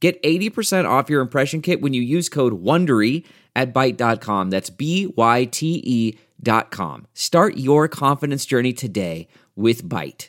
Get 0.00 0.22
80% 0.22 0.88
off 0.88 1.10
your 1.10 1.20
impression 1.20 1.60
kit 1.60 1.80
when 1.80 1.92
you 1.92 2.02
use 2.02 2.28
code 2.28 2.62
WONDERY 2.62 3.24
at 3.56 3.74
Byte.com. 3.74 4.50
That's 4.50 4.70
B-Y-T-E 4.70 6.18
dot 6.40 6.70
com. 6.70 7.06
Start 7.14 7.56
your 7.56 7.88
confidence 7.88 8.46
journey 8.46 8.72
today 8.72 9.26
with 9.56 9.82
Byte. 9.82 10.28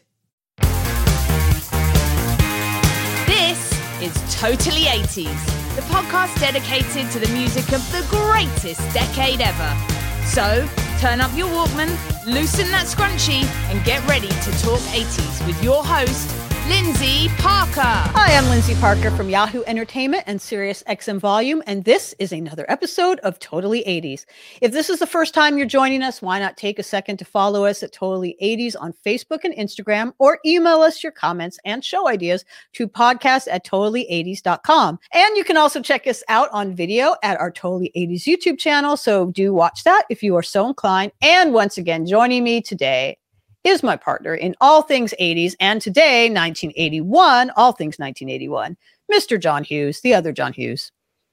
This 3.27 3.71
is 4.01 4.39
Totally 4.39 4.85
80s, 4.85 5.75
the 5.75 5.81
podcast 5.83 6.39
dedicated 6.39 7.11
to 7.11 7.19
the 7.19 7.31
music 7.33 7.71
of 7.73 7.91
the 7.91 8.03
greatest 8.09 8.81
decade 8.91 9.41
ever. 9.41 9.77
So, 10.25 10.67
turn 10.99 11.21
up 11.21 11.35
your 11.37 11.47
Walkman, 11.49 11.89
loosen 12.25 12.71
that 12.71 12.87
scrunchie, 12.87 13.43
and 13.71 13.83
get 13.85 14.05
ready 14.07 14.29
to 14.29 14.51
talk 14.63 14.79
80s 14.79 15.45
with 15.45 15.61
your 15.63 15.83
host, 15.83 16.29
Lyndsey 16.69 17.29
Parker. 17.39 17.81
Hi, 17.81 18.37
I'm 18.37 18.47
Lindsay 18.47 18.75
Parker 18.75 19.09
from 19.09 19.27
Yahoo 19.27 19.63
Entertainment 19.65 20.23
and 20.27 20.39
Sirius 20.39 20.83
XM 20.87 21.17
Volume, 21.17 21.63
and 21.65 21.83
this 21.83 22.13
is 22.19 22.31
another 22.31 22.63
episode 22.69 23.17
of 23.21 23.39
Totally 23.39 23.83
80s. 23.85 24.25
If 24.61 24.71
this 24.71 24.87
is 24.87 24.99
the 24.99 25.07
first 25.07 25.33
time 25.33 25.57
you're 25.57 25.65
joining 25.65 26.03
us, 26.03 26.21
why 26.21 26.37
not 26.37 26.57
take 26.57 26.77
a 26.77 26.83
second 26.83 27.17
to 27.17 27.25
follow 27.25 27.65
us 27.65 27.81
at 27.81 27.91
Totally 27.91 28.37
80s 28.39 28.75
on 28.79 28.93
Facebook 29.03 29.45
and 29.45 29.55
Instagram, 29.55 30.13
or 30.19 30.37
email 30.45 30.81
us 30.81 31.01
your 31.01 31.11
comments 31.11 31.57
and 31.65 31.83
show 31.83 32.07
ideas 32.07 32.45
to 32.73 32.87
podcast 32.87 33.47
at 33.51 33.65
totally80s.com. 33.65 34.99
And 35.11 35.37
you 35.37 35.43
can 35.43 35.57
also 35.57 35.81
check 35.81 36.05
us 36.05 36.21
out 36.29 36.49
on 36.51 36.75
video 36.75 37.15
at 37.23 37.39
our 37.39 37.49
Totally 37.49 37.91
80s 37.97 38.25
YouTube 38.25 38.59
channel, 38.59 38.95
so 38.95 39.31
do 39.31 39.55
watch 39.55 39.85
that 39.85 40.03
if 40.11 40.21
you 40.21 40.35
are 40.35 40.43
so 40.43 40.67
inclined. 40.67 41.13
And 41.23 41.51
once 41.51 41.79
again, 41.79 42.05
joining 42.05 42.43
me 42.43 42.61
today 42.61 43.17
is 43.63 43.83
my 43.83 43.95
partner 43.95 44.33
in 44.33 44.55
all 44.61 44.81
things 44.81 45.13
80s 45.19 45.55
and 45.59 45.81
today 45.81 46.29
1981 46.29 47.51
all 47.55 47.71
things 47.71 47.97
1981 47.99 48.77
mr 49.11 49.39
john 49.39 49.63
hughes 49.63 50.01
the 50.01 50.13
other 50.13 50.31
john 50.31 50.53
hughes 50.53 50.91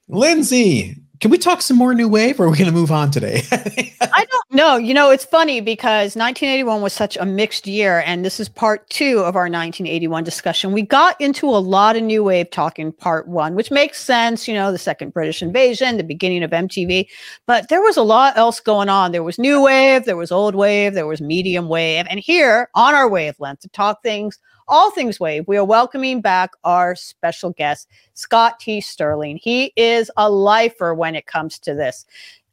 Lyndsey, 0.09 1.01
can 1.19 1.31
we 1.31 1.37
talk 1.37 1.61
some 1.61 1.77
more 1.77 1.93
new 1.93 2.07
wave 2.07 2.39
or 2.39 2.45
are 2.45 2.49
we 2.49 2.57
going 2.57 2.69
to 2.69 2.75
move 2.75 2.91
on 2.91 3.09
today? 3.09 3.41
i 3.51 4.25
don't 4.29 4.51
know. 4.51 4.77
You 4.77 4.93
know 4.93 5.09
it's 5.09 5.25
funny 5.25 5.61
because 5.61 6.15
1981 6.15 6.81
was 6.81 6.93
such 6.93 7.17
a 7.17 7.25
mixed 7.25 7.67
year 7.67 8.03
and 8.05 8.23
this 8.23 8.39
is 8.39 8.47
part 8.47 8.87
two 8.89 9.19
of 9.19 9.35
our 9.35 9.43
1981 9.43 10.23
discussion. 10.23 10.71
We 10.71 10.83
got 10.83 11.19
into 11.19 11.47
a 11.47 11.57
lot 11.57 11.95
of 11.95 12.03
new 12.03 12.23
wave 12.23 12.51
talk 12.51 12.77
in 12.79 12.91
part 12.91 13.27
one 13.27 13.55
which 13.55 13.71
makes 13.71 13.99
sense 13.99 14.47
you 14.47 14.53
know 14.53 14.71
the 14.71 14.77
second 14.77 15.13
british 15.13 15.41
invasion 15.41 15.97
the 15.97 16.03
beginning 16.03 16.43
of 16.43 16.51
mtv 16.51 17.07
but 17.45 17.69
there 17.69 17.81
was 17.81 17.97
a 17.97 18.03
lot 18.03 18.37
else 18.37 18.59
going 18.59 18.89
on. 18.89 19.11
There 19.11 19.23
was 19.23 19.39
new 19.39 19.61
wave 19.63 20.05
there 20.05 20.17
was 20.17 20.31
old 20.31 20.55
wave 20.55 20.93
there 20.93 21.07
was 21.07 21.21
medium 21.21 21.67
wave. 21.67 22.05
And 22.09 22.19
here 22.19 22.69
on 22.75 22.93
our 22.93 23.09
wavelength 23.09 23.61
to 23.61 23.69
talk 23.69 24.03
things 24.03 24.39
all 24.67 24.91
things 24.91 25.19
wave 25.19 25.47
we 25.47 25.57
are 25.57 25.65
welcoming 25.65 26.21
back 26.21 26.51
our 26.63 26.95
special 26.95 27.51
guest 27.51 27.87
scott 28.13 28.59
t. 28.59 28.81
Sterling. 28.81 29.37
He 29.37 29.71
is 29.75 30.11
a 30.17 30.29
lifer 30.29 30.93
when 30.93 31.15
it 31.15 31.25
comes 31.25 31.59
to 31.59 31.73
this. 31.73 32.05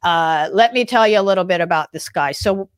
Uh, 0.03 0.49
let 0.53 0.73
me 0.73 0.85
tell 0.85 1.07
you 1.07 1.19
a 1.19 1.23
little 1.23 1.43
bit 1.43 1.61
about 1.61 1.91
this 1.91 2.09
guy. 2.09 2.31
So 2.31 2.69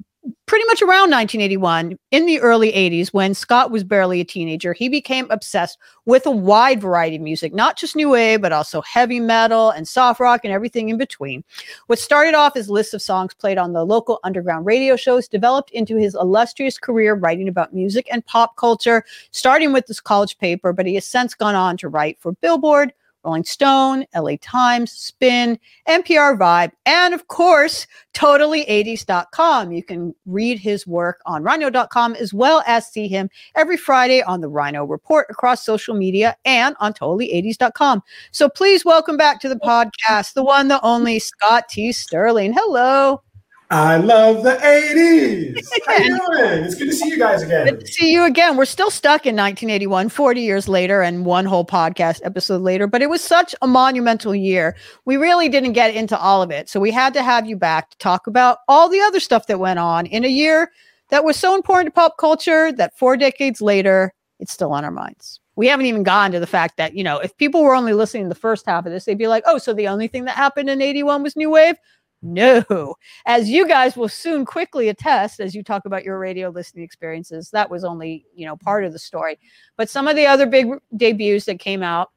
pretty 0.45 0.65
much 0.65 0.81
around 0.81 1.11
1981 1.11 1.97
in 2.11 2.25
the 2.25 2.39
early 2.39 2.71
80s 2.71 3.09
when 3.09 3.33
scott 3.33 3.71
was 3.71 3.83
barely 3.83 4.21
a 4.21 4.25
teenager 4.25 4.73
he 4.73 4.89
became 4.89 5.29
obsessed 5.29 5.77
with 6.05 6.25
a 6.25 6.31
wide 6.31 6.81
variety 6.81 7.15
of 7.15 7.21
music 7.21 7.53
not 7.53 7.77
just 7.77 7.95
new 7.95 8.09
wave 8.09 8.41
but 8.41 8.51
also 8.51 8.81
heavy 8.81 9.19
metal 9.19 9.69
and 9.69 9.87
soft 9.87 10.19
rock 10.19 10.41
and 10.43 10.53
everything 10.53 10.89
in 10.89 10.97
between. 10.97 11.43
What 11.87 11.99
started 11.99 12.33
off 12.33 12.55
as 12.55 12.69
lists 12.69 12.93
of 12.93 13.01
songs 13.01 13.33
played 13.33 13.57
on 13.57 13.73
the 13.73 13.85
local 13.85 14.19
underground 14.23 14.65
radio 14.65 14.95
shows 14.95 15.27
developed 15.27 15.71
into 15.71 15.97
his 15.97 16.15
illustrious 16.15 16.77
career 16.77 17.13
writing 17.13 17.47
about 17.47 17.73
music 17.73 18.07
and 18.11 18.25
pop 18.25 18.55
culture 18.55 19.03
starting 19.31 19.73
with 19.73 19.87
this 19.87 19.99
college 19.99 20.37
paper 20.37 20.73
but 20.73 20.85
he 20.85 20.95
has 20.95 21.05
since 21.05 21.33
gone 21.33 21.55
on 21.55 21.77
to 21.77 21.89
write 21.89 22.19
for 22.19 22.31
billboard 22.33 22.93
Rolling 23.27 23.43
Stone, 23.43 24.05
LA 24.15 24.37
Times, 24.41 24.89
Spin, 24.93 25.59
NPR 25.85 26.39
Vibe, 26.39 26.71
and 26.85 27.13
of 27.13 27.27
course, 27.27 27.85
totally80s.com. 28.13 29.73
You 29.73 29.83
can 29.83 30.15
read 30.25 30.59
his 30.59 30.87
work 30.87 31.19
on 31.25 31.43
rhino.com 31.43 32.15
as 32.15 32.33
well 32.33 32.63
as 32.65 32.87
see 32.87 33.09
him 33.09 33.29
every 33.53 33.75
Friday 33.75 34.23
on 34.23 34.39
the 34.39 34.47
Rhino 34.47 34.85
Report 34.85 35.27
across 35.29 35.65
social 35.65 35.93
media 35.93 36.37
and 36.45 36.73
on 36.79 36.93
totally80s.com. 36.93 38.01
So 38.31 38.47
please 38.47 38.85
welcome 38.85 39.17
back 39.17 39.41
to 39.41 39.49
the 39.49 39.59
podcast, 39.59 40.33
the 40.33 40.43
one, 40.43 40.69
the 40.69 40.81
only 40.81 41.19
Scott 41.19 41.65
T. 41.69 41.91
Sterling. 41.91 42.53
Hello. 42.53 43.21
I 43.69 43.97
love 43.97 44.43
the 44.43 44.51
80s. 44.51 45.67
How 45.85 45.97
you 45.97 46.17
doing? 46.17 46.63
It's 46.63 46.75
good 46.75 46.85
to 46.85 46.93
see 46.93 47.09
you 47.09 47.19
guys 47.19 47.41
again. 47.41 47.65
Good 47.65 47.81
to 47.81 47.87
see 47.87 48.13
you 48.13 48.23
again. 48.23 48.55
We're 48.55 48.63
still 48.63 48.89
stuck 48.89 49.25
in 49.25 49.35
1981, 49.35 50.07
40 50.07 50.41
years 50.41 50.69
later, 50.69 51.01
and 51.01 51.25
one 51.25 51.45
whole 51.45 51.65
podcast 51.65 52.21
episode 52.23 52.61
later, 52.61 52.87
but 52.87 53.01
it 53.01 53.09
was 53.09 53.21
such 53.21 53.53
a 53.61 53.67
monumental 53.67 54.33
year. 54.33 54.77
We 55.03 55.17
really 55.17 55.49
didn't 55.49 55.73
get 55.73 55.93
into 55.93 56.17
all 56.17 56.41
of 56.41 56.49
it. 56.49 56.69
So 56.69 56.79
we 56.79 56.91
had 56.91 57.13
to 57.15 57.23
have 57.23 57.45
you 57.45 57.57
back 57.57 57.89
to 57.89 57.97
talk 57.97 58.27
about 58.27 58.59
all 58.69 58.87
the 58.87 59.01
other 59.01 59.19
stuff 59.19 59.47
that 59.47 59.59
went 59.59 59.79
on 59.79 60.05
in 60.05 60.23
a 60.23 60.29
year 60.29 60.71
that 61.09 61.25
was 61.25 61.35
so 61.35 61.53
important 61.53 61.87
to 61.87 61.99
pop 61.99 62.17
culture 62.17 62.71
that 62.71 62.97
four 62.97 63.17
decades 63.17 63.61
later, 63.61 64.13
it's 64.39 64.53
still 64.53 64.71
on 64.71 64.85
our 64.85 64.91
minds. 64.91 65.41
We 65.57 65.67
haven't 65.67 65.87
even 65.87 66.03
gone 66.03 66.31
to 66.31 66.39
the 66.39 66.47
fact 66.47 66.77
that, 66.77 66.93
you 66.93 67.03
know, 67.03 67.17
if 67.17 67.35
people 67.35 67.63
were 67.63 67.75
only 67.75 67.93
listening 67.93 68.23
to 68.23 68.29
the 68.29 68.35
first 68.35 68.65
half 68.65 68.85
of 68.85 68.91
this, 68.93 69.05
they'd 69.05 69.17
be 69.17 69.27
like, 69.27 69.43
oh, 69.45 69.57
so 69.57 69.73
the 69.73 69.87
only 69.87 70.07
thing 70.07 70.25
that 70.25 70.35
happened 70.35 70.69
in 70.69 70.81
81 70.81 71.23
was 71.23 71.35
New 71.35 71.49
Wave? 71.49 71.75
No, 72.21 72.95
as 73.25 73.47
you 73.49 73.67
guys 73.67 73.95
will 73.95 74.09
soon 74.09 74.43
quickly 74.43 74.89
attest 74.89 75.39
as 75.39 75.53
you 75.53 75.61
talk 75.61 75.85
about 75.85 76.03
your 76.03 76.17
radio 76.17 76.49
listening 76.49 76.83
experiences, 76.83 77.51
that 77.51 77.69
was 77.69 77.83
only, 77.83 78.25
you 78.35 78.45
know, 78.45 78.57
part 78.57 78.83
of 78.85 78.91
the 78.91 78.99
story. 78.99 79.37
But 79.75 79.89
some 79.89 80.07
of 80.07 80.15
the 80.15 80.25
other 80.25 80.47
big 80.47 80.71
debuts 80.95 81.45
that 81.45 81.59
came 81.59 81.83
out, 81.83 82.11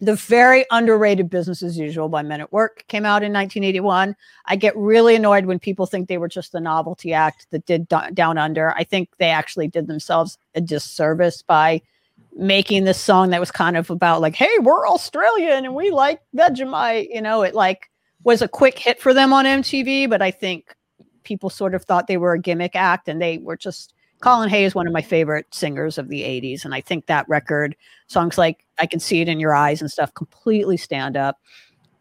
the 0.00 0.14
very 0.14 0.64
underrated 0.70 1.30
Business 1.30 1.62
as 1.62 1.78
Usual 1.78 2.08
by 2.08 2.22
Men 2.22 2.40
at 2.40 2.52
Work 2.52 2.84
came 2.88 3.04
out 3.04 3.22
in 3.22 3.32
1981. 3.32 4.14
I 4.46 4.56
get 4.56 4.76
really 4.76 5.16
annoyed 5.16 5.46
when 5.46 5.58
people 5.58 5.86
think 5.86 6.08
they 6.08 6.18
were 6.18 6.28
just 6.28 6.54
a 6.54 6.60
novelty 6.60 7.12
act 7.12 7.46
that 7.50 7.66
did 7.66 7.88
Down 7.88 8.38
Under. 8.38 8.72
I 8.76 8.84
think 8.84 9.08
they 9.18 9.30
actually 9.30 9.68
did 9.68 9.86
themselves 9.86 10.38
a 10.54 10.60
disservice 10.60 11.42
by 11.42 11.82
making 12.36 12.84
this 12.84 13.00
song 13.00 13.30
that 13.30 13.40
was 13.40 13.50
kind 13.50 13.76
of 13.76 13.90
about 13.90 14.20
like, 14.20 14.34
hey, 14.34 14.58
we're 14.60 14.88
Australian 14.88 15.64
and 15.64 15.74
we 15.74 15.90
like 15.90 16.20
Vegemite. 16.36 17.08
You 17.10 17.22
know, 17.22 17.42
it 17.42 17.54
like 17.54 17.90
was 18.24 18.42
a 18.42 18.48
quick 18.48 18.78
hit 18.78 19.00
for 19.00 19.14
them 19.14 19.32
on 19.32 19.44
MTV, 19.44 20.08
but 20.10 20.22
I 20.22 20.30
think 20.30 20.74
people 21.22 21.50
sort 21.50 21.74
of 21.74 21.84
thought 21.84 22.06
they 22.06 22.16
were 22.16 22.32
a 22.32 22.38
gimmick 22.38 22.74
act 22.74 23.08
and 23.08 23.20
they 23.20 23.38
were 23.38 23.56
just 23.56 23.94
Colin 24.20 24.48
Hay 24.48 24.64
is 24.64 24.74
one 24.74 24.86
of 24.86 24.92
my 24.92 25.02
favorite 25.02 25.54
singers 25.54 25.98
of 25.98 26.08
the 26.08 26.22
80s. 26.22 26.64
And 26.64 26.74
I 26.74 26.80
think 26.80 27.06
that 27.06 27.28
record, 27.28 27.76
songs 28.06 28.38
like 28.38 28.64
I 28.78 28.86
Can 28.86 28.98
See 28.98 29.20
It 29.20 29.28
in 29.28 29.38
Your 29.38 29.54
Eyes 29.54 29.82
and 29.82 29.90
stuff, 29.90 30.14
completely 30.14 30.78
stand 30.78 31.16
up. 31.16 31.38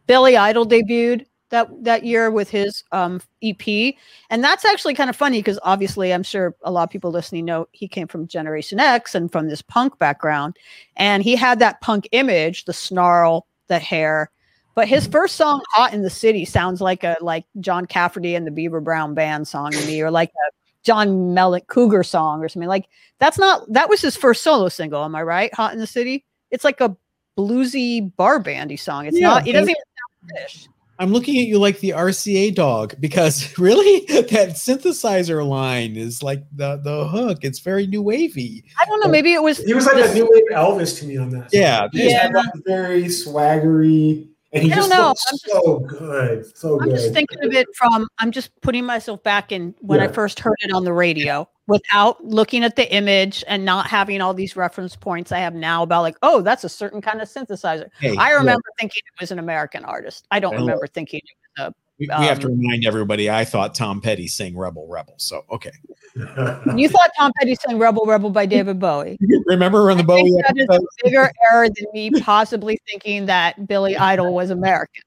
Billy 0.07 0.37
Idol 0.37 0.65
debuted 0.65 1.25
that 1.49 1.69
that 1.83 2.05
year 2.05 2.31
with 2.31 2.49
his 2.49 2.83
um, 2.93 3.21
EP. 3.43 3.95
And 4.29 4.43
that's 4.43 4.63
actually 4.63 4.93
kind 4.93 5.09
of 5.09 5.15
funny 5.17 5.39
because 5.39 5.59
obviously 5.63 6.13
I'm 6.13 6.23
sure 6.23 6.55
a 6.63 6.71
lot 6.71 6.83
of 6.83 6.89
people 6.89 7.11
listening 7.11 7.45
know 7.45 7.67
he 7.73 7.87
came 7.87 8.07
from 8.07 8.27
Generation 8.27 8.79
X 8.79 9.15
and 9.15 9.31
from 9.31 9.49
this 9.49 9.61
punk 9.61 9.99
background. 9.99 10.57
And 10.95 11.23
he 11.23 11.35
had 11.35 11.59
that 11.59 11.81
punk 11.81 12.07
image, 12.13 12.65
the 12.65 12.73
snarl, 12.73 13.47
the 13.67 13.79
hair. 13.79 14.31
But 14.75 14.87
his 14.87 15.03
mm-hmm. 15.03 15.11
first 15.11 15.35
song, 15.35 15.61
"Hot 15.71 15.93
in 15.93 16.01
the 16.01 16.09
City," 16.09 16.45
sounds 16.45 16.81
like 16.81 17.03
a 17.03 17.17
like 17.21 17.45
John 17.59 17.85
Cafferty 17.85 18.35
and 18.35 18.47
the 18.47 18.51
Beaver 18.51 18.81
Brown 18.81 19.13
Band 19.13 19.47
song 19.47 19.71
to 19.71 19.85
me, 19.85 20.01
or 20.01 20.09
like 20.11 20.29
a 20.29 20.51
John 20.83 21.35
Mellencamp 21.35 21.67
Cougar 21.67 22.03
song 22.03 22.43
or 22.43 22.49
something. 22.49 22.69
Like 22.69 22.87
that's 23.19 23.37
not 23.37 23.71
that 23.71 23.89
was 23.89 24.01
his 24.01 24.15
first 24.15 24.43
solo 24.43 24.69
single. 24.69 25.03
Am 25.03 25.15
I 25.15 25.23
right? 25.23 25.53
"Hot 25.53 25.73
in 25.73 25.79
the 25.79 25.87
City." 25.87 26.25
It's 26.49 26.63
like 26.63 26.81
a 26.81 26.95
bluesy 27.37 28.15
bar 28.15 28.39
bandy 28.39 28.77
song. 28.77 29.05
It's 29.05 29.19
yeah, 29.19 29.27
not. 29.27 29.47
It 29.47 29.53
doesn't 29.53 29.69
even 29.69 29.75
sound 29.75 30.29
British. 30.29 30.67
I'm 30.99 31.11
looking 31.11 31.37
at 31.39 31.47
you 31.47 31.57
like 31.57 31.79
the 31.79 31.89
RCA 31.89 32.53
dog 32.53 32.95
because 32.99 33.57
really 33.59 34.05
that 34.07 34.51
synthesizer 34.55 35.47
line 35.47 35.97
is 35.97 36.23
like 36.23 36.43
the 36.51 36.77
the 36.77 37.07
hook. 37.07 37.39
It's 37.41 37.59
very 37.59 37.85
new 37.85 38.01
wavy. 38.01 38.63
I 38.81 38.85
don't 38.85 38.99
know. 39.01 39.09
Maybe 39.09 39.33
it 39.33 39.43
was. 39.43 39.57
He 39.59 39.73
was 39.73 39.85
like 39.85 40.03
a 40.03 40.13
new 40.13 40.27
wave 40.31 40.43
Elvis 40.51 40.99
to 40.99 41.05
me 41.05 41.17
on 41.17 41.29
that. 41.31 41.49
Yeah, 41.51 41.87
yeah. 41.93 42.23
Had 42.23 42.33
that 42.33 42.61
very 42.65 43.05
swaggery 43.05 44.32
And 44.53 44.61
he 44.63 44.71
I 44.71 44.75
don't 44.75 44.89
just 44.89 44.97
know. 44.97 45.07
looked 45.07 45.21
I'm 45.27 45.37
just- 45.37 45.51
so 45.51 45.79
good, 45.79 46.57
so 46.57 46.79
I'm 46.79 46.87
good. 46.89 46.95
just 46.97 47.13
thinking 47.13 47.43
of 47.43 47.53
it 47.53 47.67
from 47.75 48.07
I'm 48.19 48.31
just 48.31 48.51
putting 48.61 48.85
myself 48.85 49.23
back 49.23 49.51
in 49.51 49.73
when 49.79 49.99
I 49.99 50.07
first 50.07 50.39
heard 50.39 50.55
it 50.59 50.71
on 50.71 50.83
the 50.83 50.93
radio 50.93 51.49
without 51.67 52.23
looking 52.23 52.63
at 52.63 52.75
the 52.75 52.93
image 52.93 53.43
and 53.47 53.65
not 53.65 53.87
having 53.87 54.21
all 54.21 54.33
these 54.33 54.55
reference 54.55 54.95
points 54.95 55.31
I 55.31 55.39
have 55.39 55.55
now 55.55 55.81
about 55.81 56.01
like, 56.03 56.17
oh, 56.21 56.41
that's 56.41 56.63
a 56.63 56.69
certain 56.69 57.01
kind 57.01 57.21
of 57.21 57.27
synthesizer. 57.29 57.89
Hey, 57.99 58.15
I 58.17 58.31
remember 58.33 58.63
thinking 58.79 59.01
it 59.05 59.21
was 59.21 59.31
an 59.31 59.39
American 59.39 59.85
artist. 59.85 60.27
I 60.29 60.39
don't 60.39 60.53
Hey, 60.53 60.59
remember 60.59 60.85
thinking 60.87 61.21
it 61.23 61.61
was 61.61 61.73
we, 62.07 62.19
we 62.19 62.25
have 62.25 62.39
to 62.39 62.47
um, 62.47 62.59
remind 62.59 62.85
everybody. 62.85 63.29
I 63.29 63.45
thought 63.45 63.75
Tom 63.75 64.01
Petty 64.01 64.27
sang 64.27 64.57
"Rebel 64.57 64.87
Rebel," 64.87 65.15
so 65.17 65.43
okay. 65.51 65.71
you 66.15 66.89
thought 66.89 67.11
Tom 67.17 67.31
Petty 67.39 67.55
sang 67.55 67.79
Rebel 67.79 68.05
Rebel 68.05 68.29
by 68.29 68.45
David 68.45 68.79
Bowie. 68.79 69.17
Remember 69.45 69.89
on 69.89 69.97
the 69.97 70.03
I 70.03 70.05
Bowie 70.05 70.23
think 70.23 70.45
that 70.45 70.57
is 70.57 70.63
episode? 70.63 70.81
a 70.83 71.03
bigger 71.03 71.31
error 71.51 71.67
than 71.67 71.85
me 71.93 72.11
possibly 72.21 72.79
thinking 72.89 73.25
that 73.27 73.67
Billy 73.67 73.95
Idol 73.97 74.33
was 74.33 74.49
American. 74.49 75.03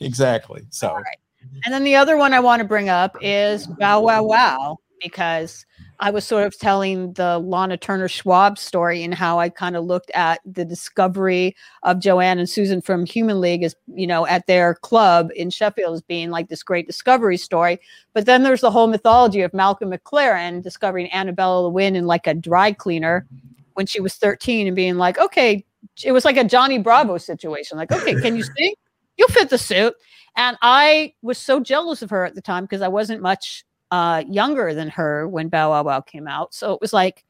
Exactly. 0.00 0.62
So 0.70 0.88
All 0.88 0.96
right. 0.96 1.18
And 1.64 1.74
then 1.74 1.84
the 1.84 1.96
other 1.96 2.16
one 2.16 2.32
I 2.32 2.40
want 2.40 2.60
to 2.60 2.68
bring 2.68 2.88
up 2.88 3.16
is 3.20 3.66
Bow 3.66 4.00
Wow 4.00 4.22
Wow, 4.24 4.78
because 5.02 5.66
I 6.00 6.10
was 6.10 6.24
sort 6.24 6.44
of 6.44 6.58
telling 6.58 7.12
the 7.12 7.38
Lana 7.38 7.76
Turner 7.76 8.08
Schwab 8.08 8.58
story 8.58 9.02
and 9.02 9.14
how 9.14 9.38
I 9.38 9.48
kind 9.48 9.76
of 9.76 9.84
looked 9.84 10.10
at 10.12 10.40
the 10.44 10.64
discovery 10.64 11.54
of 11.82 12.00
Joanne 12.00 12.38
and 12.38 12.48
Susan 12.48 12.80
from 12.80 13.06
Human 13.06 13.40
League 13.40 13.62
as, 13.62 13.76
you 13.86 14.06
know, 14.06 14.26
at 14.26 14.46
their 14.46 14.74
club 14.74 15.30
in 15.36 15.50
Sheffield 15.50 15.94
as 15.94 16.02
being 16.02 16.30
like 16.30 16.48
this 16.48 16.62
great 16.62 16.86
discovery 16.86 17.36
story. 17.36 17.78
But 18.12 18.26
then 18.26 18.42
there's 18.42 18.60
the 18.60 18.70
whole 18.70 18.88
mythology 18.88 19.42
of 19.42 19.54
Malcolm 19.54 19.90
McLaren 19.90 20.62
discovering 20.62 21.10
Annabella 21.12 21.68
Lwin 21.68 21.96
in 21.96 22.06
like 22.06 22.26
a 22.26 22.34
dry 22.34 22.72
cleaner 22.72 23.26
when 23.74 23.86
she 23.86 24.00
was 24.00 24.14
13 24.14 24.66
and 24.66 24.76
being 24.76 24.96
like, 24.96 25.18
okay, 25.18 25.64
it 26.02 26.12
was 26.12 26.24
like 26.24 26.36
a 26.36 26.44
Johnny 26.44 26.78
Bravo 26.78 27.18
situation. 27.18 27.78
Like, 27.78 27.92
okay, 27.92 28.14
can 28.20 28.36
you 28.36 28.42
sing? 28.58 28.74
You'll 29.16 29.28
fit 29.28 29.50
the 29.50 29.58
suit. 29.58 29.94
And 30.36 30.56
I 30.62 31.14
was 31.22 31.38
so 31.38 31.60
jealous 31.60 32.02
of 32.02 32.10
her 32.10 32.24
at 32.24 32.34
the 32.34 32.42
time 32.42 32.64
because 32.64 32.82
I 32.82 32.88
wasn't 32.88 33.22
much 33.22 33.64
uh, 33.90 34.24
younger 34.28 34.74
than 34.74 34.88
her 34.88 35.28
when 35.28 35.48
Bow 35.48 35.70
Wow 35.70 35.84
Wow 35.84 36.00
came 36.00 36.26
out. 36.26 36.54
So 36.54 36.72
it 36.72 36.80
was 36.80 36.92
like, 36.92 37.24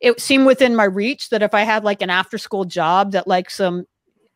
it 0.00 0.20
seemed 0.20 0.46
within 0.46 0.76
my 0.76 0.84
reach 0.84 1.30
that 1.30 1.42
if 1.42 1.54
I 1.54 1.62
had 1.62 1.84
like 1.84 2.02
an 2.02 2.10
after 2.10 2.38
school 2.38 2.64
job 2.64 3.12
that 3.12 3.26
like 3.26 3.48
some 3.48 3.86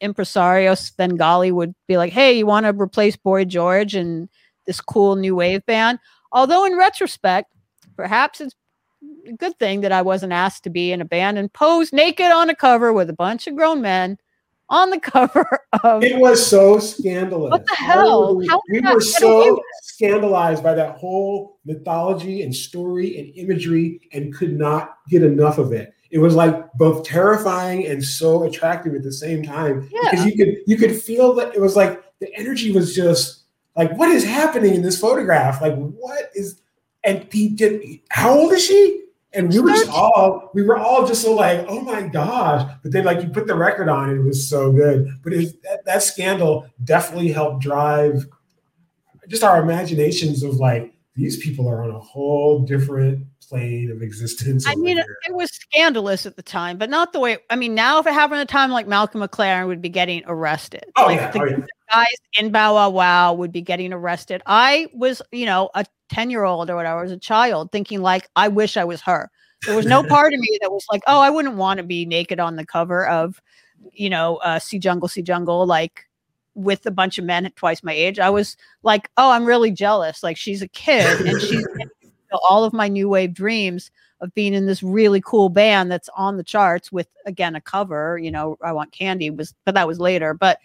impresario 0.01 0.75
Svengali 0.75 1.53
would 1.53 1.75
be 1.87 1.97
like, 1.97 2.13
hey, 2.13 2.39
you 2.39 2.47
want 2.47 2.65
to 2.65 2.81
replace 2.81 3.17
Boy 3.17 3.45
George 3.45 3.95
and 3.95 4.29
this 4.67 4.81
cool 4.81 5.17
new 5.17 5.35
wave 5.35 5.65
band? 5.67 5.99
Although 6.33 6.65
in 6.65 6.77
retrospect, 6.77 7.53
perhaps 7.97 8.41
it's 8.41 8.55
a 9.27 9.33
good 9.33 9.59
thing 9.59 9.81
that 9.83 9.93
I 9.93 10.03
wasn't 10.03 10.33
asked 10.33 10.65
to 10.65 10.71
be 10.71 10.93
in 10.93 11.01
a 11.01 11.05
band 11.05 11.39
and 11.39 11.53
pose 11.53 11.93
naked 11.93 12.31
on 12.31 12.51
a 12.51 12.55
cover 12.55 12.93
with 12.93 13.11
a 13.11 13.15
bunch 13.15 13.47
of 13.47 13.57
grown 13.57 13.83
men 13.83 14.19
on 14.71 14.91
the 14.91 15.01
cover 15.01 15.61
of 15.83 16.03
It 16.03 16.19
was 16.19 16.45
so 16.45 16.79
scandalous. 16.79 17.51
What 17.51 17.67
the 17.67 17.75
hell? 17.75 18.37
We, 18.37 18.47
How 18.47 18.61
we 18.71 18.81
were 18.81 19.01
so 19.01 19.61
scandalized 19.83 20.63
by 20.63 20.75
that 20.75 20.97
whole 20.97 21.59
mythology 21.65 22.43
and 22.43 22.55
story 22.55 23.19
and 23.19 23.35
imagery 23.37 24.09
and 24.13 24.35
could 24.35 24.59
not 24.59 24.99
get 25.09 25.23
enough 25.23 25.59
of 25.59 25.73
it. 25.73 25.95
It 26.11 26.19
was 26.19 26.35
like 26.35 26.73
both 26.75 27.05
terrifying 27.05 27.87
and 27.87 28.03
so 28.03 28.45
attractive 28.45 28.95
at 28.95 29.03
the 29.03 29.13
same 29.13 29.43
time 29.43 29.89
yeah. 29.93 30.11
because 30.11 30.25
you 30.25 30.37
could 30.37 30.57
you 30.67 30.77
could 30.77 31.01
feel 31.01 31.35
that 31.35 31.55
it 31.55 31.61
was 31.61 31.77
like 31.77 32.03
the 32.21 32.35
energy 32.35 32.73
was 32.73 32.95
just 32.95 33.43
like 33.77 33.95
what 33.97 34.11
is 34.11 34.25
happening 34.25 34.75
in 34.75 34.83
this 34.83 34.99
photograph? 34.99 35.61
Like 35.61 35.77
what 35.77 36.31
is 36.35 36.61
and 37.05 37.27
he 37.31 37.49
did 37.49 37.83
how 38.09 38.31
old 38.31 38.53
is 38.53 38.65
she? 38.65 39.05
And 39.39 39.49
we 39.51 39.61
were 39.61 39.71
just 39.71 39.91
all 39.91 40.51
we 40.53 40.63
were 40.63 40.77
all 40.77 41.07
just 41.07 41.23
so 41.23 41.33
like, 41.33 41.65
oh 41.69 41.81
my 41.81 42.03
gosh. 42.03 42.69
But 42.83 42.93
then 42.93 43.05
like 43.05 43.23
you 43.23 43.29
put 43.29 43.47
the 43.47 43.55
record 43.55 43.89
on, 43.89 44.11
it 44.11 44.21
was 44.21 44.49
so 44.49 44.73
good. 44.73 45.09
But 45.23 45.33
it, 45.33 45.63
that, 45.63 45.85
that 45.85 46.03
scandal 46.03 46.67
definitely 46.85 47.29
helped 47.29 47.63
drive 47.63 48.27
just 49.29 49.45
our 49.45 49.63
imaginations 49.63 50.43
of 50.43 50.57
like 50.57 50.93
these 51.15 51.37
people 51.37 51.69
are 51.69 51.85
on 51.85 51.91
a 51.91 51.99
whole 52.01 52.61
different 52.61 53.27
plane 53.49 53.91
of 53.91 54.03
existence. 54.03 54.67
I 54.67 54.75
mean, 54.75 54.97
here. 54.97 55.17
it 55.27 55.35
was 55.35 55.51
scandalous 55.51 56.27
at 56.27 56.37
the 56.37 56.43
time, 56.43 56.77
but 56.77 56.91
not 56.91 57.13
the 57.13 57.21
way. 57.21 57.39
I 57.49 57.57
mean, 57.57 57.75
now 57.75 57.99
if 57.99 58.07
it 58.07 58.15
happened 58.15 58.41
at 58.41 58.43
a 58.43 58.53
time 58.53 58.71
like 58.71 58.87
Malcolm 58.87 59.21
McLaren 59.21 59.69
would 59.69 59.81
be 59.81 59.89
getting 59.89 60.23
arrested. 60.27 60.85
Oh, 60.97 61.07
like 61.07 61.21
yeah, 61.21 61.31
the 61.31 61.41
oh, 61.41 61.45
yeah. 61.45 61.67
guys 61.91 62.17
in 62.39 62.51
Bow 62.51 62.75
Wow 62.75 62.91
Wow 62.91 63.35
would 63.35 63.53
be 63.53 63.63
getting 63.63 63.93
arrested. 63.93 64.43
I 64.47 64.89
was, 64.93 65.23
you 65.33 65.47
know, 65.47 65.71
a 65.75 65.85
ten 66.09 66.31
year 66.31 66.45
old 66.45 66.71
or 66.71 66.77
whatever, 66.77 67.03
as 67.05 67.13
a 67.13 67.19
child, 67.19 67.73
thinking 67.73 68.01
like, 68.03 68.29
I 68.37 68.49
wish 68.49 68.77
I 68.77 68.85
was 68.85 69.01
her. 69.03 69.31
There 69.67 69.77
was 69.77 69.87
no 69.87 70.03
part 70.09 70.33
of 70.33 70.41
me 70.41 70.59
that 70.61 70.71
was 70.71 70.85
like, 70.91 71.03
oh, 71.07 71.21
I 71.21 71.31
wouldn't 71.31 71.57
want 71.57 71.79
to 71.79 71.85
be 71.85 72.07
naked 72.07 72.41
on 72.41 72.57
the 72.57 72.67
cover 72.67 73.07
of, 73.07 73.41
you 73.93 74.11
know, 74.11 74.37
uh, 74.37 74.59
See 74.59 74.79
Jungle, 74.79 75.09
See 75.09 75.23
Jungle, 75.23 75.67
like 75.67 76.09
with 76.55 76.85
a 76.87 76.91
bunch 76.91 77.19
of 77.19 77.25
men 77.25 77.47
at 77.47 77.55
twice 77.57 77.83
my 77.83 77.93
age. 77.93 78.19
I 78.19 78.31
was 78.31 78.57
like, 78.83 79.09
oh, 79.17 79.31
I'm 79.31 79.45
really 79.45 79.71
jealous. 79.71 80.23
Like 80.23 80.37
she's 80.37 80.61
a 80.63 80.69
kid 80.69 81.21
and 81.27 81.41
she's 81.41 81.65
all 82.49 82.65
of 82.65 82.73
my 82.73 82.89
new 82.89 83.09
wave 83.09 83.33
dreams 83.33 83.91
of 84.21 84.35
being 84.35 84.53
in 84.53 84.67
this 84.67 84.83
really 84.83 85.21
cool 85.25 85.49
band 85.49 85.91
that's 85.93 86.09
on 86.17 86.37
the 86.37 86.43
charts 86.43 86.91
with 86.91 87.07
again 87.27 87.55
a 87.55 87.61
cover. 87.61 88.19
You 88.19 88.33
know, 88.33 88.59
I 88.63 88.73
want 88.73 88.91
candy 88.91 89.31
was, 89.31 89.55
but 89.65 89.75
that 89.77 89.87
was 89.87 90.01
later. 90.01 90.35
But 90.35 90.59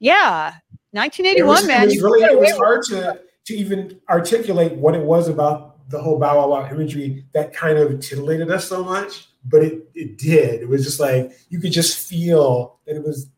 yeah, 0.00 0.54
It 0.92 0.96
1981, 0.96 1.46
was, 1.48 1.66
man. 1.66 1.82
it 1.82 1.86
was 1.86 2.02
really 2.02 2.22
it 2.22 2.38
was 2.40 2.56
hard 2.56 2.82
to 2.86 3.20
to 3.48 3.54
even 3.56 4.00
articulate 4.08 4.72
what 4.76 4.94
it 4.94 5.02
was 5.02 5.28
about 5.28 5.88
the 5.90 6.00
whole 6.00 6.18
Bow 6.18 6.48
Wow 6.50 6.68
imagery 6.70 7.24
that 7.32 7.52
kind 7.54 7.78
of 7.78 7.98
titillated 8.00 8.50
us 8.50 8.68
so 8.68 8.84
much. 8.84 9.28
But 9.44 9.62
it 9.64 9.88
it 9.94 10.18
did. 10.18 10.60
It 10.60 10.68
was 10.68 10.84
just 10.84 11.00
like 11.00 11.32
you 11.48 11.58
could 11.60 11.72
just 11.72 11.96
feel 12.08 12.78
that 12.86 12.96
it 12.96 13.02
was 13.02 13.30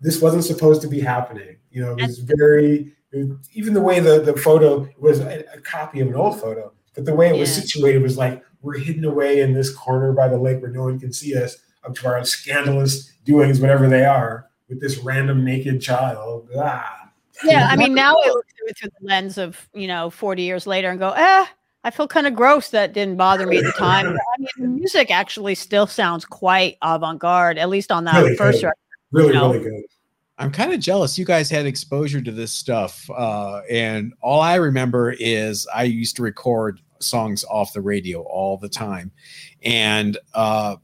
this 0.00 0.20
wasn't 0.20 0.44
supposed 0.44 0.82
to 0.82 0.88
be 0.88 1.00
happening. 1.00 1.56
You 1.70 1.82
know, 1.82 1.92
it 1.96 2.02
was 2.06 2.18
very 2.20 2.92
it 3.12 3.28
was- 3.28 3.48
even 3.54 3.74
the 3.74 3.80
way 3.80 4.00
the 4.00 4.20
the 4.20 4.36
photo 4.36 4.88
was 4.98 5.20
a, 5.20 5.44
a 5.52 5.60
copy 5.60 6.00
of 6.00 6.08
an 6.08 6.14
old 6.14 6.40
photo, 6.40 6.72
but 6.94 7.04
the 7.04 7.14
way 7.14 7.28
it 7.28 7.38
was 7.38 7.50
Yeah. 7.56 7.62
situated 7.62 8.02
was 8.02 8.16
like 8.16 8.42
we're 8.62 8.78
hidden 8.78 9.04
away 9.04 9.40
in 9.40 9.52
this 9.52 9.74
corner 9.74 10.12
by 10.12 10.28
the 10.28 10.38
lake 10.38 10.62
where 10.62 10.70
no 10.70 10.84
one 10.84 10.98
can 11.00 11.12
see 11.12 11.34
us 11.36 11.56
up 11.84 11.94
to 11.96 12.06
our 12.06 12.24
scandalous 12.24 13.10
doings, 13.24 13.60
whatever 13.60 13.88
they 13.88 14.04
are, 14.04 14.46
with 14.68 14.80
this 14.80 14.98
random 14.98 15.44
naked 15.44 15.80
child. 15.82 16.48
Ah. 16.56 17.03
Yeah, 17.42 17.68
I 17.70 17.76
mean, 17.76 17.94
now 17.94 18.14
I 18.14 18.28
look 18.28 18.46
through 18.56 18.68
it 18.68 18.78
through 18.78 18.90
the 19.00 19.06
lens 19.06 19.38
of 19.38 19.68
you 19.74 19.86
know 19.88 20.10
40 20.10 20.42
years 20.42 20.66
later 20.66 20.90
and 20.90 20.98
go, 20.98 21.10
eh, 21.10 21.46
I 21.82 21.90
feel 21.90 22.06
kind 22.06 22.26
of 22.26 22.34
gross 22.34 22.70
that 22.70 22.92
didn't 22.92 23.16
bother 23.16 23.46
me 23.46 23.58
at 23.58 23.64
the 23.64 23.72
time. 23.72 24.06
But, 24.06 24.20
I 24.34 24.38
mean, 24.38 24.48
the 24.58 24.68
music 24.80 25.10
actually 25.10 25.54
still 25.54 25.86
sounds 25.86 26.24
quite 26.24 26.78
avant-garde, 26.82 27.58
at 27.58 27.68
least 27.68 27.90
on 27.92 28.04
that 28.04 28.16
Really 28.22 28.36
first 28.36 28.60
good. 28.60 28.66
record. 28.66 28.78
really, 29.12 29.32
No. 29.34 29.52
really 29.52 29.64
good. 29.70 29.82
I'm 30.38 30.50
kind 30.50 30.72
of 30.72 30.80
jealous. 30.80 31.16
You 31.18 31.24
guys 31.24 31.48
had 31.48 31.64
exposure 31.64 32.20
to 32.20 32.32
this 32.32 32.52
stuff, 32.52 33.08
uh, 33.10 33.60
and 33.70 34.12
all 34.20 34.40
I 34.40 34.56
remember 34.56 35.14
is 35.18 35.64
I 35.72 35.84
used 35.84 36.16
to 36.16 36.22
record 36.22 36.80
songs 37.00 37.44
off 37.44 37.72
the 37.72 37.80
radio 37.80 38.22
all 38.22 38.56
the 38.56 38.68
time, 38.68 39.12
and 39.62 40.18
uh, 40.34 40.74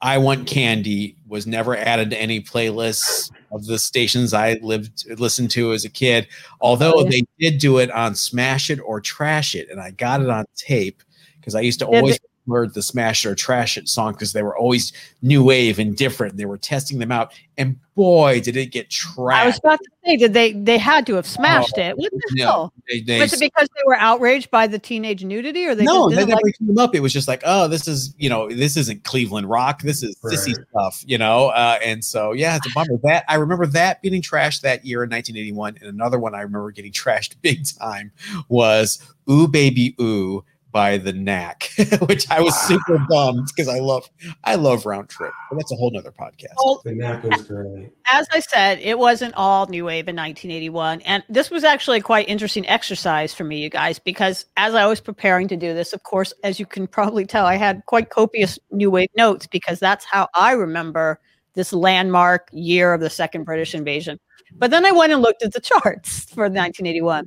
I 0.00 0.18
Want 0.18 0.48
Candy 0.48 1.16
was 1.28 1.46
never 1.46 1.76
added 1.76 2.10
to 2.10 2.20
any 2.20 2.40
playlists 2.40 3.30
of 3.50 3.66
the 3.66 3.78
stations 3.78 4.34
I 4.34 4.54
lived 4.62 5.08
listened 5.18 5.50
to 5.52 5.72
as 5.72 5.84
a 5.84 5.90
kid. 5.90 6.28
Although 6.60 6.94
Oh, 6.96 7.04
yeah. 7.04 7.10
they 7.10 7.22
did 7.38 7.58
do 7.58 7.78
it 7.78 7.90
on 7.90 8.14
Smash 8.14 8.70
It 8.70 8.80
or 8.80 9.00
Trash 9.00 9.54
It, 9.54 9.68
and 9.70 9.80
I 9.80 9.90
got 9.92 10.20
it 10.20 10.28
on 10.28 10.44
tape 10.56 11.02
because 11.40 11.54
I 11.54 11.60
used 11.60 11.78
to 11.80 11.86
Did 11.86 11.96
always 11.96 12.18
heard 12.48 12.74
the 12.74 12.82
Smash 12.82 13.24
It 13.24 13.28
or 13.30 13.34
Trash 13.34 13.76
It 13.76 13.88
song 13.88 14.12
because 14.12 14.32
they 14.32 14.42
were 14.42 14.56
always 14.56 14.92
new 15.22 15.42
wave 15.42 15.78
and 15.78 15.96
different. 15.96 16.36
They 16.36 16.44
were 16.44 16.58
testing 16.58 16.98
them 16.98 17.12
out, 17.12 17.32
and 17.58 17.76
boy, 17.94 18.40
did 18.40 18.56
it 18.56 18.66
get 18.66 18.90
trashed. 18.90 19.32
I 19.32 19.46
was 19.46 19.58
about 19.58 19.78
to 19.78 19.90
say, 20.04 20.16
did 20.16 20.34
they 20.34 20.52
they 20.52 20.78
had 20.78 21.06
to 21.06 21.14
have 21.14 21.26
smashed 21.26 21.78
it? 21.78 21.96
What 21.96 22.12
the 22.12 22.20
No, 22.32 22.44
hell? 22.44 22.72
they, 22.88 23.00
they, 23.00 23.20
Was 23.20 23.32
it 23.32 23.40
because 23.40 23.68
they 23.74 23.82
were 23.86 23.96
outraged 23.96 24.50
by 24.50 24.66
the 24.66 24.78
teenage 24.78 25.24
nudity, 25.24 25.64
or 25.66 25.74
they 25.74 25.84
no, 25.84 26.08
just 26.08 26.10
they 26.10 26.16
didn't 26.16 26.28
never 26.28 26.40
like? 26.42 26.58
came 26.58 26.78
up. 26.78 26.94
It 26.94 27.00
was 27.00 27.12
just 27.12 27.28
like, 27.28 27.42
oh, 27.44 27.66
this 27.68 27.88
is 27.88 28.14
you 28.18 28.28
know, 28.28 28.48
this 28.48 28.76
isn't 28.76 29.04
Cleveland 29.04 29.48
rock. 29.48 29.82
This 29.82 30.02
is 30.02 30.16
sissy 30.16 30.54
stuff, 30.70 31.02
you 31.06 31.18
know. 31.18 31.48
Uh, 31.48 31.78
and 31.82 32.04
so 32.04 32.32
yeah, 32.32 32.56
it's 32.56 32.66
a 32.66 32.70
bummer. 32.74 32.98
That 33.02 33.24
I 33.28 33.36
remember 33.36 33.66
that 33.66 34.02
getting 34.02 34.22
trashed 34.22 34.60
that 34.62 34.84
year 34.84 35.02
in 35.02 35.10
1981, 35.10 35.78
and 35.80 35.88
another 35.88 36.18
one 36.18 36.34
I 36.34 36.42
remember 36.42 36.70
getting 36.70 36.92
trashed 36.92 37.34
big 37.42 37.66
time 37.66 38.12
was 38.48 39.02
"Ooh 39.30 39.48
Baby 39.48 39.96
Ooh" 40.00 40.44
by 40.76 40.98
the 40.98 41.14
Knack, 41.14 41.70
which 42.06 42.30
I 42.30 42.42
was 42.42 42.54
super 42.54 42.98
bummed 43.08 43.46
because 43.46 43.66
I 43.66 43.78
love 43.78 44.10
I 44.44 44.56
love 44.56 44.84
Round 44.84 45.08
Trip, 45.08 45.32
but 45.48 45.56
that's 45.56 45.72
a 45.72 45.74
whole 45.74 45.90
nother 45.90 46.12
podcast. 46.12 46.52
Well, 46.62 46.82
The 46.84 46.92
knack 46.94 47.22
was 47.22 47.40
great. 47.44 47.92
as 48.12 48.26
I 48.30 48.40
said, 48.40 48.78
it 48.80 48.98
wasn't 48.98 49.32
all 49.36 49.66
new 49.68 49.86
wave 49.86 50.06
in 50.06 50.16
1981. 50.16 51.00
And 51.00 51.24
this 51.30 51.50
was 51.50 51.64
actually 51.64 52.00
a 52.00 52.02
quite 52.02 52.28
interesting 52.28 52.68
exercise 52.68 53.32
for 53.32 53.42
me, 53.44 53.62
you 53.62 53.70
guys, 53.70 53.98
because 53.98 54.44
as 54.58 54.74
I 54.74 54.84
was 54.84 55.00
preparing 55.00 55.48
to 55.48 55.56
do 55.56 55.72
this, 55.72 55.94
of 55.94 56.02
course, 56.02 56.34
as 56.44 56.60
you 56.60 56.66
can 56.66 56.86
probably 56.86 57.24
tell, 57.24 57.46
I 57.46 57.56
had 57.56 57.80
quite 57.86 58.10
copious 58.10 58.58
new 58.70 58.90
wave 58.90 59.08
notes 59.16 59.46
because 59.46 59.80
that's 59.80 60.04
how 60.04 60.28
I 60.34 60.52
remember 60.52 61.18
this 61.54 61.72
landmark 61.72 62.50
year 62.52 62.92
of 62.92 63.00
the 63.00 63.08
second 63.08 63.44
British 63.44 63.74
invasion. 63.74 64.20
But 64.52 64.70
then 64.70 64.84
I 64.84 64.92
went 64.92 65.14
and 65.14 65.22
looked 65.22 65.42
at 65.42 65.54
the 65.54 65.60
charts 65.60 66.24
for 66.34 66.42
1981. 66.42 67.26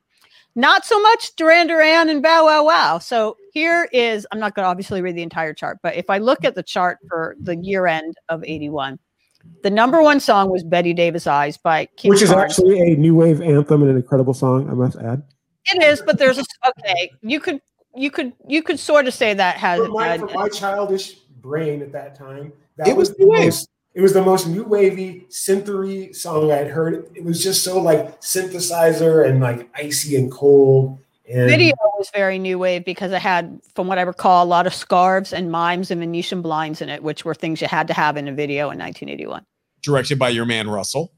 Not 0.55 0.85
so 0.85 0.99
much 1.01 1.35
Duran 1.35 1.67
Duran 1.67 2.09
and 2.09 2.21
Bow 2.21 2.45
Wow 2.45 2.65
Wow. 2.65 2.99
So 2.99 3.37
here 3.53 3.89
is, 3.91 4.27
I'm 4.31 4.39
not 4.39 4.55
going 4.55 4.63
to 4.63 4.69
obviously 4.69 5.01
read 5.01 5.15
the 5.15 5.23
entire 5.23 5.53
chart, 5.53 5.79
but 5.81 5.95
if 5.95 6.09
I 6.09 6.17
look 6.17 6.43
at 6.45 6.55
the 6.55 6.63
chart 6.63 6.99
for 7.07 7.35
the 7.39 7.55
year 7.55 7.87
end 7.87 8.15
of 8.29 8.43
81, 8.43 8.99
The 9.63 9.69
number 9.69 10.01
one 10.01 10.19
song 10.19 10.49
was 10.49 10.63
Bette 10.63 10.93
Davis 10.93 11.27
Eyes 11.27 11.57
by 11.57 11.87
Kim 11.97 12.09
Which 12.09 12.21
is 12.21 12.29
Carnes. 12.29 12.51
actually 12.51 12.79
a 12.79 12.95
new 12.95 13.15
wave 13.15 13.41
anthem 13.41 13.81
and 13.81 13.91
an 13.91 13.97
incredible 13.97 14.33
song, 14.33 14.69
I 14.69 14.73
must 14.73 14.97
add. 14.97 15.23
It 15.65 15.83
is, 15.83 16.01
but 16.05 16.17
there's 16.17 16.37
a 16.37 16.43
okay. 16.67 17.11
You 17.21 17.39
could 17.39 17.61
you 17.95 18.11
could 18.11 18.33
you 18.47 18.63
could 18.63 18.79
sort 18.79 19.07
of 19.07 19.13
say 19.13 19.33
that 19.33 19.57
has 19.57 19.79
for 19.79 19.87
my, 19.89 20.17
for 20.17 20.27
my 20.27 20.49
childish 20.49 21.15
brain 21.41 21.81
at 21.81 21.91
that 21.91 22.15
time. 22.15 22.53
That 22.77 22.87
it 22.87 22.95
was, 22.95 23.09
was 23.09 23.17
the 23.17 23.25
most 23.25 23.69
it 23.93 24.01
was 24.01 24.13
the 24.13 24.21
most 24.21 24.47
new 24.47 24.63
wavy, 24.63 25.25
synthery 25.29 26.15
song 26.15 26.51
I'd 26.51 26.67
heard. 26.67 27.09
It 27.15 27.23
was 27.23 27.43
just 27.43 27.63
so 27.63 27.81
like 27.81 28.21
synthesizer 28.21 29.27
and 29.27 29.41
like 29.41 29.69
icy 29.75 30.15
and 30.15 30.31
cold. 30.31 30.99
And 31.31 31.47
video 31.47 31.75
was 31.97 32.09
very 32.13 32.39
new 32.39 32.57
wave 32.57 32.83
because 32.83 33.11
it 33.11 33.21
had, 33.21 33.59
from 33.75 33.87
what 33.87 33.99
I 33.99 34.01
recall, 34.01 34.43
a 34.43 34.47
lot 34.47 34.65
of 34.65 34.73
scarves 34.73 35.31
and 35.31 35.51
mimes 35.51 35.91
and 35.91 35.99
Venetian 35.99 36.41
blinds 36.41 36.81
in 36.81 36.89
it, 36.89 37.03
which 37.03 37.23
were 37.23 37.35
things 37.35 37.61
you 37.61 37.67
had 37.67 37.87
to 37.87 37.93
have 37.93 38.17
in 38.17 38.27
a 38.27 38.33
video 38.33 38.71
in 38.71 38.79
1981. 38.79 39.45
Directed 39.83 40.17
by 40.17 40.29
your 40.29 40.45
man 40.45 40.69
Russell. 40.69 41.13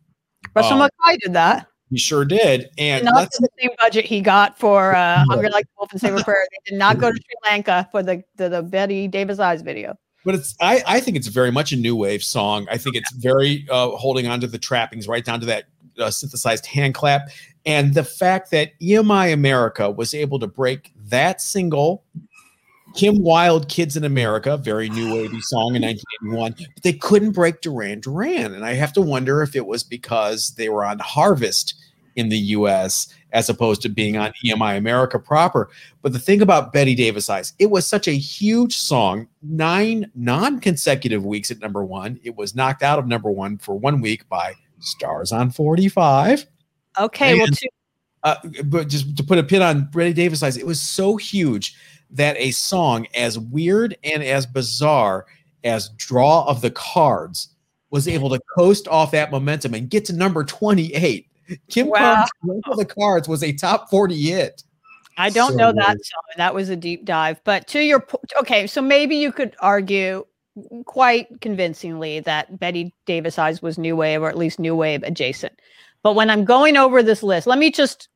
Russell 0.54 0.82
um, 0.82 0.90
McKay 0.90 1.18
did 1.20 1.34
that. 1.34 1.68
He 1.90 1.98
sure 1.98 2.24
did, 2.24 2.70
and 2.78 3.04
not 3.04 3.30
the 3.32 3.50
same 3.60 3.72
budget 3.82 4.06
he 4.06 4.22
got 4.22 4.58
for 4.58 4.96
uh, 4.96 5.26
"Hungry 5.30 5.50
Like 5.50 5.66
the 5.66 5.72
Wolf" 5.78 5.92
and 5.92 6.00
"Save 6.00 6.16
a 6.16 6.24
Prayer." 6.24 6.46
They 6.50 6.72
did 6.72 6.80
not 6.80 7.00
go 7.00 7.12
to 7.12 7.16
Sri 7.16 7.52
Lanka 7.52 7.88
for 7.92 8.02
the 8.02 8.24
the, 8.38 8.48
the 8.48 8.64
Bette 8.64 9.10
Davis 9.10 9.40
Eyes 9.40 9.62
video. 9.62 9.98
But 10.24 10.36
it's 10.36 10.56
I, 10.62 10.84
I 10.88 11.00
think 11.02 11.18
it's 11.18 11.28
very 11.28 11.52
much 11.52 11.74
a 11.74 11.76
new 11.76 11.96
wave 11.96 12.24
song. 12.24 12.66
I 12.72 12.78
think 12.78 12.96
it's 12.96 13.12
very 13.16 13.68
uh, 13.70 13.90
holding 13.92 14.28
on 14.28 14.40
to 14.40 14.48
the 14.48 14.58
trappings, 14.58 15.08
right 15.08 15.26
down 15.26 15.42
to 15.42 15.46
that 15.48 15.66
uh, 16.00 16.12
synthesized 16.12 16.66
hand 16.66 16.94
clap, 16.94 17.24
and 17.66 17.94
the 17.94 18.04
fact 18.04 18.52
that 18.52 18.78
EMI 18.80 19.34
America 19.34 19.90
was 19.90 20.14
able 20.14 20.40
to 20.40 20.48
break 20.48 20.94
that 21.10 21.42
single 21.42 22.04
Kim 22.94 23.22
Wilde, 23.24 23.70
Kids 23.70 23.96
in 23.96 24.04
America, 24.04 24.58
very 24.58 24.90
new 24.90 25.14
wavy 25.14 25.40
song 25.42 25.76
in 25.76 25.82
1981, 25.82 26.56
but 26.74 26.84
they 26.84 26.94
couldn't 26.94 27.32
break 27.32 27.62
Duran 27.62 28.02
Duran. 28.02 28.54
And 28.54 28.66
I 28.66 28.74
have 28.74 28.94
to 28.94 29.02
wonder 29.02 29.42
if 29.42 29.56
it 29.56 29.66
was 29.66 29.84
because 29.84 30.52
they 30.56 30.70
were 30.70 30.84
on 30.84 31.00
Harvest 31.00 31.76
in 32.16 32.30
the 32.30 32.38
US 32.38 33.08
as 33.32 33.50
opposed 33.50 33.82
to 33.82 33.90
being 33.90 34.18
on 34.18 34.34
EMI 34.44 34.78
America 34.78 35.18
proper. 35.18 35.70
But 36.02 36.12
the 36.12 36.20
thing 36.20 36.42
about 36.42 36.74
Bette 36.74 36.96
Davis 36.96 37.30
Eyes, 37.30 37.54
it 37.60 37.70
was 37.70 37.88
such 37.88 38.08
a 38.08 38.12
huge 38.12 38.76
song, 38.76 39.28
nine 39.42 40.12
non 40.14 40.60
consecutive 40.60 41.26
weeks 41.26 41.52
at 41.52 41.60
number 41.60 41.86
one. 41.86 42.20
It 42.24 42.36
was 42.36 42.56
knocked 42.56 42.84
out 42.84 43.00
of 43.00 43.08
number 43.08 43.32
one 43.32 43.58
for 43.58 43.78
one 43.78 44.02
week 44.02 44.28
by 44.28 44.56
Stars 44.80 45.32
on 45.32 45.52
45. 45.52 46.46
Okay. 47.00 47.32
And, 47.32 47.40
well, 47.40 47.72
uh, 48.24 48.36
but 48.66 48.88
just 48.88 49.16
to 49.18 49.24
put 49.24 49.38
a 49.38 49.44
pin 49.44 49.62
on 49.62 49.90
Bette 49.92 50.14
Davis 50.14 50.44
Eyes, 50.44 50.58
it 50.58 50.66
was 50.66 50.80
so 50.80 51.18
huge 51.18 51.76
that 52.12 52.36
a 52.38 52.52
song 52.52 53.08
as 53.16 53.40
weird 53.40 53.98
and 54.04 54.22
as 54.24 54.46
bizarre 54.46 55.26
as 55.64 55.90
Draw 55.98 56.46
of 56.46 56.62
the 56.62 56.72
Cards 56.72 57.50
was 57.90 58.08
able 58.08 58.30
to 58.30 58.40
coast 58.56 58.88
off 58.88 59.12
that 59.12 59.32
momentum 59.32 59.74
and 59.74 59.90
get 59.90 60.06
to 60.06 60.14
number 60.14 60.44
28. 60.44 61.28
Kim 61.70 61.88
wow. 61.88 62.26
Carnes' 62.44 62.64
of 62.68 62.78
the 62.78 62.86
Cards 62.86 63.28
was 63.28 63.44
a 63.44 63.52
top 63.52 63.90
40 63.90 64.16
hit. 64.16 64.64
I 65.18 65.30
don't 65.30 65.52
so 65.52 65.58
know 65.58 65.74
that 65.74 65.98
song. 66.06 66.24
That 66.38 66.56
was 66.56 66.70
a 66.70 66.76
deep 66.76 67.06
dive. 67.06 67.42
But 67.44 67.68
to 67.68 67.82
your 67.82 68.00
point, 68.00 68.32
okay, 68.40 68.66
so 68.66 68.82
maybe 68.82 69.18
you 69.18 69.32
could 69.32 69.56
argue 69.60 70.26
quite 70.86 71.28
convincingly 71.42 72.22
that 72.22 72.60
Bette 72.60 72.94
Davis 73.06 73.38
Eyes 73.38 73.62
was 73.62 73.78
new 73.78 73.96
wave 73.96 74.22
or 74.22 74.30
at 74.30 74.38
least 74.38 74.60
new 74.60 74.76
wave 74.76 75.04
adjacent. 75.04 75.54
But 76.04 76.16
when 76.16 76.30
I'm 76.30 76.46
going 76.46 76.78
over 76.78 77.04
this 77.04 77.24
list, 77.24 77.48
let 77.48 77.60
me 77.60 77.72
just 77.72 78.10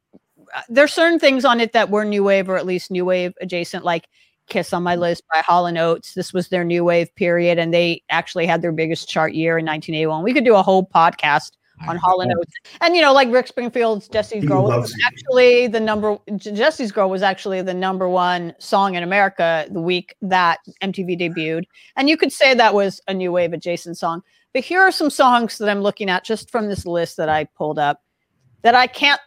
uh, 0.55 0.61
there's 0.69 0.93
certain 0.93 1.19
things 1.19 1.45
on 1.45 1.59
it 1.59 1.73
that 1.73 1.89
were 1.89 2.05
new 2.05 2.23
wave 2.23 2.49
or 2.49 2.57
at 2.57 2.65
least 2.65 2.91
new 2.91 3.05
wave 3.05 3.33
adjacent, 3.41 3.83
like 3.83 4.07
Kiss 4.47 4.73
on 4.73 4.83
my 4.83 4.95
list 4.95 5.23
by 5.33 5.41
Hall 5.41 5.65
and 5.65 5.77
Oates. 5.77 6.13
This 6.13 6.31
was 6.31 6.49
their 6.49 6.63
new 6.63 6.83
wave 6.83 7.13
period, 7.15 7.57
and 7.57 7.73
they 7.73 8.03
actually 8.09 8.45
had 8.45 8.61
their 8.61 8.71
biggest 8.71 9.09
chart 9.09 9.33
year 9.33 9.57
in 9.57 9.65
1981. 9.65 10.23
We 10.23 10.33
could 10.33 10.45
do 10.45 10.55
a 10.55 10.61
whole 10.61 10.85
podcast 10.85 11.53
on 11.87 11.97
Hall 11.97 12.21
and 12.21 12.31
Oates, 12.31 12.53
and 12.79 12.95
you 12.95 13.01
know, 13.01 13.11
like 13.11 13.31
Rick 13.31 13.47
Springfield's 13.47 14.07
"Jesse's 14.07 14.45
Girl" 14.45 14.63
was 14.65 14.95
actually 15.05 15.67
the 15.67 15.79
number. 15.79 16.17
Jesse's 16.37 16.91
Girl 16.91 17.09
was 17.09 17.23
actually 17.23 17.61
the 17.63 17.73
number 17.73 18.07
one 18.07 18.53
song 18.59 18.93
in 18.93 19.03
America 19.03 19.65
the 19.71 19.81
week 19.81 20.15
that 20.21 20.59
MTV 20.83 21.19
debuted, 21.19 21.63
and 21.95 22.07
you 22.07 22.15
could 22.15 22.31
say 22.31 22.53
that 22.53 22.73
was 22.73 23.01
a 23.07 23.13
new 23.13 23.31
wave 23.31 23.51
adjacent 23.51 23.97
song. 23.97 24.21
But 24.55 24.63
here 24.63 24.79
are 24.79 24.91
some 24.91 25.09
songs 25.09 25.57
that 25.57 25.67
I'm 25.67 25.81
looking 25.81 26.09
at 26.09 26.23
just 26.23 26.49
from 26.49 26.69
this 26.69 26.85
list 26.85 27.17
that 27.17 27.27
I 27.27 27.43
pulled 27.43 27.77
up 27.77 28.01
that 28.61 28.73
I 28.73 28.87
can't 28.87 29.19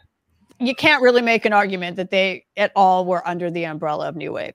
you 0.58 0.75
can't 0.75 1.02
really 1.02 1.20
make 1.20 1.44
an 1.44 1.52
argument 1.52 1.97
that 1.97 2.11
they 2.11 2.47
at 2.56 2.73
all 2.75 3.04
were 3.04 3.28
under 3.28 3.50
the 3.50 3.64
umbrella 3.64 4.08
of 4.08 4.16
new 4.16 4.32
wave. 4.32 4.54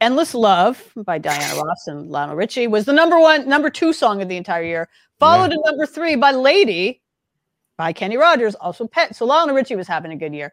Endless 0.00 0.34
Love 0.34 0.90
by 0.96 1.18
Diana 1.18 1.60
Ross 1.60 1.86
and 1.86 2.10
Lionel 2.10 2.34
Richie 2.34 2.66
was 2.66 2.86
the 2.86 2.94
number 2.94 3.20
one, 3.20 3.46
number 3.46 3.68
two 3.68 3.92
song 3.92 4.22
of 4.22 4.30
the 4.30 4.38
entire 4.38 4.62
year, 4.62 4.88
followed 5.18 5.52
yeah. 5.52 5.58
at 5.58 5.66
number 5.66 5.84
three 5.84 6.16
by 6.16 6.32
Lady 6.32 7.02
by 7.76 7.92
Kenny 7.92 8.16
Rogers, 8.16 8.54
also 8.54 8.86
Pet. 8.86 9.14
So 9.14 9.26
Lionel 9.26 9.54
Richie 9.54 9.76
was 9.76 9.86
having 9.86 10.12
a 10.12 10.16
good 10.16 10.32
year. 10.32 10.50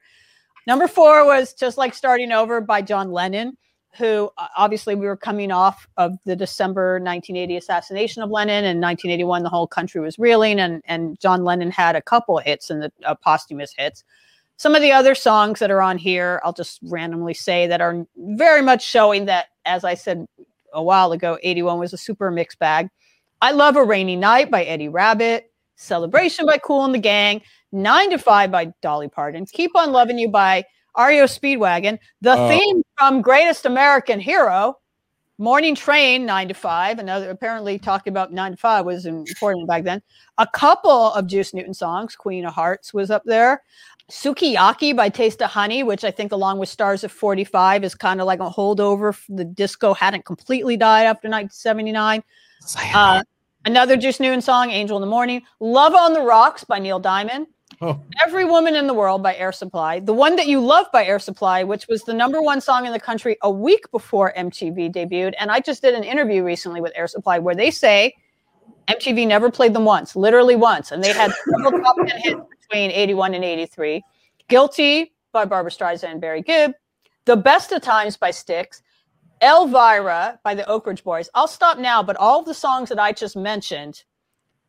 Number 0.67 0.89
four 0.89 1.25
was 1.25 1.53
Just 1.53 1.77
Like 1.77 1.93
Starting 1.93 2.33
Over 2.33 2.59
by 2.59 2.81
John 2.81 3.13
Lennon, 3.13 3.57
who 3.97 4.29
uh, 4.37 4.47
obviously 4.57 4.95
we 4.95 5.05
were 5.05 5.17
coming 5.17 5.51
off 5.51 5.87
of 5.97 6.17
the 6.25 6.35
December 6.35 6.93
1980 6.93 7.57
assassination 7.57 8.23
of 8.23 8.29
Lennon. 8.29 8.65
And 8.65 8.81
1981, 8.81 9.43
the 9.43 9.49
whole 9.49 9.67
country 9.67 10.01
was 10.01 10.17
reeling, 10.17 10.59
and, 10.59 10.81
and 10.85 11.19
John 11.19 11.43
Lennon 11.43 11.71
had 11.71 11.95
a 11.95 12.01
couple 12.01 12.37
hits 12.39 12.69
and 12.69 12.81
the 12.81 12.91
uh, 13.05 13.15
posthumous 13.15 13.73
hits. 13.77 14.03
Some 14.57 14.75
of 14.75 14.81
the 14.81 14.91
other 14.91 15.15
songs 15.15 15.59
that 15.59 15.71
are 15.71 15.81
on 15.81 15.97
here, 15.97 16.41
I'll 16.43 16.53
just 16.53 16.79
randomly 16.83 17.33
say 17.33 17.67
that 17.67 17.81
are 17.81 18.05
very 18.17 18.61
much 18.61 18.85
showing 18.85 19.25
that, 19.25 19.47
as 19.65 19.83
I 19.83 19.95
said 19.95 20.25
a 20.73 20.81
while 20.81 21.11
ago, 21.11 21.37
81 21.43 21.79
was 21.79 21.93
a 21.93 21.97
super 21.97 22.31
mixed 22.31 22.59
bag. 22.59 22.89
I 23.41 23.51
Love 23.51 23.75
a 23.75 23.83
Rainy 23.83 24.15
Night 24.15 24.49
by 24.49 24.63
Eddie 24.63 24.89
Rabbitt, 24.89 25.51
Celebration 25.75 26.45
by 26.45 26.57
Kool 26.57 26.85
and 26.85 26.93
the 26.93 26.99
Gang, 26.99 27.41
Nine 27.71 28.11
to 28.11 28.17
Five 28.17 28.51
by 28.51 28.71
Dolly 28.81 29.09
Parton, 29.09 29.45
Keep 29.45 29.75
on 29.75 29.91
Loving 29.91 30.17
You 30.17 30.29
by 30.29 30.63
REO 30.97 31.25
Speedwagon, 31.25 31.99
the 32.21 32.33
oh. 32.33 32.49
theme 32.49 32.83
from 32.97 33.21
Greatest 33.21 33.65
American 33.65 34.19
Hero, 34.19 34.77
Morning 35.39 35.73
Train, 35.73 36.25
nine 36.25 36.47
to 36.47 36.53
five. 36.53 36.99
Another 36.99 37.29
apparently 37.31 37.79
talking 37.79 38.11
about 38.11 38.31
nine 38.31 38.51
to 38.51 38.57
five 38.57 38.85
was 38.85 39.05
important 39.05 39.67
back 39.67 39.83
then. 39.83 40.01
A 40.37 40.47
couple 40.47 41.11
of 41.13 41.27
Juice 41.27 41.53
Newton 41.53 41.73
songs, 41.73 42.15
Queen 42.15 42.45
of 42.45 42.53
Hearts 42.53 42.93
was 42.93 43.09
up 43.09 43.23
there. 43.25 43.63
Sukiyaki 44.11 44.95
by 44.95 45.09
Taste 45.09 45.41
of 45.41 45.49
Honey, 45.49 45.81
which 45.81 46.03
I 46.03 46.11
think, 46.11 46.31
along 46.31 46.59
with 46.59 46.69
Stars 46.69 47.03
of 47.03 47.11
45, 47.11 47.83
is 47.83 47.95
kind 47.95 48.21
of 48.21 48.27
like 48.27 48.39
a 48.39 48.49
holdover. 48.49 49.17
The 49.29 49.45
disco 49.45 49.93
hadn't 49.93 50.25
completely 50.25 50.77
died 50.77 51.05
after 51.05 51.27
1979. 51.27 52.23
Uh, 52.93 53.23
another 53.65 53.97
Juice 53.97 54.19
Newton 54.19 54.41
song, 54.41 54.69
Angel 54.71 54.97
in 54.97 55.01
the 55.01 55.07
Morning. 55.07 55.41
Love 55.59 55.95
on 55.95 56.13
the 56.13 56.21
Rocks 56.21 56.63
by 56.63 56.79
Neil 56.79 56.99
Diamond. 56.99 57.47
Oh. 57.83 57.99
Every 58.25 58.45
Woman 58.45 58.75
in 58.75 58.87
the 58.87 58.93
World 58.93 59.21
by 59.21 59.35
Air 59.35 59.51
Supply. 59.51 59.99
The 59.99 60.13
One 60.13 60.37
That 60.37 60.47
You 60.47 60.61
Love 60.61 60.87
by 60.93 61.05
Air 61.05 61.19
Supply, 61.19 61.63
which 61.63 61.87
was 61.89 62.03
the 62.03 62.13
number 62.13 62.41
one 62.41 62.61
song 62.61 62.85
in 62.85 62.93
the 62.93 62.99
country 62.99 63.35
a 63.41 63.51
week 63.51 63.91
before 63.91 64.33
MTV 64.37 64.93
debuted. 64.93 65.33
And 65.37 65.51
I 65.51 65.59
just 65.59 65.81
did 65.81 65.93
an 65.93 66.03
interview 66.03 66.43
recently 66.43 66.79
with 66.79 66.93
Air 66.95 67.07
Supply 67.07 67.39
where 67.39 67.55
they 67.55 67.69
say 67.69 68.15
MTV 68.87 69.27
never 69.27 69.51
played 69.51 69.73
them 69.73 69.83
once, 69.83 70.15
literally 70.15 70.55
once. 70.55 70.91
And 70.91 71.03
they 71.03 71.11
had 71.11 71.31
several 71.51 71.81
top 71.81 71.97
10 71.97 72.21
hits 72.21 72.41
between 72.61 72.91
81 72.91 73.33
and 73.33 73.43
83. 73.43 74.01
Guilty 74.47 75.13
by 75.33 75.43
Barbra 75.43 75.71
Streisand 75.71 76.11
and 76.11 76.21
Barry 76.21 76.41
Gibb. 76.41 76.73
The 77.25 77.35
Best 77.35 77.73
of 77.73 77.81
Times 77.81 78.15
by 78.15 78.31
Styx. 78.31 78.81
Elvira 79.41 80.39
by 80.45 80.55
the 80.55 80.65
Oak 80.67 80.87
Ridge 80.87 81.03
Boys. 81.03 81.29
I'll 81.33 81.49
stop 81.49 81.77
now, 81.77 82.01
but 82.01 82.15
all 82.15 82.39
of 82.39 82.45
the 82.45 82.53
songs 82.53 82.87
that 82.87 82.99
I 82.99 83.11
just 83.11 83.35
mentioned 83.35 84.03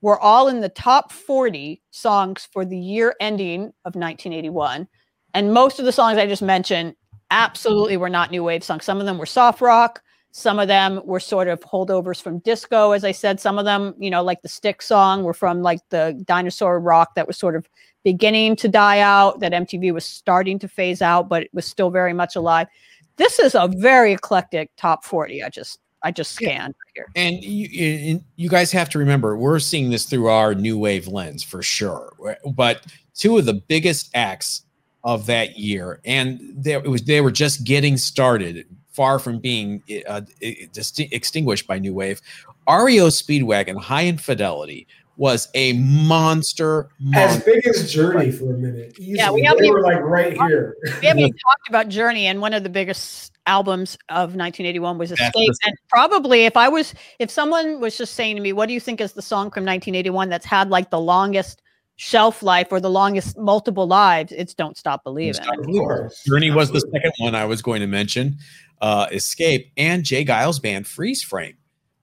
were 0.04 0.20
all 0.20 0.49
in 0.49 0.61
the 0.61 0.68
top 0.68 1.11
40 1.11 1.80
songs 1.90 2.46
for 2.52 2.66
the 2.66 2.76
year 2.78 3.16
ending 3.20 3.73
of 3.87 3.94
1981. 3.94 4.87
And 5.32 5.54
most 5.54 5.78
of 5.78 5.87
the 5.87 5.92
songs 5.92 6.18
I 6.18 6.26
just 6.26 6.42
mentioned 6.42 6.94
absolutely 7.30 7.96
were 7.96 8.11
not 8.11 8.30
new 8.30 8.44
wave 8.44 8.62
songs. 8.62 8.84
Some 8.84 9.00
of 9.00 9.06
them 9.06 9.16
were 9.16 9.25
soft 9.25 9.62
rock, 9.62 10.02
some 10.30 10.58
of 10.58 10.68
them 10.68 11.00
were 11.06 11.20
sort 11.20 11.49
of 11.49 11.61
holdovers 11.61 12.20
from 12.20 12.40
disco, 12.40 12.90
as 12.90 13.02
I 13.02 13.12
said. 13.12 13.40
Some 13.40 13.58
of 13.58 13.64
them, 13.64 13.94
you 13.99 14.11
know, 14.11 14.23
like 14.23 14.42
the 14.42 14.49
stick 14.49 14.82
song, 14.82 15.23
were 15.23 15.32
from 15.32 15.62
like 15.62 15.80
the 15.88 16.23
dinosaur 16.26 16.78
rock 16.80 17.14
that 17.14 17.26
was 17.26 17.38
sort 17.38 17.56
of 17.56 17.66
beginning 18.04 18.56
to 18.56 18.68
die 18.68 19.00
out, 19.00 19.40
that 19.40 19.52
MTV 19.52 19.94
was 19.94 20.04
starting 20.04 20.58
to 20.58 20.68
phase 20.68 21.00
out, 21.00 21.30
but 21.30 21.44
it 21.44 21.50
was 21.54 21.64
still 21.64 21.88
very 21.88 22.12
much 22.12 22.37
alive. 22.37 22.68
This 23.16 23.38
is 23.38 23.54
a 23.54 23.68
very 23.68 24.12
eclectic 24.12 24.70
top 24.76 25.02
40. 25.02 25.42
I 25.42 25.49
just 25.49 25.78
I 26.04 26.11
just 26.11 26.32
scanned 26.32 26.75
yeah. 26.94 27.02
here. 27.02 27.06
And 27.16 27.42
you, 27.42 28.23
you 28.37 28.49
guys 28.49 28.70
have 28.73 28.90
to 28.90 28.99
remember, 28.99 29.37
we're 29.37 29.58
seeing 29.58 29.90
this 29.90 30.04
through 30.04 30.28
our 30.28 30.54
new 30.54 30.78
wave 30.78 31.08
lens 31.08 31.42
for 31.42 31.62
sure. 31.62 32.12
But 32.54 32.87
two 33.14 33.38
of 33.38 33.46
the 33.46 33.54
biggest 33.54 34.11
acts 34.14 34.62
of 35.02 35.26
that 35.26 35.58
year, 35.58 36.00
and 36.04 36.40
they, 36.54 36.75
it 36.75 36.88
was 36.88 37.02
they 37.02 37.20
were 37.20 37.30
just 37.30 37.64
getting 37.64 37.96
started 37.96 38.66
far 38.92 39.18
from 39.18 39.38
being 39.38 39.82
uh, 40.06 40.20
extinguished 40.40 41.66
by 41.66 41.78
New 41.78 41.94
Wave. 41.94 42.20
REO 42.68 43.08
Speedwagon 43.08 43.80
Hi 43.80 44.06
Infidelity 44.06 44.87
was 45.16 45.49
a 45.54 45.75
monster, 45.75 46.88
monster. 46.99 47.38
As 47.38 47.44
big 47.44 47.66
as 47.66 47.92
Journey 47.92 48.30
for 48.30 48.54
a 48.54 48.58
minute. 48.58 48.99
Easily. 48.99 49.16
Yeah, 49.16 49.30
we 49.30 49.42
haven't 49.42 49.64
even, 49.64 49.82
like 49.82 50.00
right 50.00 50.32
here. 50.32 50.76
We 51.00 51.06
haven't 51.06 51.18
even 51.25 51.32
talked 51.32 51.68
about 51.68 51.88
Journey, 51.88 52.26
and 52.26 52.40
one 52.40 52.52
of 52.52 52.62
the 52.62 52.68
biggest 52.68 53.33
albums 53.46 53.96
of 54.08 54.34
1981 54.36 54.98
was 54.98 55.12
Escape. 55.12 55.32
And 55.64 55.74
probably 55.88 56.44
if 56.44 56.56
I 56.56 56.68
was, 56.68 56.94
if 57.18 57.30
someone 57.30 57.80
was 57.80 57.96
just 57.98 58.14
saying 58.14 58.36
to 58.36 58.42
me, 58.42 58.52
what 58.52 58.66
do 58.66 58.72
you 58.74 58.80
think 58.80 59.00
is 59.00 59.12
the 59.12 59.22
song 59.22 59.46
from 59.50 59.64
1981 59.64 60.28
that's 60.28 60.46
had 60.46 60.70
like 60.70 60.90
the 60.90 61.00
longest 61.00 61.60
shelf 61.96 62.42
life 62.42 62.68
or 62.70 62.80
the 62.80 62.90
longest 62.90 63.36
multiple 63.38 63.86
lives? 63.86 64.32
It's 64.32 64.54
Don't 64.54 64.76
Stop 64.76 65.04
Believing. 65.04 65.34
Stop 65.34 65.56
Of 65.58 65.62
Believing. 65.66 65.80
course. 65.86 66.22
Journey 66.24 66.50
was 66.50 66.70
the 66.70 66.80
second 66.80 67.12
one 67.18 67.34
I 67.34 67.44
was 67.44 67.62
going 67.62 67.80
to 67.80 67.86
mention. 67.86 68.36
Uh, 68.80 69.06
Escape 69.12 69.70
and 69.76 70.04
J. 70.04 70.24
Geils' 70.24 70.60
band 70.60 70.86
Freeze 70.86 71.22
Frame, 71.22 71.56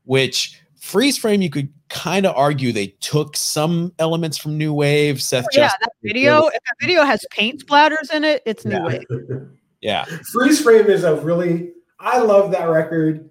which 0.06 0.62
Freeze 0.80 1.18
Frame 1.18 1.42
you 1.42 1.50
could 1.50 1.72
kind 1.90 2.26
of 2.26 2.36
argue 2.36 2.72
they 2.72 2.88
took 3.02 3.36
some 3.36 3.94
elements 4.00 4.38
from 4.38 4.58
New 4.58 4.74
Wave. 4.74 5.22
Seth 5.22 5.44
Oh, 5.44 5.48
yeah, 5.54 5.64
Justice, 5.66 5.80
that 5.82 5.92
video, 6.02 6.48
if 6.48 6.54
that 6.54 6.76
video 6.82 7.04
has 7.04 7.24
paint 7.30 7.64
splatters 7.66 8.12
in 8.14 8.24
it, 8.24 8.42
it's 8.46 8.64
new 8.66 8.76
Yeah. 8.78 8.84
wave. 8.86 9.04
yeah, 9.82 10.06
Freeze 10.32 10.62
Frame 10.62 10.88
is 10.88 11.04
a 11.04 11.16
really 11.18 11.72
I 12.00 12.20
love 12.20 12.52
that 12.52 12.66
record 12.66 13.30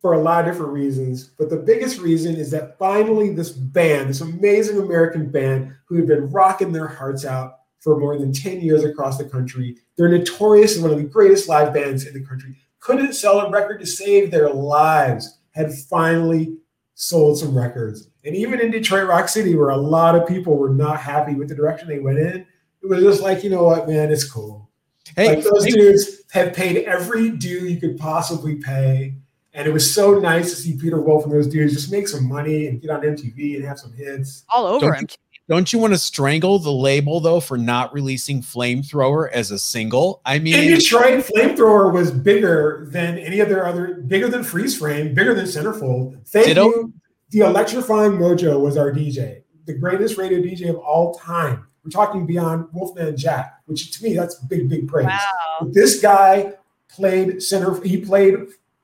for 0.00 0.14
a 0.14 0.20
lot 0.20 0.40
of 0.40 0.52
different 0.52 0.72
reasons, 0.72 1.24
but 1.38 1.50
the 1.50 1.56
biggest 1.56 2.00
reason 2.00 2.34
is 2.34 2.50
that 2.50 2.78
finally 2.78 3.30
this 3.32 3.50
band, 3.50 4.08
this 4.08 4.22
amazing 4.22 4.78
American 4.78 5.30
band 5.30 5.74
who 5.84 5.96
had 5.96 6.06
been 6.06 6.30
rocking 6.30 6.72
their 6.72 6.88
hearts 6.88 7.24
out 7.24 7.58
for 7.80 7.98
more 7.98 8.18
than 8.18 8.32
10 8.32 8.60
years 8.60 8.82
across 8.82 9.18
the 9.18 9.24
country, 9.24 9.76
they're 9.96 10.08
notorious 10.08 10.76
as 10.76 10.82
one 10.82 10.90
of 10.90 10.96
the 10.96 11.04
greatest 11.04 11.48
live 11.48 11.72
bands 11.72 12.06
in 12.06 12.14
the 12.14 12.24
country, 12.24 12.56
couldn't 12.80 13.12
sell 13.12 13.40
a 13.40 13.50
record 13.50 13.78
to 13.78 13.86
save 13.86 14.30
their 14.30 14.50
lives, 14.50 15.38
had 15.52 15.72
finally 15.72 16.56
sold 16.94 17.38
some 17.38 17.56
records. 17.56 18.08
And 18.24 18.34
even 18.34 18.60
in 18.60 18.70
Detroit 18.70 19.06
Rock 19.06 19.28
City, 19.28 19.54
where 19.54 19.70
a 19.70 19.76
lot 19.76 20.16
of 20.16 20.26
people 20.26 20.56
were 20.56 20.74
not 20.74 20.98
happy 20.98 21.34
with 21.34 21.48
the 21.48 21.54
direction 21.54 21.88
they 21.88 21.98
went 21.98 22.18
in, 22.18 22.46
it 22.82 22.88
was 22.88 23.02
just 23.02 23.22
like, 23.22 23.44
you 23.44 23.50
know 23.50 23.64
what, 23.64 23.86
man, 23.86 24.10
it's 24.10 24.28
cool 24.28 24.69
hey, 25.16 25.36
like 25.36 25.44
those 25.44 25.64
hey, 25.64 25.70
dudes 25.72 26.22
have 26.32 26.52
paid 26.52 26.84
every 26.84 27.30
due 27.30 27.66
you 27.66 27.80
could 27.80 27.98
possibly 27.98 28.56
pay. 28.56 29.14
And 29.52 29.66
it 29.66 29.72
was 29.72 29.92
so 29.92 30.18
nice 30.18 30.50
to 30.50 30.56
see 30.56 30.76
Peter 30.76 31.00
Wolf 31.00 31.24
and 31.24 31.32
those 31.32 31.48
dudes 31.48 31.74
just 31.74 31.90
make 31.90 32.06
some 32.06 32.28
money 32.28 32.68
and 32.68 32.80
get 32.80 32.90
on 32.90 33.00
MTV 33.00 33.56
and 33.56 33.64
have 33.64 33.78
some 33.80 33.92
hits. 33.92 34.44
All 34.48 34.64
over 34.64 34.86
Don't 34.86 35.00
him. 35.00 35.06
don't 35.48 35.72
you 35.72 35.80
want 35.80 35.92
to 35.92 35.98
strangle 35.98 36.60
the 36.60 36.70
label 36.70 37.18
though 37.18 37.40
for 37.40 37.58
not 37.58 37.92
releasing 37.92 38.42
Flamethrower 38.42 39.28
as 39.32 39.50
a 39.50 39.58
single? 39.58 40.20
I 40.24 40.38
mean, 40.38 40.54
In 40.54 40.60
mean, 40.60 40.78
Detroit, 40.78 41.24
Flamethrower 41.24 41.92
was 41.92 42.12
bigger 42.12 42.86
than 42.92 43.18
any 43.18 43.40
of 43.40 43.48
their 43.48 43.66
other, 43.66 43.94
bigger 44.06 44.28
than 44.28 44.44
Freeze 44.44 44.78
Frame, 44.78 45.14
bigger 45.14 45.34
than 45.34 45.46
Centerfold. 45.46 46.24
Thank 46.28 46.46
Ditto. 46.46 46.66
you. 46.66 46.92
The 47.30 47.40
Electrifying 47.40 48.12
Mojo 48.12 48.60
was 48.60 48.76
our 48.76 48.92
DJ, 48.92 49.42
the 49.64 49.74
greatest 49.74 50.16
radio 50.16 50.38
DJ 50.40 50.70
of 50.70 50.76
all 50.76 51.14
time. 51.14 51.66
We're 51.84 51.90
talking 51.90 52.26
beyond 52.26 52.68
Wolfman 52.72 53.16
Jack, 53.16 53.54
which 53.66 53.96
to 53.98 54.04
me, 54.04 54.14
that's 54.14 54.34
big, 54.36 54.68
big 54.68 54.86
praise. 54.88 55.06
Wow. 55.06 55.58
But 55.60 55.74
this 55.74 56.00
guy 56.00 56.54
played 56.88 57.42
center. 57.42 57.80
He 57.82 57.98
played 57.98 58.34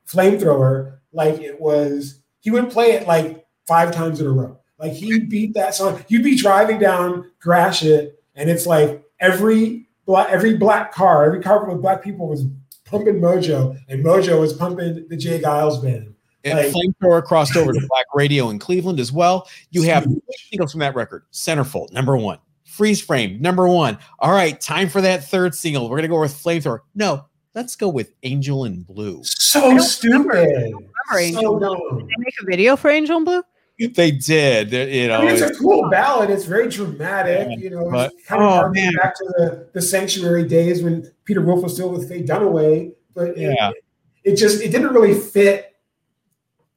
flamethrower 0.09 0.99
like 1.12 1.41
it 1.41 1.61
was. 1.61 2.21
He 2.41 2.50
would 2.50 2.71
play 2.71 2.93
it 2.93 3.07
like 3.07 3.47
five 3.67 3.93
times 3.93 4.21
in 4.21 4.26
a 4.26 4.31
row. 4.31 4.59
Like 4.79 4.93
he 4.93 5.21
beat 5.21 5.55
that 5.55 5.75
song. 5.75 6.05
You'd 6.09 6.25
be 6.25 6.37
driving 6.37 6.79
down 6.79 7.31
Gratiot, 7.41 8.23
and 8.35 8.49
it's 8.50 8.67
like 8.67 9.03
every 9.21 9.88
black 10.05 10.29
every 10.31 10.57
black 10.57 10.93
car, 10.93 11.25
every 11.25 11.43
car 11.43 11.65
with 11.69 11.81
black 11.83 12.03
people 12.03 12.29
was 12.29 12.45
pumping 12.85 13.17
Mojo, 13.17 13.79
and 13.88 14.05
Mojo 14.05 14.41
was 14.41 14.53
pumping 14.53 15.07
the 15.09 15.17
J. 15.17 15.41
Geils 15.41 15.83
band. 15.83 16.15
and 16.45 16.59
like- 16.59 16.73
Flamethrower 16.73 17.25
crossed 17.25 17.57
over 17.57 17.73
to 17.73 17.81
Black 17.88 18.05
Radio 18.15 18.50
in 18.50 18.59
Cleveland 18.61 19.00
as 19.00 19.11
well. 19.11 19.49
You 19.71 19.83
have 19.83 20.05
Huge. 20.05 20.23
singles 20.50 20.71
from 20.73 20.81
that 20.81 20.95
record. 20.95 21.25
Centerfold, 21.33 21.91
number 21.93 22.17
one. 22.17 22.38
Freeze 22.76 23.00
Frame, 23.00 23.40
number 23.40 23.66
one. 23.66 23.99
All 24.18 24.33
right, 24.33 24.61
time 24.61 24.88
for 24.88 25.00
that 25.00 25.25
third 25.25 25.54
single. 25.54 25.88
We're 25.88 25.97
gonna 25.97 26.09
go 26.09 26.21
with 26.21 26.35
Flamethrower. 26.35 26.80
No, 26.95 27.25
let's 27.54 27.75
go 27.75 27.88
with 27.88 28.12
Angel 28.23 28.66
in 28.66 28.83
Blue. 28.83 29.23
So 29.25 29.61
don't 29.62 29.80
stupid. 29.80 30.26
remember 30.26 30.85
So 31.11 31.16
Angel 31.18 31.59
dumb. 31.59 31.99
Did 31.99 32.06
they 32.09 32.14
make 32.18 32.35
a 32.42 32.45
video 32.47 32.76
for 32.76 32.90
Angel 32.90 33.16
in 33.18 33.25
Blue? 33.25 33.42
They 33.78 34.11
did, 34.11 34.73
you 34.73 35.09
know. 35.09 35.18
I 35.18 35.21
mean, 35.26 35.30
it's 35.35 35.42
a 35.42 35.54
cool 35.54 35.90
ballad. 35.90 36.30
It's 36.30 36.45
very 36.47 36.68
dramatic. 36.68 37.49
Yeah, 37.50 37.56
you 37.56 37.71
know, 37.71 37.90
but- 37.90 38.12
it's 38.12 38.26
kind 38.26 38.42
of 38.42 38.49
oh, 38.49 38.54
harking 38.54 38.85
man. 38.85 38.92
back 38.95 39.14
to 39.16 39.25
the, 39.37 39.68
the 39.75 39.83
sanctuary 39.83 40.49
days 40.49 40.83
when 40.83 41.11
Peter 41.26 41.42
Wolf 41.42 41.62
was 41.62 41.75
still 41.75 41.90
with 41.90 42.09
Faye 42.09 42.23
Dunaway. 42.23 42.95
But 43.14 43.37
Yeah. 43.37 43.71
it, 43.71 43.85
it 44.33 44.37
just 44.37 44.62
it 44.62 44.71
didn't 44.73 44.92
really 44.95 45.12
fit. 45.14 45.75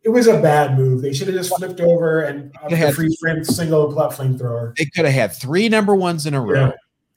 It 0.03 0.09
was 0.09 0.27
a 0.27 0.41
bad 0.41 0.77
move. 0.77 1.01
They 1.01 1.11
should 1.13 1.27
have 1.27 1.35
just 1.35 1.55
flipped 1.57 1.81
over 1.81 2.21
and 2.21 2.55
uh, 2.63 2.69
They 2.69 2.75
had- 2.77 2.89
the 2.89 2.93
free 2.93 3.15
frame 3.19 3.43
single 3.43 3.91
plot 3.91 4.13
flamethrower. 4.13 4.75
they 4.75 4.85
could 4.85 5.05
have 5.05 5.13
had 5.13 5.33
three 5.33 5.67
number 5.69 5.95
ones 5.95 6.25
in 6.25 6.33
a 6.33 6.41
row. 6.41 6.67
Yeah. 6.67 6.71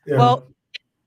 Yeah. 0.07 0.17
Well, 0.19 0.49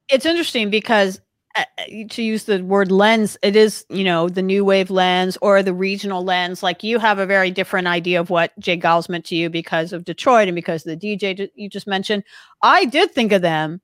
it's 0.08 0.26
interesting 0.26 0.70
because 0.70 1.20
uh, 1.58 1.64
to 2.12 2.22
use 2.24 2.46
the 2.46 2.64
word 2.64 2.92
lens, 2.92 3.38
it 3.42 3.56
is, 3.58 3.86
you 3.90 4.04
know, 4.06 4.30
the 4.30 4.42
new 4.42 4.64
wave 4.64 4.90
lens 4.90 5.38
or 5.42 5.62
the 5.64 5.74
regional 5.74 6.24
lens. 6.24 6.64
Like 6.64 6.82
you 6.84 6.98
have 7.00 7.20
a 7.20 7.26
very 7.26 7.52
different 7.52 7.88
idea 7.88 8.20
of 8.22 8.30
what 8.30 8.58
J. 8.60 8.78
Geils 8.80 9.10
meant 9.10 9.26
to 9.26 9.36
you 9.36 9.50
because 9.50 9.92
of 9.92 10.06
Detroit 10.06 10.48
and 10.48 10.56
because 10.56 10.86
of 10.86 10.98
the 11.00 11.18
DJ 11.18 11.36
ju- 11.36 11.50
you 11.56 11.70
just 11.70 11.88
mentioned. 11.88 12.24
I 12.62 12.86
did 12.86 13.12
think 13.14 13.32
of 13.34 13.42
them 13.42 13.82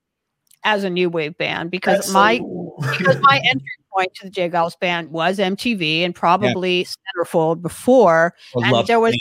as 0.63 0.83
a 0.85 0.89
new 0.89 1.09
wave 1.09 1.37
band 1.37 1.71
because 1.71 1.97
That's 1.97 2.07
so 2.07 2.13
my 2.13 2.37
cool. 2.39 2.75
because 2.97 3.17
my 3.21 3.41
entry 3.43 3.67
point 3.95 4.13
to 4.15 4.25
the 4.25 4.29
J. 4.29 4.49
Geils 4.49 4.79
band 4.79 5.11
was 5.11 5.39
MTV 5.39 6.01
and 6.03 6.15
probably 6.15 6.85
Centerfold 7.17 7.61
before. 7.61 8.33
And 8.55 8.87
there 8.87 8.99
was 8.99 9.17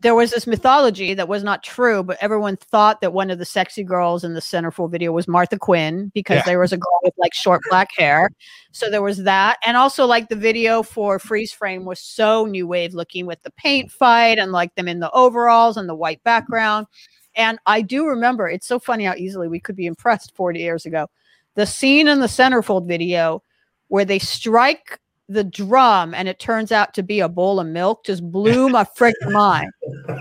there 0.00 0.14
was 0.14 0.30
this 0.30 0.46
mythology 0.46 1.14
that 1.14 1.26
was 1.26 1.42
not 1.42 1.62
true, 1.62 2.02
but 2.02 2.18
everyone 2.20 2.56
thought 2.56 3.00
that 3.00 3.14
one 3.14 3.30
of 3.30 3.38
the 3.38 3.46
sexy 3.46 3.82
girls 3.82 4.24
in 4.24 4.34
the 4.34 4.40
centerfold 4.40 4.90
video 4.90 5.10
was 5.10 5.26
Martha 5.26 5.58
Quinn 5.58 6.10
because 6.14 6.36
Yeah. 6.36 6.42
there 6.44 6.58
was 6.58 6.72
a 6.72 6.76
girl 6.76 7.00
with 7.02 7.14
like 7.16 7.32
short 7.32 7.62
black 7.70 7.88
hair. 7.96 8.28
So 8.72 8.90
there 8.90 9.00
was 9.02 9.24
that, 9.24 9.56
and 9.64 9.74
also 9.76 10.04
like 10.04 10.28
the 10.28 10.36
video 10.36 10.82
for 10.82 11.18
Freeze 11.18 11.50
Frame 11.50 11.86
was 11.86 11.98
so 11.98 12.44
new 12.44 12.66
wave 12.66 12.92
looking 12.92 13.24
with 13.24 13.42
the 13.42 13.50
paint 13.52 13.90
fight 13.90 14.38
and 14.38 14.52
like 14.52 14.74
them 14.74 14.86
in 14.86 15.00
the 15.00 15.10
overalls 15.12 15.78
and 15.78 15.88
the 15.88 15.94
white 15.94 16.22
background. 16.24 16.86
And 17.34 17.58
I 17.64 17.80
do 17.80 18.06
remember 18.06 18.48
it's 18.48 18.66
so 18.66 18.78
funny 18.78 19.04
how 19.04 19.14
easily 19.14 19.48
we 19.48 19.60
could 19.60 19.76
be 19.76 19.86
impressed 19.86 20.36
40 20.36 20.60
years 20.60 20.84
ago. 20.84 21.06
The 21.54 21.66
scene 21.66 22.06
in 22.06 22.20
the 22.20 22.26
centerfold 22.26 22.86
video 22.86 23.42
where 23.88 24.04
they 24.04 24.18
strike 24.18 25.00
the 25.28 25.42
drum 25.42 26.14
and 26.14 26.28
it 26.28 26.38
turns 26.38 26.70
out 26.70 26.94
to 26.94 27.02
be 27.02 27.18
a 27.18 27.28
bowl 27.28 27.58
of 27.58 27.66
milk 27.66 28.04
just 28.04 28.22
blew 28.30 28.68
my 28.68 28.84
freaking 28.84 29.32
mind. 29.32 29.70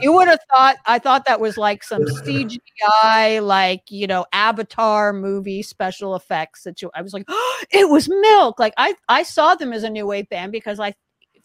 You 0.02 0.12
would 0.14 0.28
have 0.28 0.40
thought 0.52 0.78
I 0.88 0.98
thought 0.98 1.26
that 1.28 1.40
was 1.40 1.58
like 1.58 1.84
some 1.84 2.02
CGI, 2.02 3.46
like 3.46 3.84
you 3.90 4.08
know, 4.08 4.26
Avatar 4.34 5.14
movie 5.14 5.62
special 5.62 6.16
effects. 6.16 6.64
That 6.64 6.82
I 6.96 7.02
was 7.02 7.14
like, 7.14 7.26
oh, 7.28 7.64
it 7.72 7.90
was 7.90 8.10
milk. 8.10 8.60
Like 8.60 8.74
I, 8.78 8.96
I 9.08 9.24
saw 9.24 9.56
them 9.56 9.74
as 9.74 9.84
a 9.84 9.90
new 9.90 10.08
wave 10.08 10.28
band 10.30 10.52
because 10.52 10.80
I, 10.80 10.96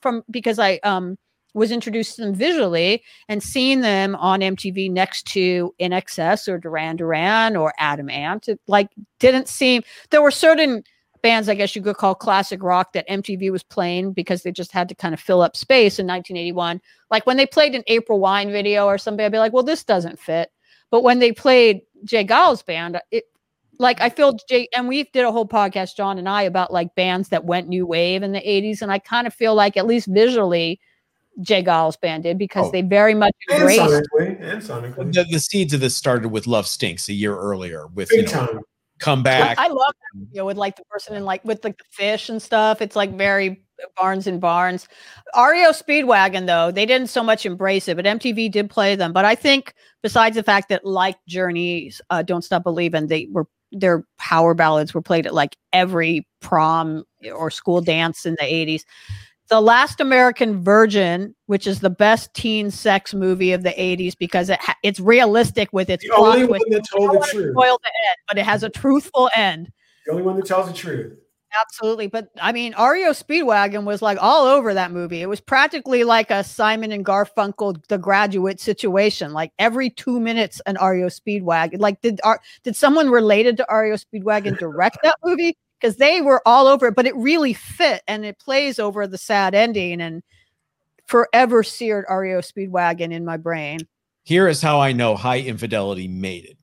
from 0.01 0.23
because 0.31 0.59
I 0.59 0.81
um 0.83 1.19
was 1.53 1.73
introduced 1.73 2.17
to 2.17 2.23
them 2.23 2.35
visually 2.35 3.03
and 3.29 3.43
seeing 3.43 3.81
them 3.81 4.15
on 4.17 4.41
MTV 4.41 4.91
next 4.91 5.27
to 5.27 5.75
INXS 5.81 6.49
or 6.49 6.59
Duran 6.59 6.97
Duran 6.97 7.57
or 7.57 7.75
Adam 7.79 8.09
Ant. 8.09 8.49
It 8.49 8.61
like 8.67 8.89
didn't 9.19 9.49
seem 9.49 9.83
there 10.11 10.23
were 10.23 10.31
certain 10.31 10.85
bands, 11.23 11.49
I 11.49 11.55
guess 11.55 11.75
you 11.77 11.83
could 11.83 11.97
call 11.97 12.15
classic 12.15 12.63
rock 12.63 12.93
that 12.93 13.09
MTV 13.09 13.51
was 13.51 13.63
playing 13.63 14.13
because 14.13 14.43
they 14.43 14.53
just 14.53 14.73
had 14.73 14.89
to 14.89 14.95
kind 14.95 15.15
of 15.15 15.21
fill 15.21 15.43
up 15.43 15.57
space 15.57 15.99
in 15.99 16.07
1981. 16.07 16.81
Like 17.11 17.27
when 17.27 17.37
they 17.37 17.47
played 17.47 17.75
an 17.75 17.85
April 17.87 18.21
Wine 18.21 18.51
video 18.51 18.87
or 18.87 18.99
something, 18.99 19.25
I'd 19.25 19.33
be 19.33 19.39
like, 19.39 19.53
well, 19.53 19.63
this 19.63 19.85
doesn't 19.85 20.19
fit. 20.19 20.51
But 20.91 21.03
when 21.03 21.19
they 21.19 21.33
played 21.33 21.83
J. 22.05 22.25
Geils 22.25 22.65
band, 22.65 23.01
it 23.11 23.25
like 23.79 24.01
I 24.01 24.11
feel 24.11 24.37
Jay 24.49 24.69
and 24.77 24.89
we 24.89 25.05
did 25.05 25.25
a 25.25 25.33
whole 25.33 25.47
podcast, 25.49 25.97
John 25.97 26.19
and 26.19 26.29
I, 26.29 26.43
about 26.43 26.73
like 26.73 26.95
bands 26.95 27.29
that 27.31 27.45
went 27.45 27.69
new 27.69 27.87
wave 27.87 28.23
in 28.23 28.33
the 28.33 28.41
80s. 28.41 28.83
And 28.83 28.93
I 28.93 28.99
kind 28.99 29.27
of 29.27 29.33
feel 29.33 29.55
like 29.55 29.77
at 29.77 29.87
least 29.87 30.07
visually, 30.09 30.81
J. 31.41 31.63
Geils 31.63 31.99
band 32.01 32.25
did 32.25 32.37
because 32.39 32.67
Oh. 32.67 32.71
they 32.73 32.83
very 32.83 33.15
much 33.15 33.33
and 33.49 33.61
embraced 33.61 33.81
sonically, 33.81 34.41
and 34.43 34.61
sonically, 34.63 35.13
The, 35.15 35.25
the 35.31 35.39
seeds 35.39 35.73
of 35.73 35.81
this 35.81 35.97
started 35.97 36.29
with 36.29 36.47
Love 36.47 36.67
Stinks 36.67 37.09
a 37.09 37.13
year 37.15 37.37
earlier 37.39 37.87
with 37.95 38.11
you 38.11 38.19
big 38.19 38.27
know, 38.27 38.47
time. 38.47 38.61
Come 39.01 39.23
Back. 39.23 39.59
I 39.59 39.69
love 39.69 39.95
that 39.95 40.21
video 40.27 40.47
with 40.47 40.57
like 40.57 40.77
the 40.77 40.85
person 40.85 41.17
in 41.17 41.25
like 41.25 41.45
with 41.45 41.65
like 41.65 41.79
the 41.79 41.85
fish 41.91 42.29
and 42.29 42.41
stuff. 42.41 42.81
It's 42.81 42.95
like 42.95 43.17
very 43.17 43.65
Barnes 43.97 44.27
and 44.27 44.41
Barnes. 44.41 44.89
REO 45.35 45.71
Speedwagon 45.71 46.47
though, 46.47 46.71
they 46.71 46.87
didn't 46.87 47.09
so 47.09 47.23
much 47.23 47.47
embrace 47.47 47.89
it, 47.89 47.97
but 47.97 48.05
MTV 48.05 48.51
did 48.51 48.71
play 48.71 48.95
them. 48.95 49.13
But 49.13 49.25
I 49.25 49.35
think 49.35 49.75
besides 50.03 50.37
the 50.37 50.43
fact 50.43 50.69
that 50.69 50.85
like 50.85 51.17
Journey's 51.27 52.01
uh, 52.11 52.23
Don't 52.23 52.43
Stop 52.43 52.63
Believing, 52.63 53.07
they 53.07 53.27
were 53.31 53.47
their 53.73 54.05
power 54.19 54.55
ballads 54.55 54.93
were 54.93 55.03
played 55.03 55.27
at 55.27 55.35
like 55.35 55.57
every 55.73 56.27
prom 56.41 57.05
or 57.35 57.51
school 57.51 57.81
dance 57.81 58.27
in 58.27 58.37
the 58.39 58.45
80s. 58.45 58.83
The 59.51 59.61
Last 59.61 60.01
American 60.01 60.63
Virgin, 60.63 61.35
which 61.47 61.67
is 61.67 61.81
the 61.81 61.91
best 61.91 62.33
teen 62.35 62.71
sex 62.71 63.13
movie 63.13 63.53
of 63.53 63.65
the 63.65 63.71
80s 63.71 64.17
because 64.17 64.49
it 64.49 64.61
ha- 64.63 64.77
it's 64.85 65.01
realistic 65.01 65.73
with 65.73 65.91
its 65.91 66.05
The 66.05 66.15
plot 66.15 66.37
only 66.37 66.47
one 66.47 66.61
that 66.71 66.83
told 66.89 67.11
the 67.13 67.27
truth. 67.31 67.53
spoil 67.53 67.79
the 67.83 67.89
end, 67.89 68.17
but 68.29 68.39
it 68.39 68.45
has 68.45 68.63
a 68.63 68.69
truthful 68.71 69.29
end. 69.35 69.73
The 70.07 70.13
only 70.13 70.23
one 70.23 70.37
that 70.37 70.47
tells 70.47 70.69
the 70.69 70.73
truth. 70.73 71.19
Absolutely. 71.61 72.07
But 72.07 72.29
I 72.41 72.53
mean, 72.53 72.75
REO 72.79 73.11
Speedwagon 73.11 73.83
was 73.85 74.01
like 74.03 74.19
all 74.21 74.47
over 74.47 74.73
that 74.73 74.93
movie. 74.93 75.21
It 75.21 75.29
was 75.29 75.41
practically 75.41 76.05
like 76.05 76.31
a 76.31 76.45
Simon 76.45 76.93
and 76.93 77.05
Garfunkel 77.05 77.85
The 77.89 77.99
Graduate 77.99 78.61
situation. 78.61 79.33
Like 79.33 79.51
every 79.59 79.91
two 79.91 80.21
minutes, 80.21 80.63
an 80.67 80.77
REO 80.81 81.09
Speedwagon. 81.09 81.81
Like, 81.81 82.01
did, 82.03 82.21
Ar- 82.23 82.41
did 82.63 82.77
someone 82.77 83.11
related 83.11 83.57
to 83.57 83.67
REO 83.69 83.97
Speedwagon 83.97 84.59
direct 84.59 84.99
that 85.03 85.17
movie? 85.25 85.57
Because 85.81 85.97
they 85.97 86.21
were 86.21 86.43
all 86.45 86.67
over 86.67 86.89
it, 86.89 86.95
but 86.95 87.07
it 87.07 87.17
really 87.17 87.55
fit 87.55 88.03
and 88.07 88.25
it 88.25 88.39
plays 88.39 88.79
over 88.79 89.07
the 89.07 89.17
sad 89.17 89.55
ending 89.55 90.01
and 90.01 90.23
forever 91.07 91.63
seared 91.63 92.05
REO 92.09 92.41
Speedwagon 92.41 93.13
in 93.13 93.25
my 93.25 93.37
brain. 93.37 93.81
Here 94.23 94.47
is 94.47 94.61
how 94.61 94.81
I 94.81 94.93
know 94.93 95.17
Hi 95.17 95.41
Infidelity 95.41 96.07
made 96.07 96.45
it 96.45 96.57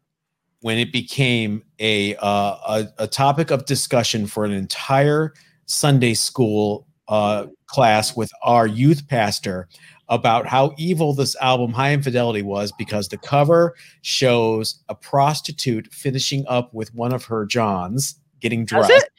when 0.62 0.78
it 0.78 0.92
became 0.92 1.64
a, 1.80 2.16
uh, 2.18 2.22
a, 2.68 2.88
a 3.00 3.08
topic 3.08 3.52
of 3.52 3.66
discussion 3.66 4.28
for 4.28 4.46
an 4.46 4.52
entire 4.52 5.34
Sunday 5.66 6.14
school 6.14 6.88
uh, 7.08 7.48
class 7.68 8.16
with 8.16 8.30
our 8.44 8.68
youth 8.68 9.08
pastor 9.08 9.68
about 10.10 10.46
how 10.46 10.74
evil 10.78 11.14
this 11.14 11.36
album 11.38 11.74
Hi 11.74 11.94
Infidelity 11.94 12.42
was 12.42 12.72
because 12.78 13.10
the 13.10 13.18
cover 13.18 13.76
shows 14.02 14.82
a 14.88 14.96
prostitute 14.96 15.92
finishing 15.92 16.46
up 16.48 16.74
with 16.74 16.94
one 16.94 17.14
of 17.14 17.26
her 17.26 17.46
Johns 17.46 18.16
getting 18.40 18.66
dressed. 18.66 19.10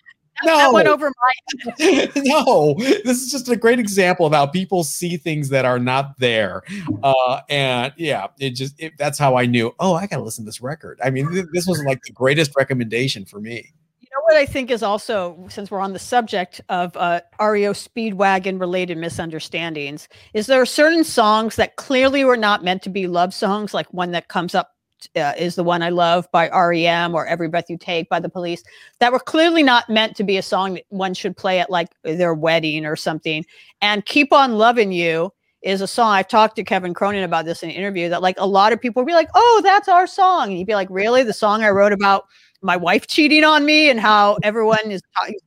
No, 0.44 0.57
that 0.57 0.72
went 0.72 0.88
over 0.88 1.11
my 1.11 1.33
no, 2.16 2.74
this 2.78 3.22
is 3.22 3.31
just 3.31 3.48
a 3.48 3.57
great 3.57 3.78
example 3.78 4.26
of 4.26 4.33
how 4.33 4.46
people 4.46 4.85
see 4.85 5.16
things 5.16 5.48
that 5.48 5.64
are 5.64 5.78
not 5.78 6.18
there. 6.18 6.62
Uh, 7.02 7.40
and 7.48 7.92
yeah, 7.96 8.28
it 8.38 8.50
just 8.50 8.81
it, 8.81 8.92
that's 8.98 9.18
how 9.18 9.37
I 9.37 9.46
knew. 9.46 9.74
Oh, 9.81 9.94
I 9.94 10.07
gotta 10.07 10.22
listen 10.22 10.44
to 10.44 10.48
this 10.48 10.61
record. 10.61 11.00
I 11.02 11.11
mean, 11.11 11.31
th- 11.31 11.46
this 11.52 11.66
was 11.66 11.83
like 11.85 12.02
the 12.02 12.12
greatest 12.12 12.52
recommendation 12.57 13.24
for 13.24 13.40
me. 13.40 13.72
You 14.00 14.09
know 14.12 14.22
what 14.22 14.37
I 14.37 14.46
think 14.46 14.70
is 14.70 14.83
also, 14.83 15.44
since 15.50 15.70
we're 15.70 15.81
on 15.81 15.92
the 15.92 15.98
subject 15.98 16.61
of 16.68 16.96
uh, 16.96 17.20
REO 17.40 17.72
Speedwagon 17.72 18.61
related 18.61 18.96
misunderstandings, 18.96 20.09
is 20.35 20.46
there 20.46 20.62
are 20.62 20.66
certain 20.66 21.04
songs 21.04 21.57
that 21.57 21.76
clearly 21.76 22.24
were 22.24 22.37
not 22.37 22.64
meant 22.64 22.83
to 22.85 22.90
be 22.90 23.07
love 23.07 23.35
songs, 23.35 23.74
like 23.74 23.92
one 23.92 24.12
that 24.12 24.28
comes 24.28 24.54
up 24.54 24.77
uh, 25.16 25.32
is 25.38 25.54
the 25.54 25.64
one 25.64 25.82
I 25.82 25.90
love 25.90 26.28
by 26.32 26.48
REM 26.48 27.14
or 27.14 27.26
Every 27.26 27.48
Breath 27.48 27.68
You 27.68 27.78
Take 27.78 28.08
by 28.08 28.20
the 28.20 28.28
Police, 28.28 28.62
that 29.00 29.12
were 29.12 29.18
clearly 29.18 29.62
not 29.62 29.88
meant 29.88 30.16
to 30.16 30.24
be 30.24 30.37
a 30.37 30.42
song 30.42 30.74
that 30.74 30.84
one 30.88 31.14
should 31.14 31.37
play 31.37 31.61
at 31.61 31.70
like 31.70 31.88
their 32.02 32.34
wedding 32.34 32.84
or 32.84 32.96
something. 32.96 33.44
And 33.80 34.04
Keep 34.04 34.32
On 34.32 34.54
Loving 34.58 34.92
You 34.92 35.32
is 35.62 35.80
a 35.80 35.87
song. 35.87 36.12
I've 36.12 36.28
talked 36.28 36.56
to 36.56 36.64
Kevin 36.64 36.94
Cronin 36.94 37.24
about 37.24 37.44
this 37.44 37.62
in 37.62 37.70
an 37.70 37.76
interview 37.76 38.08
that 38.08 38.22
like 38.22 38.37
a 38.38 38.46
lot 38.46 38.72
of 38.72 38.80
people 38.80 39.02
will 39.02 39.06
be 39.06 39.14
like, 39.14 39.28
oh, 39.34 39.61
that's 39.64 39.88
our 39.88 40.06
song. 40.06 40.50
And 40.50 40.58
you'd 40.58 40.66
be 40.66 40.74
like, 40.74 40.88
really? 40.90 41.22
The 41.22 41.32
song 41.32 41.62
I 41.62 41.70
wrote 41.70 41.92
about 41.92 42.26
my 42.62 42.76
wife 42.76 43.06
cheating 43.06 43.44
on 43.44 43.64
me 43.64 43.90
and 43.90 44.00
how 44.00 44.38
everyone 44.42 44.90
is 44.90 45.02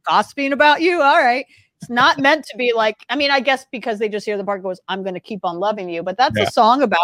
gossiping 0.08 0.54
about 0.54 0.82
you. 0.82 1.02
All 1.02 1.22
right. 1.22 1.46
It's 1.82 1.90
not 1.90 2.20
meant 2.20 2.46
to 2.46 2.58
be 2.58 2.74
like, 2.74 2.98
I 3.10 3.16
mean, 3.16 3.32
I 3.32 3.40
guess 3.40 3.66
because 3.72 3.98
they 3.98 4.08
just 4.08 4.26
hear 4.26 4.38
the 4.38 4.44
part 4.44 4.62
goes, 4.62 4.80
I'm 4.88 5.02
going 5.02 5.16
to 5.16 5.20
keep 5.20 5.44
on 5.44 5.60
loving 5.60 5.90
you, 5.90 6.04
but 6.04 6.16
that's 6.16 6.38
yeah. 6.38 6.44
a 6.44 6.52
song 6.52 6.84
about 6.84 7.00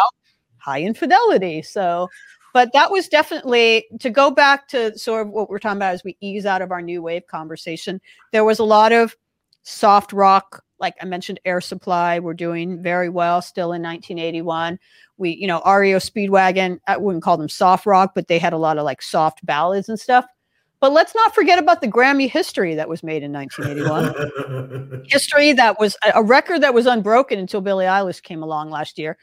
high 0.57 0.81
infidelity. 0.81 1.62
So, 1.63 2.10
but 2.57 2.73
that 2.73 2.89
was 2.89 3.07
definitely 3.07 3.85
to 3.99 4.09
go 4.09 4.31
back 4.31 4.67
to 4.67 4.97
sort 4.97 5.21
of 5.21 5.31
what 5.31 5.47
we're 5.47 5.59
talking 5.59 5.77
about 5.77 5.93
as 5.93 6.03
we 6.03 6.17
ease 6.21 6.43
out 6.43 6.63
of 6.63 6.71
our 6.71 6.81
new 6.81 7.03
wave 7.03 7.27
conversation. 7.27 8.01
There 8.31 8.43
was 8.43 8.57
a 8.57 8.63
lot 8.63 8.91
of 8.91 9.15
soft 9.61 10.11
rock, 10.11 10.63
like 10.79 10.95
I 10.99 11.05
mentioned, 11.05 11.39
Air 11.45 11.61
Supply 11.61 12.17
were 12.17 12.33
doing 12.33 12.81
very 12.81 13.09
well 13.09 13.43
still 13.43 13.73
in 13.73 13.83
1981 13.83 14.79
we 15.17 15.35
you 15.35 15.45
know 15.45 15.61
REO 15.67 15.99
Speedwagon 15.99 16.79
I 16.87 16.97
wouldn't 16.97 17.23
call 17.23 17.37
them 17.37 17.47
soft 17.47 17.85
rock 17.85 18.13
but 18.15 18.27
they 18.27 18.39
had 18.39 18.53
a 18.53 18.57
lot 18.57 18.79
of 18.79 18.85
like 18.85 19.03
soft 19.03 19.45
ballads 19.45 19.87
and 19.87 19.99
stuff. 19.99 20.25
But 20.79 20.93
let's 20.93 21.13
not 21.13 21.35
forget 21.35 21.59
about 21.59 21.81
the 21.81 21.87
Grammy 21.87 22.27
history 22.27 22.73
that 22.73 22.89
was 22.89 23.03
made 23.03 23.21
in 23.21 23.31
1981 23.33 25.05
history 25.09 25.53
that 25.53 25.79
was 25.79 25.95
a 26.15 26.23
record 26.23 26.61
that 26.61 26.73
was 26.73 26.87
unbroken 26.87 27.37
until 27.37 27.61
Billie 27.61 27.85
Eilish 27.85 28.23
came 28.23 28.41
along 28.41 28.71
last 28.71 28.97
year 28.97 29.15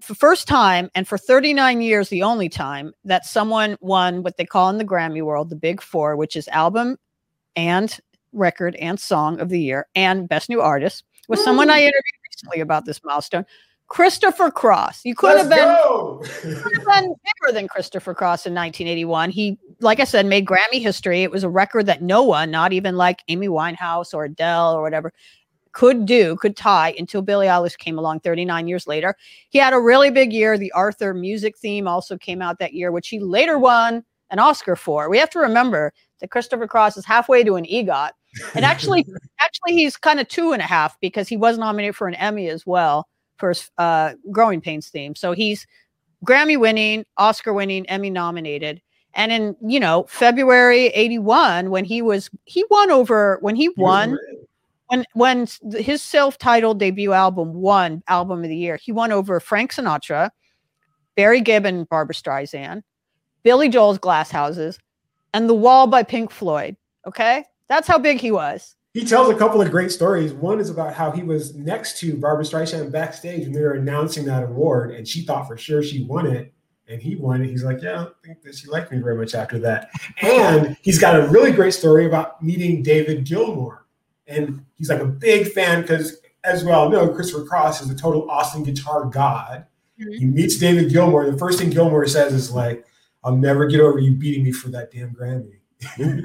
for 0.00 0.14
first 0.14 0.48
time 0.48 0.90
and 0.94 1.06
for 1.06 1.18
39 1.18 1.80
years 1.80 2.08
the 2.08 2.22
only 2.22 2.48
time 2.48 2.92
that 3.04 3.26
someone 3.26 3.76
won 3.80 4.22
what 4.22 4.36
they 4.36 4.44
call 4.44 4.70
in 4.70 4.78
the 4.78 4.84
Grammy 4.84 5.22
world 5.22 5.50
the 5.50 5.56
big 5.56 5.80
4 5.80 6.16
which 6.16 6.36
is 6.36 6.48
album 6.48 6.96
and 7.56 7.98
record 8.32 8.76
and 8.76 8.98
song 9.00 9.40
of 9.40 9.48
the 9.48 9.60
year 9.60 9.86
and 9.94 10.28
best 10.28 10.48
new 10.48 10.60
artist 10.60 11.04
was 11.28 11.42
someone 11.42 11.70
I 11.70 11.78
interviewed 11.78 12.02
recently 12.30 12.60
about 12.60 12.84
this 12.84 13.02
milestone 13.04 13.44
Christopher 13.88 14.50
Cross. 14.50 15.00
You 15.04 15.14
could 15.14 15.38
have 15.38 15.48
been, 15.48 16.62
could 16.62 16.76
have 16.76 16.84
been 16.84 17.14
bigger 17.14 17.52
than 17.52 17.68
Christopher 17.68 18.14
Cross 18.14 18.44
in 18.46 18.52
1981. 18.52 19.30
He, 19.30 19.58
like 19.80 19.98
I 19.98 20.04
said, 20.04 20.26
made 20.26 20.46
Grammy 20.46 20.80
history. 20.80 21.22
It 21.22 21.30
was 21.30 21.42
a 21.42 21.48
record 21.48 21.86
that 21.86 22.02
no 22.02 22.22
one, 22.22 22.50
not 22.50 22.74
even 22.74 22.96
like 22.96 23.22
Amy 23.28 23.48
Winehouse 23.48 24.12
or 24.12 24.24
Adele 24.24 24.74
or 24.74 24.82
whatever, 24.82 25.12
could 25.78 26.06
do, 26.06 26.34
could 26.34 26.56
tie 26.56 26.92
until 26.98 27.22
Billie 27.22 27.46
Eilish 27.46 27.78
came 27.78 28.00
along 28.00 28.18
39 28.18 28.66
years 28.66 28.88
later. 28.88 29.14
He 29.50 29.60
had 29.60 29.72
a 29.72 29.78
really 29.78 30.10
big 30.10 30.32
year. 30.32 30.58
The 30.58 30.72
Arthur 30.72 31.14
music 31.14 31.56
theme 31.56 31.86
also 31.86 32.18
came 32.18 32.42
out 32.42 32.58
that 32.58 32.74
year, 32.74 32.90
which 32.90 33.06
he 33.06 33.20
later 33.20 33.60
won 33.60 34.02
an 34.30 34.40
Oscar 34.40 34.74
for. 34.74 35.08
We 35.08 35.18
have 35.18 35.30
to 35.30 35.38
remember 35.38 35.92
that 36.18 36.32
Christopher 36.32 36.66
Cross 36.66 36.96
is 36.96 37.04
halfway 37.04 37.44
to 37.44 37.54
an 37.54 37.64
EGOT. 37.64 38.10
And 38.56 38.64
actually, 38.64 39.06
actually, 39.40 39.74
he's 39.76 39.96
kind 39.96 40.18
of 40.18 40.26
two 40.26 40.50
and 40.50 40.60
a 40.60 40.64
half 40.64 40.98
because 40.98 41.28
he 41.28 41.36
was 41.36 41.58
nominated 41.58 41.94
for 41.94 42.08
an 42.08 42.16
Emmy 42.16 42.48
as 42.48 42.66
well 42.66 43.06
for 43.36 43.50
his 43.50 43.70
uh, 43.78 44.14
Growing 44.32 44.60
Pains 44.60 44.88
theme. 44.88 45.14
So 45.14 45.30
he's 45.30 45.64
Grammy 46.26 46.58
winning, 46.58 47.04
Oscar 47.18 47.52
winning, 47.52 47.86
Emmy 47.86 48.10
nominated. 48.10 48.82
And 49.14 49.30
in, 49.30 49.56
you 49.64 49.78
know, 49.78 50.06
February 50.08 50.86
81, 50.86 51.70
when 51.70 51.84
he 51.84 52.02
was, 52.02 52.30
he 52.46 52.64
won 52.68 52.90
over, 52.90 53.38
when 53.42 53.54
he 53.54 53.68
won, 53.76 54.18
when, 54.88 55.04
when 55.14 55.46
his 55.76 56.02
self 56.02 56.38
titled 56.38 56.78
debut 56.78 57.12
album 57.12 57.54
won 57.54 58.02
Album 58.08 58.42
of 58.42 58.48
the 58.48 58.56
Year, 58.56 58.76
he 58.76 58.92
won 58.92 59.12
over 59.12 59.40
Frank 59.40 59.72
Sinatra, 59.72 60.30
Barry 61.16 61.40
Gibb 61.40 61.88
Barbra 61.88 62.14
Streisand, 62.14 62.82
Billy 63.42 63.68
Joel's 63.68 63.98
Glass 63.98 64.30
Houses, 64.30 64.78
and 65.32 65.48
The 65.48 65.54
Wall 65.54 65.86
by 65.86 66.02
Pink 66.02 66.30
Floyd. 66.30 66.76
Okay. 67.06 67.44
That's 67.68 67.86
how 67.86 67.98
big 67.98 68.18
he 68.18 68.30
was 68.30 68.76
he 68.98 69.04
tells 69.04 69.30
a 69.30 69.36
couple 69.36 69.60
of 69.60 69.70
great 69.70 69.92
stories. 69.92 70.32
One 70.32 70.58
is 70.58 70.70
about 70.70 70.94
how 70.94 71.12
he 71.12 71.22
was 71.22 71.54
next 71.54 71.98
to 72.00 72.16
Barbra 72.16 72.44
Streisand 72.44 72.90
backstage 72.90 73.44
when 73.44 73.52
they 73.52 73.60
were 73.60 73.74
announcing 73.74 74.24
that 74.24 74.42
award, 74.42 74.92
and 74.92 75.06
she 75.06 75.22
thought 75.22 75.46
for 75.46 75.56
sure 75.56 75.82
she 75.82 76.04
won 76.04 76.26
it, 76.26 76.52
and 76.88 77.00
he 77.00 77.14
won 77.14 77.42
it. 77.42 77.48
He's 77.48 77.62
like, 77.62 77.80
"Yeah, 77.82 77.90
I 77.90 77.94
don't 78.04 78.14
think 78.24 78.42
that 78.42 78.56
she 78.56 78.66
liked 78.68 78.90
me 78.90 78.98
very 78.98 79.16
much 79.16 79.34
after 79.34 79.58
that." 79.60 79.90
And 80.22 80.76
he's 80.82 80.98
got 80.98 81.20
a 81.20 81.28
really 81.28 81.52
great 81.52 81.74
story 81.74 82.06
about 82.06 82.42
meeting 82.42 82.82
David 82.82 83.24
Gilmour, 83.24 83.84
and 84.28 84.64
he's 84.76 84.88
like 84.88 85.00
a 85.00 85.06
big 85.06 85.52
fan 85.52 85.82
because, 85.82 86.20
as 86.44 86.64
we 86.64 86.70
all 86.70 86.88
know, 86.88 87.08
Christopher 87.08 87.44
Cross 87.44 87.82
is 87.82 87.90
a 87.90 87.96
total 87.96 88.30
Austin 88.30 88.62
guitar 88.62 89.06
god. 89.06 89.66
Mm-hmm. 90.00 90.12
He 90.12 90.26
meets 90.26 90.58
David 90.58 90.92
Gilmour. 90.92 91.30
The 91.30 91.38
first 91.38 91.58
thing 91.58 91.70
Gilmour 91.70 92.06
says 92.08 92.32
is 92.32 92.52
like, 92.52 92.84
"I'll 93.24 93.36
never 93.36 93.66
get 93.66 93.80
over 93.80 93.98
you 93.98 94.12
beating 94.12 94.44
me 94.44 94.52
for 94.52 94.68
that 94.68 94.92
damn 94.92 95.14
Grammy." 95.14 95.58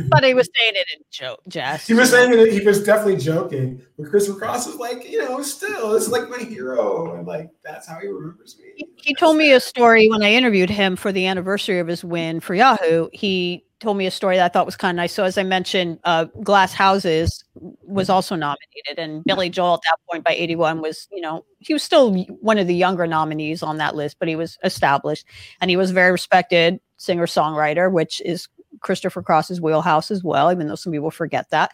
but 0.09 0.23
he 0.23 0.33
was 0.33 0.49
saying 0.57 0.73
it 0.75 0.87
in 0.95 1.03
joke, 1.11 1.39
Jess. 1.47 1.85
He 1.85 1.93
was 1.93 2.09
saying 2.09 2.33
it. 2.33 2.51
He 2.51 2.65
was 2.65 2.83
definitely 2.83 3.17
joking. 3.17 3.83
But 3.97 4.09
Christopher 4.09 4.39
Cross 4.39 4.67
is 4.67 4.75
like, 4.77 5.07
you 5.07 5.19
know, 5.19 5.43
still, 5.43 5.95
it's 5.95 6.07
like 6.07 6.27
my 6.27 6.39
hero, 6.39 7.15
and 7.15 7.27
like 7.27 7.51
that's 7.63 7.87
how 7.87 7.99
he 7.99 8.07
remembers 8.07 8.57
me. 8.57 8.65
He, 8.75 8.87
he 8.95 9.13
told 9.13 9.37
me 9.37 9.51
a 9.51 9.59
story 9.59 10.09
when 10.09 10.23
I 10.23 10.33
interviewed 10.33 10.71
him 10.71 10.95
for 10.95 11.11
the 11.11 11.27
anniversary 11.27 11.79
of 11.79 11.87
his 11.87 12.03
win 12.03 12.39
for 12.39 12.55
Yahoo. 12.55 13.09
He 13.13 13.63
told 13.83 13.97
me 13.97 14.07
a 14.07 14.11
story 14.11 14.37
that 14.37 14.45
I 14.45 14.47
thought 14.47 14.65
was 14.65 14.75
kind 14.75 14.95
of 14.95 14.95
nice. 14.95 15.13
So 15.13 15.23
as 15.23 15.37
I 15.37 15.43
mentioned, 15.43 15.99
uh, 16.05 16.25
Glass 16.41 16.73
Houses 16.73 17.43
was 17.53 18.09
also 18.09 18.35
nominated, 18.35 18.97
and 18.97 19.23
Billy 19.25 19.49
Joel 19.49 19.75
at 19.75 19.81
that 19.83 19.97
point 20.09 20.23
by 20.23 20.31
'81 20.31 20.81
was, 20.81 21.07
you 21.11 21.21
know, 21.21 21.45
he 21.59 21.73
was 21.73 21.83
still 21.83 22.15
one 22.41 22.57
of 22.57 22.67
the 22.67 22.73
younger 22.73 23.05
nominees 23.05 23.61
on 23.61 23.77
that 23.77 23.95
list, 23.95 24.17
but 24.19 24.27
he 24.27 24.35
was 24.35 24.57
established, 24.63 25.25
and 25.61 25.69
he 25.69 25.77
was 25.77 25.91
very 25.91 26.11
respected 26.11 26.79
singer 26.97 27.27
songwriter, 27.27 27.91
which 27.91 28.21
is 28.21 28.47
Christopher 28.79 29.21
Cross's 29.21 29.61
wheelhouse 29.61 30.09
as 30.09 30.23
well, 30.23 30.51
even 30.51 30.67
though 30.67 30.75
some 30.75 30.93
people 30.93 31.11
forget 31.11 31.49
that. 31.51 31.71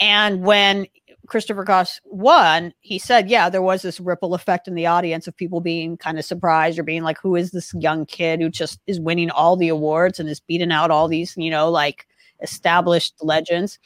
And 0.00 0.42
when 0.42 0.86
Christopher 1.28 1.64
Cross 1.64 2.00
won, 2.04 2.72
he 2.80 2.98
said, 2.98 3.28
yeah, 3.28 3.48
there 3.50 3.62
was 3.62 3.82
this 3.82 4.00
ripple 4.00 4.34
effect 4.34 4.66
in 4.66 4.74
the 4.74 4.86
audience 4.86 5.28
of 5.28 5.36
people 5.36 5.60
being 5.60 5.96
kind 5.96 6.18
of 6.18 6.24
surprised 6.24 6.78
or 6.78 6.82
being 6.82 7.02
like, 7.02 7.18
who 7.20 7.36
is 7.36 7.50
this 7.50 7.72
young 7.74 8.06
kid 8.06 8.40
who 8.40 8.48
just 8.48 8.80
is 8.86 8.98
winning 8.98 9.30
all 9.30 9.56
the 9.56 9.68
awards 9.68 10.18
and 10.18 10.28
is 10.28 10.40
beating 10.40 10.72
out 10.72 10.90
all 10.90 11.06
these, 11.06 11.34
you 11.36 11.50
know, 11.50 11.70
like 11.70 12.06
established 12.42 13.14
legends. 13.20 13.78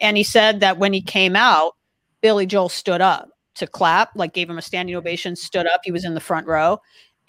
And 0.00 0.16
he 0.16 0.22
said 0.22 0.60
that 0.60 0.78
when 0.78 0.92
he 0.92 1.00
came 1.00 1.36
out, 1.36 1.74
Billy 2.20 2.44
Joel 2.44 2.68
stood 2.68 3.00
up 3.00 3.30
to 3.54 3.66
clap, 3.66 4.10
like 4.14 4.34
gave 4.34 4.50
him 4.50 4.58
a 4.58 4.62
standing 4.62 4.94
ovation, 4.94 5.36
stood 5.36 5.66
up. 5.66 5.80
He 5.84 5.92
was 5.92 6.04
in 6.04 6.14
the 6.14 6.20
front 6.20 6.46
row. 6.46 6.80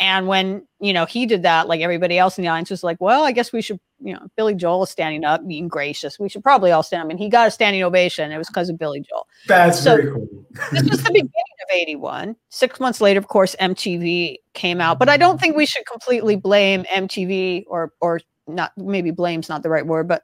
And 0.02 0.26
when, 0.26 0.68
you 0.80 0.94
know, 0.94 1.06
he 1.06 1.28
did 1.28 1.44
that, 1.44 1.68
like 1.68 1.82
everybody 1.82 2.18
else 2.18 2.36
in 2.36 2.42
the 2.42 2.48
audience 2.48 2.72
was 2.72 2.84
like, 2.84 2.98
well, 3.00 3.24
I 3.24 3.32
guess 3.32 3.54
we 3.54 3.62
should, 3.62 3.80
you 4.00 4.16
know, 4.16 4.28
Billy 4.36 4.56
Joel 4.56 4.84
is 4.84 4.90
standing 4.90 5.24
up, 5.24 5.48
being 5.48 5.68
gracious. 5.68 6.20
We 6.20 6.28
should 6.28 6.42
probably 6.42 6.72
all 6.72 6.82
stand 6.82 7.04
up. 7.04 7.12
And 7.12 7.20
he 7.20 7.30
got 7.30 7.48
a 7.48 7.52
standing 7.52 7.84
ovation. 7.84 8.32
It 8.32 8.38
was 8.40 8.48
because 8.48 8.68
of 8.70 8.80
Billy 8.80 9.02
Joel. 9.02 9.28
That's 9.48 9.80
so 9.80 9.98
very 9.98 10.12
cool. 10.12 10.28
this 10.72 10.90
was 10.90 11.04
the 11.04 11.12
beginning 11.12 11.30
of 11.30 11.72
81. 11.72 12.36
Six 12.50 12.80
months 12.80 13.00
later, 13.00 13.20
of 13.20 13.28
course, 13.28 13.56
MTV 13.60 14.38
came 14.56 14.82
out. 14.82 14.98
But 14.98 15.08
I 15.08 15.18
don't 15.18 15.40
think 15.40 15.56
we 15.56 15.68
should 15.68 15.86
completely 15.86 16.36
blame 16.36 16.84
MTV 16.86 17.66
or, 17.68 17.94
or 18.02 18.22
not, 18.48 18.72
maybe 18.78 19.12
blame's 19.12 19.50
not 19.50 19.62
the 19.62 19.70
right 19.70 19.86
word, 19.86 20.08
but 20.08 20.24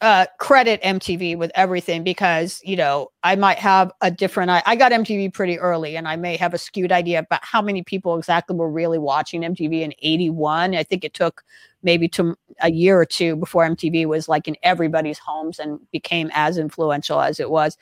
uh, 0.00 0.26
credit 0.38 0.82
MTV 0.82 1.36
with 1.38 1.50
everything 1.54 2.04
because 2.04 2.60
you 2.64 2.76
know 2.76 3.10
I 3.22 3.36
might 3.36 3.58
have 3.58 3.92
a 4.00 4.10
different. 4.10 4.50
I, 4.50 4.62
I 4.66 4.76
got 4.76 4.92
MTV 4.92 5.32
pretty 5.32 5.58
early, 5.58 5.96
and 5.96 6.06
I 6.06 6.16
may 6.16 6.36
have 6.36 6.54
a 6.54 6.58
skewed 6.58 6.92
idea 6.92 7.20
about 7.20 7.44
how 7.44 7.62
many 7.62 7.82
people 7.82 8.16
exactly 8.18 8.56
were 8.56 8.70
really 8.70 8.98
watching 8.98 9.42
MTV 9.42 9.82
in 9.82 9.94
'81. 10.02 10.74
I 10.74 10.82
think 10.82 11.04
it 11.04 11.14
took 11.14 11.44
maybe 11.84 12.08
to 12.08 12.36
a 12.60 12.72
year 12.72 12.98
or 12.98 13.04
two 13.04 13.36
before 13.36 13.64
MTV 13.68 14.06
was 14.06 14.28
like 14.28 14.48
in 14.48 14.56
everybody's 14.62 15.18
homes 15.18 15.60
and 15.60 15.78
became 15.92 16.30
as 16.32 16.58
influential 16.58 17.20
as 17.20 17.38
it 17.38 17.50
was. 17.50 17.76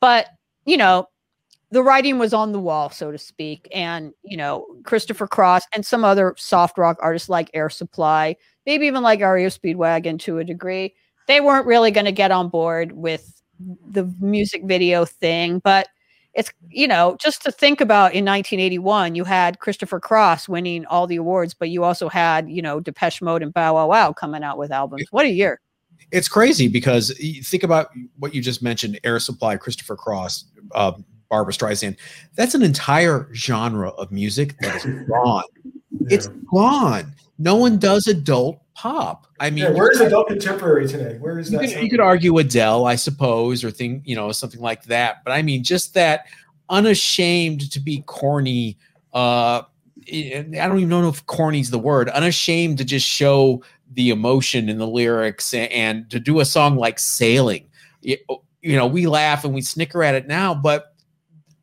But, 0.00 0.28
you 0.66 0.76
know, 0.76 1.08
the 1.70 1.82
writing 1.82 2.18
was 2.18 2.34
on 2.34 2.52
the 2.52 2.60
wall, 2.60 2.90
so 2.90 3.10
to 3.10 3.18
speak. 3.18 3.68
And, 3.72 4.12
you 4.22 4.36
know, 4.36 4.66
Christopher 4.84 5.26
Cross 5.26 5.62
and 5.74 5.86
some 5.86 6.04
other 6.04 6.34
soft 6.36 6.76
rock 6.76 6.98
artists 7.00 7.28
like 7.28 7.50
Air 7.54 7.70
Supply, 7.70 8.36
maybe 8.66 8.86
even 8.86 9.02
like 9.02 9.20
REO 9.20 9.48
Speedwagon 9.48 10.18
to 10.20 10.38
a 10.38 10.44
degree, 10.44 10.94
they 11.26 11.40
weren't 11.40 11.66
really 11.66 11.90
going 11.90 12.06
to 12.06 12.12
get 12.12 12.30
on 12.30 12.48
board 12.48 12.92
with 12.92 13.42
the 13.86 14.04
music 14.20 14.64
video 14.64 15.04
thing. 15.04 15.58
But 15.60 15.88
it's, 16.34 16.52
you 16.68 16.88
know, 16.88 17.16
just 17.20 17.42
to 17.42 17.52
think 17.52 17.80
about 17.80 18.12
in 18.14 18.24
1981, 18.24 19.14
you 19.14 19.24
had 19.24 19.60
Christopher 19.60 20.00
Cross 20.00 20.48
winning 20.48 20.84
all 20.86 21.06
the 21.06 21.16
awards, 21.16 21.54
but 21.54 21.70
you 21.70 21.84
also 21.84 22.08
had, 22.08 22.48
you 22.50 22.60
know, 22.60 22.80
Depeche 22.80 23.22
Mode 23.22 23.42
and 23.42 23.54
Bow 23.54 23.74
Wow 23.74 23.88
Wow 23.88 24.12
coming 24.12 24.42
out 24.42 24.58
with 24.58 24.72
albums. 24.72 25.04
What 25.10 25.26
a 25.26 25.30
year. 25.30 25.60
It's 26.10 26.28
crazy 26.28 26.68
because 26.68 27.16
you 27.18 27.42
think 27.42 27.62
about 27.62 27.88
what 28.18 28.34
you 28.34 28.42
just 28.42 28.62
mentioned 28.62 28.98
Air 29.04 29.18
Supply, 29.20 29.56
Christopher 29.56 29.96
Cross, 29.96 30.44
uh, 30.74 30.92
Barbra 31.30 31.52
Streisand. 31.52 31.96
That's 32.34 32.54
an 32.54 32.62
entire 32.62 33.28
genre 33.32 33.90
of 33.90 34.12
music 34.12 34.56
that 34.58 34.76
is 34.76 34.84
gone. 35.08 35.44
Yeah. 35.64 35.70
It's 36.10 36.26
gone. 36.52 37.12
No 37.38 37.56
one 37.56 37.78
does 37.78 38.06
adult 38.06 38.60
pop. 38.74 39.26
I 39.40 39.50
mean, 39.50 39.64
yeah, 39.64 39.70
where's 39.70 40.00
adult 40.00 40.28
contemporary 40.28 40.86
today? 40.86 41.18
Where 41.18 41.38
is 41.38 41.50
that? 41.50 41.62
You 41.62 41.68
could, 41.68 41.82
you 41.84 41.90
could, 41.90 42.00
argue 42.00 42.38
Adele, 42.38 42.86
I 42.86 42.96
suppose, 42.96 43.64
or 43.64 43.70
thing, 43.70 44.02
you 44.04 44.14
know, 44.14 44.30
something 44.32 44.60
like 44.60 44.84
that. 44.84 45.24
But 45.24 45.32
I 45.32 45.42
mean, 45.42 45.64
just 45.64 45.94
that 45.94 46.26
unashamed 46.70 47.70
to 47.72 47.80
be 47.80 48.02
corny. 48.06 48.78
Uh, 49.12 49.62
I 50.08 50.44
don't 50.50 50.78
even 50.78 50.88
know 50.88 51.08
if 51.08 51.24
corny 51.26 51.60
is 51.60 51.70
the 51.70 51.78
word. 51.78 52.08
Unashamed 52.10 52.78
to 52.78 52.84
just 52.84 53.06
show 53.06 53.62
the 53.92 54.10
emotion 54.10 54.68
in 54.68 54.78
the 54.78 54.86
lyrics 54.86 55.54
and, 55.54 55.70
and 55.72 56.10
to 56.10 56.20
do 56.20 56.40
a 56.40 56.44
song 56.44 56.76
like 56.76 56.98
"Sailing." 56.98 57.68
You, 58.02 58.18
you 58.60 58.76
know, 58.76 58.86
we 58.86 59.06
laugh 59.06 59.44
and 59.44 59.54
we 59.54 59.62
snicker 59.62 60.02
at 60.02 60.14
it 60.14 60.26
now, 60.26 60.54
but 60.54 60.93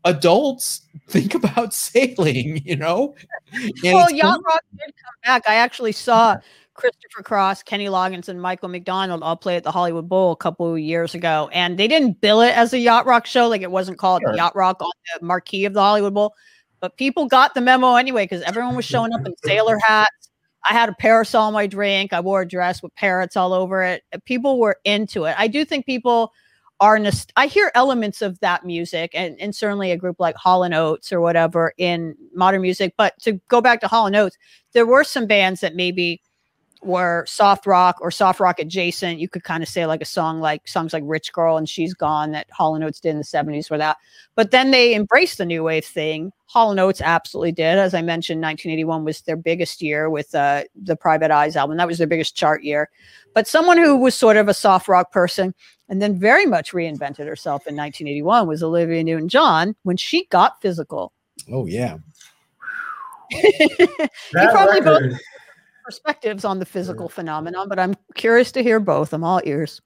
adults 0.06 0.82
think 1.08 1.36
about 1.36 1.74
sailing, 1.74 2.62
you 2.66 2.76
know? 2.76 3.16
And 3.54 3.94
well, 3.94 4.12
yacht 4.12 4.40
rock 4.46 4.64
did 4.72 4.94
come 5.04 5.14
back. 5.24 5.44
I 5.48 5.56
actually 5.56 5.92
saw 5.92 6.38
Christopher 6.74 7.24
Cross, 7.24 7.64
Kenny 7.64 7.88
Loggins, 7.88 8.28
and 8.28 8.42
Michael 8.42 8.70
McDonald 8.70 9.24
all 9.24 9.36
play 9.36 9.56
at 9.56 9.64
the 9.64 9.72
Hollywood 9.72 10.08
Bowl 10.08 10.32
a 10.32 10.36
couple 10.36 10.72
of 10.74 10.80
years 10.80 11.14
ago. 11.14 11.50
And 11.54 11.78
they 11.78 11.88
didn't 11.88 12.22
bill 12.22 12.42
it 12.42 12.56
as 12.56 12.74
a 12.74 12.80
yacht 12.80 13.06
rock 13.06 13.26
show, 13.26 13.48
like 13.48 13.62
it 13.62 13.72
wasn't 13.72 13.98
called 13.98 14.22
sure. 14.26 14.36
Yacht 14.36 14.56
Rock 14.56 14.82
on 14.82 14.92
the 15.20 15.26
marquee 15.26 15.66
of 15.66 15.74
the 15.74 15.82
Hollywood 15.82 16.14
Bowl. 16.14 16.34
But 16.80 16.98
people 16.98 17.28
got 17.28 17.54
the 17.54 17.62
memo 17.62 17.96
anyway 17.96 18.24
because 18.24 18.42
everyone 18.42 18.76
was 18.76 18.86
showing 18.86 19.14
up 19.14 19.26
in 19.26 19.36
sailor 19.46 19.78
hats. 19.86 20.30
I 20.68 20.74
had 20.74 20.90
a 20.90 20.94
parasol 20.94 21.44
on 21.44 21.54
my 21.54 21.68
drink. 21.68 22.14
I 22.14 22.20
wore 22.20 22.42
a 22.42 22.48
dress 22.48 22.82
with 22.82 22.94
parrots 22.96 23.36
all 23.36 23.54
over 23.54 23.84
it. 23.84 24.04
People 24.26 24.60
were 24.60 24.78
into 24.84 25.26
it. 25.26 25.36
I 25.38 25.48
do 25.48 25.66
think 25.66 25.86
people 25.86 26.32
are 26.82 26.98
nost- 26.98 27.32
I 27.38 27.48
hear 27.48 27.72
elements 27.76 28.22
of 28.24 28.40
that 28.42 28.66
music 28.66 29.12
and, 29.14 29.40
and 29.40 29.56
certainly 29.56 29.92
a 29.92 29.98
group 29.98 30.18
like 30.20 30.36
Hall 30.36 30.64
and 30.64 30.74
Oates 30.74 31.14
or 31.14 31.22
whatever 31.22 31.74
in 31.78 32.16
modern 32.36 32.62
music. 32.64 32.96
But 32.98 33.14
to 33.22 33.34
go 33.50 33.62
back 33.62 33.82
to 33.82 33.88
Hall 33.88 34.08
and 34.08 34.16
Oates, 34.16 34.38
there 34.74 34.88
were 34.88 35.04
some 35.04 35.28
bands 35.28 35.62
that 35.62 35.76
maybe 35.76 36.22
were 36.84 37.26
soft 37.28 37.66
rock 37.66 37.98
or 38.02 38.12
soft 38.12 38.40
rock 38.40 38.60
adjacent. 38.60 39.20
You 39.20 39.30
could 39.30 39.44
kind 39.44 39.62
of 39.62 39.70
say 39.70 39.86
like 39.86 40.02
a 40.02 40.06
song 40.06 40.40
like 40.40 40.68
songs 40.68 40.94
like 40.94 41.04
Rich 41.06 41.32
Girl 41.34 41.58
and 41.58 41.70
She's 41.70 41.94
Gone 41.94 42.32
that 42.32 42.50
Hall 42.52 42.76
and 42.76 42.84
Oates 42.84 43.00
did 43.00 43.12
in 43.12 43.18
the 43.18 43.24
70s 43.24 43.70
were 43.70 43.78
that. 43.78 43.98
But 44.36 44.52
then 44.52 44.72
they 44.72 44.96
embraced 44.96 45.38
the 45.38 45.46
new 45.46 45.64
wave 45.64 45.86
thing. 45.86 46.32
Hall 46.46 46.72
and 46.72 46.80
Oates 46.80 47.02
absolutely 47.02 47.52
did. 47.52 47.78
As 47.78 47.94
I 47.94 48.02
mentioned, 48.02 48.42
1981 48.42 49.06
was 49.06 49.22
their 49.22 49.38
biggest 49.38 49.82
year 49.82 50.10
with 50.10 50.34
uh, 50.36 50.64
the 50.76 50.96
Private 50.96 51.32
Eyes 51.32 51.56
album. 51.56 51.78
That 51.78 51.88
was 51.88 51.98
their 51.98 52.08
biggest 52.08 52.36
chart 52.36 52.64
year. 52.64 52.90
But 53.34 53.48
someone 53.48 53.78
who 53.78 53.96
was 53.96 54.16
sort 54.16 54.38
of 54.38 54.48
a 54.48 54.54
soft 54.54 54.88
rock 54.88 55.12
person 55.12 55.54
and 55.88 56.02
then 56.02 56.20
very 56.20 56.46
much 56.46 56.72
reinvented 56.72 57.28
herself 57.28 57.68
in 57.68 57.76
1981 57.76 58.48
was 58.48 58.64
Olivia 58.64 59.04
Newton 59.04 59.30
John 59.30 59.76
when 59.84 59.98
she 59.98 60.26
got 60.26 60.62
physical. 60.62 61.14
Oh, 61.52 61.66
yeah. 61.66 61.98
you 63.32 63.88
probably 64.34 64.82
record. 64.82 65.12
both 65.12 65.20
perspectives 65.84 66.46
on 66.46 66.60
the 66.60 66.66
physical 66.66 67.08
yeah. 67.10 67.16
phenomenon, 67.16 67.70
but 67.70 67.80
I'm 67.80 67.96
curious 68.16 68.52
to 68.54 68.64
hear 68.64 68.80
both. 68.80 69.14
I'm 69.14 69.24
all 69.24 69.42
ears. 69.46 69.82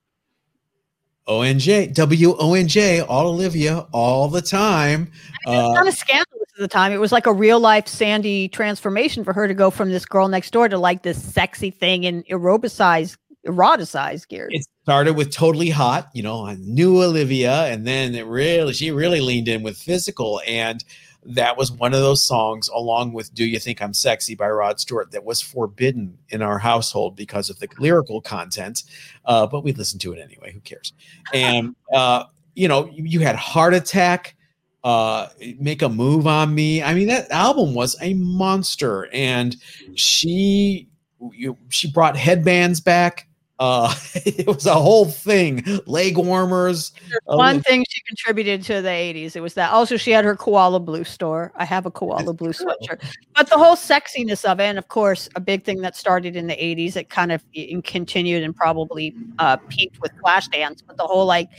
ONJ, 1.28 1.94
W 1.94 2.36
O 2.40 2.54
N 2.54 2.68
J, 2.68 3.02
all 3.02 3.28
Olivia, 3.28 3.88
all 3.92 4.28
the 4.28 4.42
time. 4.42 5.12
I 5.48 5.50
mean, 5.50 5.60
it 5.60 5.64
was 5.64 5.72
uh, 5.72 5.76
kind 5.76 5.88
of 5.88 5.96
scandalous 5.96 6.50
at 6.56 6.60
the 6.60 6.68
time. 6.68 6.92
It 6.92 7.00
was 7.00 7.12
like 7.12 7.26
a 7.26 7.34
real 7.34 7.60
life 7.60 7.88
Sandy 7.88 8.48
transformation 8.50 9.24
for 9.24 9.34
her 9.34 9.48
to 9.48 9.56
go 9.56 9.72
from 9.72 9.90
this 9.90 10.06
girl 10.06 10.28
next 10.28 10.52
door 10.52 10.70
to 10.70 10.78
like 10.78 11.02
this 11.02 11.22
sexy 11.22 11.72
thing 11.72 12.04
in 12.04 12.22
aerobicized 12.24 13.18
eroticized 13.48 14.28
gear. 14.28 14.50
It 14.52 14.66
started 14.84 15.14
with 15.14 15.32
totally 15.32 15.70
hot, 15.70 16.10
you 16.14 16.24
know, 16.24 16.46
I 16.46 16.56
knew 16.60 17.02
Olivia, 17.02 17.66
and 17.66 17.86
then 17.86 18.16
it 18.16 18.26
really 18.26 18.74
she 18.74 18.92
really 18.92 19.22
leaned 19.22 19.48
in 19.48 19.64
with 19.64 19.78
physical, 19.78 20.42
and 20.48 20.84
that 21.26 21.58
was 21.58 21.72
one 21.72 21.94
of 21.94 22.02
those 22.02 22.24
songs, 22.24 22.68
along 22.70 23.14
with 23.14 23.34
"Do 23.34 23.46
You 23.46 23.60
Think 23.60 23.82
I'm 23.82 23.94
Sexy" 23.94 24.36
by 24.36 24.48
Rod 24.50 24.80
Stewart, 24.80 25.12
that 25.12 25.24
was 25.24 25.42
forbidden 25.42 26.18
in 26.30 26.42
our 26.42 26.60
household 26.60 27.16
because 27.16 27.50
of 27.50 27.60
the 27.60 27.68
lyrical 27.80 28.22
content, 28.22 28.84
uh, 29.26 29.48
but 29.48 29.64
we 29.64 29.74
listened 29.74 30.02
to 30.02 30.14
it 30.14 30.20
anyway. 30.20 30.52
Who 30.52 30.60
cares? 30.62 30.94
And 31.34 31.76
uh, 31.94 32.26
you 32.54 32.68
know, 32.68 32.88
you, 32.88 33.04
you 33.06 33.20
had 33.22 33.36
"Heart 33.36 33.74
Attack." 33.74 34.36
Uh, 34.84 35.30
make 35.58 35.82
a 35.82 35.90
move 35.90 36.28
on 36.28 36.54
me. 36.54 36.84
I 36.84 36.94
mean, 36.94 37.08
that 37.08 37.32
album 37.32 37.74
was 37.74 37.98
a 38.04 38.14
monster, 38.14 39.10
and 39.12 39.56
she 39.96 40.88
you, 41.34 41.58
she 41.70 41.92
brought 41.92 42.16
headbands 42.16 42.82
back 42.82 43.28
uh 43.60 43.94
it 44.16 44.48
was 44.48 44.66
a 44.66 44.74
whole 44.74 45.06
thing 45.06 45.64
leg 45.86 46.18
warmers 46.18 46.92
one 47.26 47.62
thing 47.62 47.86
she 47.90 48.02
contributed 48.02 48.62
to 48.62 48.82
the 48.82 48.90
80s 48.90 49.36
it 49.36 49.42
was 49.42 49.54
that 49.54 49.72
also 49.72 49.96
she 49.96 50.12
had 50.12 50.26
her 50.26 50.36
koala 50.36 50.80
blue 50.80 51.04
store. 51.04 51.54
I 51.56 51.64
have 51.64 51.86
a 51.86 51.92
koala 51.92 52.34
blue 52.34 52.52
sweatshirt. 52.52 53.02
But 53.34 53.50
the 53.50 53.58
whole 53.58 53.76
sexiness 53.76 54.44
of 54.44 54.60
it 54.60 54.66
and 54.66 54.78
of 54.78 54.90
course 54.90 55.30
a 55.36 55.40
big 55.40 55.64
thing 55.64 55.82
that 55.82 55.96
started 55.96 56.36
in 56.36 56.48
the 56.48 56.56
80s 56.56 56.98
it 56.98 57.10
kind 57.10 57.32
of 57.32 57.44
continued 57.84 58.44
and 58.44 58.56
probably 58.56 59.16
uh 59.40 59.58
peaked 59.70 60.02
with 60.02 60.12
flashdance 60.24 60.82
but 60.86 60.98
the 60.98 61.06
whole 61.06 61.26
like 61.26 61.50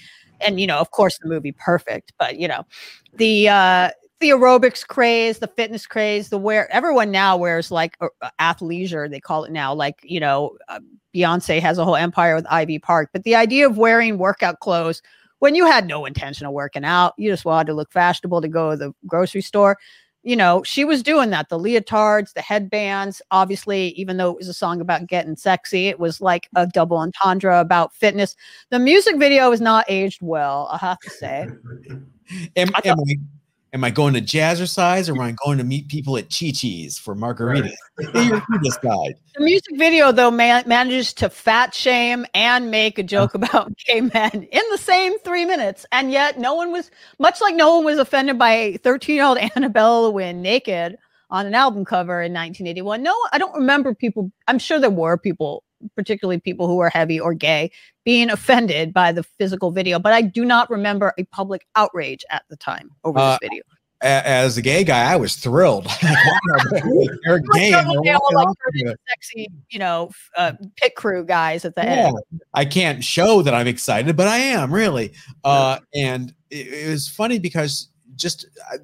and 0.41 0.61
you 0.61 0.67
know 0.67 0.79
of 0.79 0.91
course 0.91 1.19
the 1.19 1.29
movie 1.29 1.53
perfect 1.53 2.13
but 2.19 2.39
you 2.39 2.47
know 2.47 2.65
the 3.15 3.49
uh 3.49 3.91
the 4.21 4.31
aerobics 4.31 4.87
craze, 4.87 5.39
the 5.39 5.47
fitness 5.47 5.87
craze, 5.87 6.31
the 6.31 6.39
wear 6.39 6.73
everyone 6.73 7.11
now 7.11 7.37
wears 7.37 7.71
like 7.71 7.97
uh, 8.01 8.09
athleisure, 8.41 9.11
they 9.11 9.21
call 9.21 9.45
it 9.45 9.53
now. 9.53 9.75
Like, 9.75 10.01
you 10.03 10.21
know, 10.21 10.57
uh, 10.69 10.81
Beyonce 11.17 11.61
has 11.61 11.79
a 11.79 11.85
whole 11.85 11.97
empire 11.97 12.35
with 12.35 12.47
Ivy 12.51 12.79
Park, 12.79 13.11
but 13.13 13.25
the 13.25 13.35
idea 13.35 13.67
of 13.67 13.79
wearing 13.79 14.19
workout 14.19 14.61
clothes 14.61 15.03
when 15.39 15.55
you 15.55 15.67
had 15.67 15.87
no 15.87 16.05
intention 16.07 16.47
of 16.47 16.53
working 16.53 16.85
out, 16.85 17.15
you 17.19 17.31
just 17.31 17.45
wanted 17.45 17.67
to 17.67 17.75
look 17.75 17.93
fashionable 17.93 18.41
to 18.41 18.49
go 18.49 18.71
to 18.71 18.77
the 18.77 18.93
grocery 19.07 19.43
store. 19.43 19.79
You 20.23 20.35
know, 20.35 20.63
she 20.65 20.85
was 20.85 21.03
doing 21.03 21.31
that. 21.31 21.51
The 21.51 21.59
leotards, 21.59 22.33
the 22.33 22.41
headbands. 22.41 23.23
Obviously, 23.31 23.89
even 23.91 24.17
though 24.17 24.31
it 24.33 24.39
was 24.39 24.49
a 24.49 24.55
song 24.55 24.81
about 24.81 25.07
getting 25.07 25.37
sexy, 25.37 25.87
it 25.87 26.01
was 26.01 26.21
like 26.21 26.49
a 26.57 26.67
double 26.67 26.97
entendre 26.97 27.61
about 27.61 27.95
fitness. 27.95 28.35
The 28.71 28.79
music 28.79 29.19
video 29.19 29.53
is 29.53 29.61
not 29.61 29.85
aged 29.89 30.23
well, 30.23 30.69
I 30.73 30.79
have 30.79 30.99
to 31.01 31.11
say. 31.11 31.47
Am, 32.57 32.71
am, 32.85 32.97
we, 33.05 33.21
Am 33.77 33.85
I 33.85 33.91
going 33.91 34.15
to 34.15 34.23
jazzercise 34.23 35.11
or 35.11 35.13
am 35.13 35.21
I 35.21 35.37
going 35.45 35.59
to 35.59 35.65
meet 35.65 35.89
people 35.89 36.17
at 36.17 36.31
Chi 36.31 36.51
Chi's 36.51 36.99
for 36.99 37.15
margaritas? 37.15 37.75
Right. 38.83 39.15
The 39.35 39.41
music 39.41 39.77
video, 39.77 40.13
though, 40.13 40.31
man- 40.31 40.65
manages 40.67 41.13
to 41.15 41.29
fat 41.29 41.75
shame 41.75 42.25
and 42.33 42.71
make 42.71 42.99
a 42.99 43.03
uh-huh. 43.03 43.07
joke 43.07 43.35
about 43.35 43.77
gay 43.87 44.01
men 44.01 44.49
in 44.51 44.63
the 44.71 44.79
same 44.79 45.19
three 45.19 45.45
minutes. 45.45 45.85
And 45.93 46.11
yet, 46.11 46.39
no 46.39 46.55
one 46.55 46.73
was, 46.73 46.91
much 47.19 47.41
like 47.43 47.55
no 47.55 47.77
one 47.77 47.85
was 47.85 47.99
offended 47.99 48.39
by 48.39 48.79
13 48.83 49.15
year 49.15 49.25
old 49.25 49.37
Annabella 49.57 50.09
Lwin 50.09 50.41
naked 50.41 50.97
on 51.29 51.45
an 51.45 51.55
album 51.55 51.85
cover 51.85 52.23
in 52.23 52.33
1981. 52.33 53.03
No, 53.03 53.15
I 53.33 53.37
don't 53.37 53.55
remember 53.55 53.95
people, 53.95 54.33
I'm 54.49 54.59
sure 54.59 54.79
there 54.79 54.89
were 54.89 55.19
people 55.19 55.65
particularly 55.95 56.41
people 56.41 56.67
who 56.67 56.79
are 56.81 56.91
heavy 56.91 57.19
or 57.19 57.35
gay, 57.35 57.71
being 58.05 58.31
offended 58.31 58.93
by 58.93 59.13
the 59.13 59.23
physical 59.23 59.71
video. 59.71 59.99
But 59.99 60.13
I 60.13 60.23
do 60.23 60.45
not 60.45 60.71
remember 60.71 61.13
a 61.19 61.25
public 61.25 61.67
outrage 61.77 62.25
at 62.31 62.45
the 62.49 62.57
time 62.57 62.91
over 63.05 63.19
uh, 63.19 63.31
this 63.31 63.39
video. 63.51 63.63
As 64.03 64.59
a 64.59 64.63
gay 64.63 64.85
guy, 64.85 65.11
I 65.11 65.17
was 65.17 65.37
thrilled. 65.37 65.87
They're 67.25 67.41
gay. 67.55 67.71
They're 68.05 68.17
all 68.17 68.35
like 68.35 68.49
sexy, 69.09 69.49
you 69.71 69.79
know, 69.79 70.11
uh, 70.37 70.53
pit 70.77 70.95
crew 70.97 71.25
guys 71.25 71.65
at 71.65 71.75
the 71.75 71.83
yeah. 71.83 72.09
end. 72.09 72.43
I 72.53 72.67
can't 72.67 73.03
show 73.03 73.41
that 73.41 73.55
I'm 73.55 73.67
excited, 73.67 74.15
but 74.15 74.29
I 74.29 74.37
am 74.37 74.73
really. 74.73 75.15
Uh, 75.45 75.79
and 75.95 76.35
it, 76.51 76.67
it 76.67 76.91
was 76.91 77.09
funny 77.09 77.39
because 77.39 77.89
just 78.17 78.47
uh, 78.73 78.77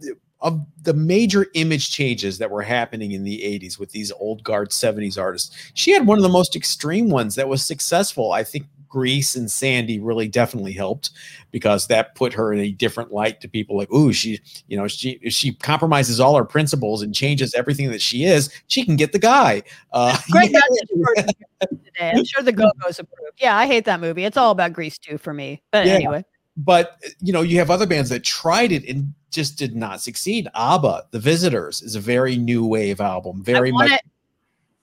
of 0.43 0.61
the 0.83 0.93
major 0.93 1.47
image 1.55 1.91
changes 1.91 2.39
that 2.39 2.51
were 2.51 2.63
happening 2.63 3.13
in 3.13 3.25
the 3.25 3.39
80s 3.39 3.79
with 3.79 3.91
these 3.93 4.13
old 4.13 4.43
guard 4.45 4.71
70s 4.71 5.17
artists. 5.17 5.57
She 5.75 5.93
had 5.93 6.07
one 6.07 6.19
of 6.19 6.23
the 6.23 6.29
most 6.29 6.55
extreme 6.57 7.09
ones 7.09 7.37
that 7.37 7.49
was 7.49 7.65
successful. 7.65 8.33
I 8.33 8.45
think 8.45 8.67
Grease 8.89 9.37
and 9.37 9.51
Sandy 9.51 9.99
really 9.99 10.29
definitely 10.29 10.73
helped 10.73 11.11
because 11.51 11.87
that 11.87 12.15
put 12.15 12.35
her 12.35 12.53
in 12.53 12.59
a 12.61 12.73
different 12.73 13.11
light 13.11 13.41
to 13.41 13.49
people 13.49 13.75
like, 13.75 13.91
ooh, 13.91 14.13
she, 14.13 14.39
you 14.69 14.77
know, 14.77 14.87
she 14.87 15.19
she 15.31 15.55
compromises 15.55 16.21
all 16.21 16.37
her 16.37 16.45
principles 16.45 17.01
and 17.01 17.15
changes 17.15 17.55
everything 17.55 17.91
that 17.91 18.03
she 18.03 18.25
is. 18.25 18.53
She 18.67 18.85
can 18.85 18.97
get 18.97 19.13
the 19.13 19.19
guy. 19.19 19.63
Uh, 19.95 20.19
Great 20.31 20.53
today. 21.71 22.13
I'm 22.15 22.25
sure 22.25 22.43
the 22.43 22.53
Go 22.53 22.71
Go's 22.85 22.99
approved. 22.99 23.41
Yeah, 23.41 23.57
I 23.57 23.67
hate 23.67 23.87
that 23.87 24.01
movie. 24.01 24.25
It's 24.25 24.37
all 24.37 24.51
about 24.51 24.75
Grease 24.75 24.99
too 24.99 25.17
for 25.17 25.33
me. 25.33 25.63
But 25.71 25.87
Yeah. 25.87 25.95
anyway, 25.95 26.25
but 26.57 26.99
you 27.21 27.33
know 27.33 27.43
you 27.43 27.59
have 27.59 27.71
other 27.71 27.87
bands 27.87 28.11
that 28.11 28.23
tried 28.25 28.73
it 28.73 28.87
and 28.89 29.15
just 29.31 29.57
did 29.57 29.75
not 29.75 30.01
succeed 30.01 30.47
abba 30.55 31.03
the 31.11 31.19
visitors 31.19 31.81
is 31.81 31.95
a 31.95 32.01
very 32.01 32.37
new 32.37 32.67
wave 32.67 33.01
album 33.01 33.43
very 33.43 33.71
I 33.71 33.73
want 33.73 33.91
much. 33.91 34.01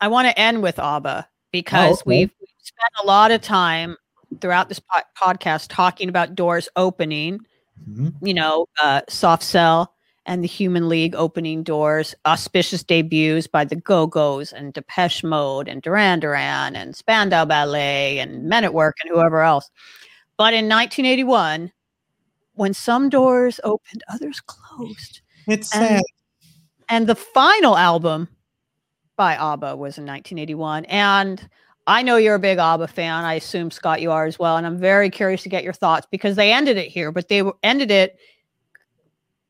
I 0.01 0.07
want 0.07 0.27
to 0.27 0.39
end 0.39 0.63
with 0.63 0.79
ABBA 0.79 1.27
because 1.51 2.01
okay. 2.01 2.03
we've 2.05 2.31
spent 2.61 2.93
a 3.03 3.05
lot 3.05 3.31
of 3.31 3.41
time 3.41 3.97
throughout 4.39 4.69
this 4.69 4.79
po- 4.79 5.01
podcast 5.17 5.67
talking 5.69 6.09
about 6.09 6.35
Doors 6.35 6.69
opening. 6.75 7.39
Mhm. 7.89 8.13
You 8.21 8.33
know, 8.33 8.67
uh, 8.81 9.01
Soft 9.09 9.43
Cell 9.43 9.93
and 10.25 10.43
the 10.43 10.47
Human 10.47 10.87
League 10.87 11.15
opening 11.15 11.63
doors, 11.63 12.13
auspicious 12.25 12.83
debuts 12.83 13.47
by 13.47 13.65
the 13.65 13.75
Go 13.75 14.05
Go's 14.07 14.53
and 14.53 14.73
Depeche 14.73 15.23
Mode 15.23 15.67
and 15.67 15.81
Duran 15.81 16.19
Duran 16.19 16.75
and 16.75 16.95
Spandau 16.95 17.45
Ballet 17.45 18.19
and 18.19 18.43
Men 18.43 18.63
at 18.63 18.73
Work 18.73 18.97
and 19.01 19.11
whoever 19.11 19.41
else. 19.41 19.69
But 20.39 20.53
in 20.53 20.69
1981, 20.69 21.69
when 22.53 22.73
some 22.73 23.09
doors 23.09 23.59
opened, 23.65 24.01
others 24.07 24.39
closed. 24.39 25.19
it's 25.47 25.75
And- 25.75 25.97
sad 25.97 26.03
And 26.87 27.07
the 27.07 27.13
final 27.15 27.75
album 27.77 28.29
by 29.17 29.35
ABBA 29.35 29.75
was 29.75 29.97
in 29.97 30.05
1981. 30.05 30.85
And 30.85 31.45
I 31.87 32.01
know 32.03 32.15
you're 32.15 32.35
a 32.35 32.39
big 32.39 32.57
ABBA 32.57 32.87
fan. 32.87 33.25
I 33.25 33.33
assume 33.33 33.69
Scott 33.69 34.01
you 34.01 34.11
are 34.11 34.25
as 34.25 34.39
well. 34.39 34.55
And 34.55 34.65
I'm 34.65 34.77
very 34.77 35.09
curious 35.09 35.43
to 35.43 35.49
get 35.49 35.65
your 35.65 35.73
thoughts 35.73 36.07
because 36.09 36.37
they 36.37 36.53
ended 36.53 36.77
it 36.77 36.87
here, 36.87 37.11
but 37.11 37.27
they 37.27 37.43
ended 37.61 37.91
it 37.91 38.17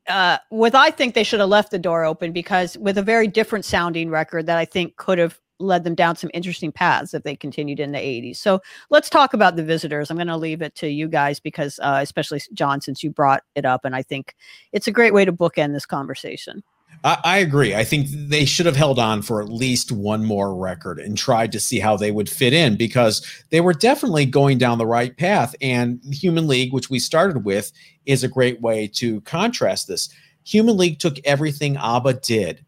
uh, 0.08 0.40
with 0.50 0.74
I 0.74 0.90
think 0.90 1.14
they 1.14 1.24
should 1.24 1.40
have 1.40 1.50
left 1.50 1.70
the 1.70 1.78
door 1.78 2.04
open 2.04 2.32
because 2.32 2.80
with 2.80 2.98
a 2.98 3.04
very 3.04 3.28
different 3.28 3.64
sounding 3.64 4.10
record 4.10 4.48
that 4.48 4.58
I 4.58 4.66
think 4.66 4.96
could 4.96 5.20
have 5.20 5.40
led 5.60 5.84
them 5.84 5.96
down 5.96 6.16
some 6.16 6.32
interesting 6.34 6.72
paths 6.72 7.14
if 7.14 7.24
they 7.24 7.36
continued 7.36 7.80
in 7.80 7.92
the 7.92 8.00
80s. 8.00 8.38
So 8.38 8.62
let's 8.90 9.10
talk 9.10 9.34
about 9.34 9.56
the 9.56 9.64
visitors. 9.64 10.10
I'm 10.10 10.18
going 10.18 10.28
to 10.28 10.38
leave 10.38 10.62
it 10.62 10.76
to 10.76 10.88
you 10.88 11.08
guys 11.08 11.40
because, 11.40 11.80
uh, 11.84 12.00
especially 12.02 12.42
John, 12.54 12.82
since 12.82 13.04
you 13.04 13.10
brought 13.10 13.44
it 13.56 13.66
up, 13.66 13.86
and 13.86 13.96
I 13.96 14.02
think 14.02 14.36
it's 14.72 14.88
a 14.88 14.92
great 14.92 15.14
way 15.14 15.26
to 15.26 15.34
bookend 15.34 15.74
this 15.74 15.86
conversation. 15.86 16.64
I, 17.04 17.18
I 17.24 17.38
agree 17.38 17.76
i 17.76 17.84
think 17.84 18.08
they 18.10 18.46
should 18.46 18.66
have 18.66 18.76
held 18.76 19.00
on 19.00 19.22
for 19.22 19.42
at 19.42 19.50
least 19.50 19.92
one 19.92 20.26
more 20.26 20.56
record 20.56 21.00
and 21.00 21.18
tried 21.18 21.52
to 21.54 21.60
see 21.60 21.80
how 21.80 21.96
they 21.96 22.12
would 22.12 22.30
fit 22.30 22.54
in 22.54 22.76
because 22.76 23.26
they 23.52 23.62
were 23.62 23.74
definitely 23.74 24.26
going 24.26 24.58
down 24.58 24.78
the 24.78 24.86
right 24.86 25.16
path 25.16 25.56
and 25.62 26.02
human 26.12 26.48
league 26.48 26.74
which 26.74 26.90
we 26.90 27.00
started 27.00 27.46
with 27.46 27.72
is 28.06 28.24
a 28.24 28.28
great 28.28 28.60
way 28.62 28.88
to 28.88 29.22
contrast 29.22 29.88
this 29.88 30.10
human 30.44 30.78
league 30.78 31.00
took 31.00 31.20
everything 31.26 31.78
abba 31.78 32.14
did 32.14 32.66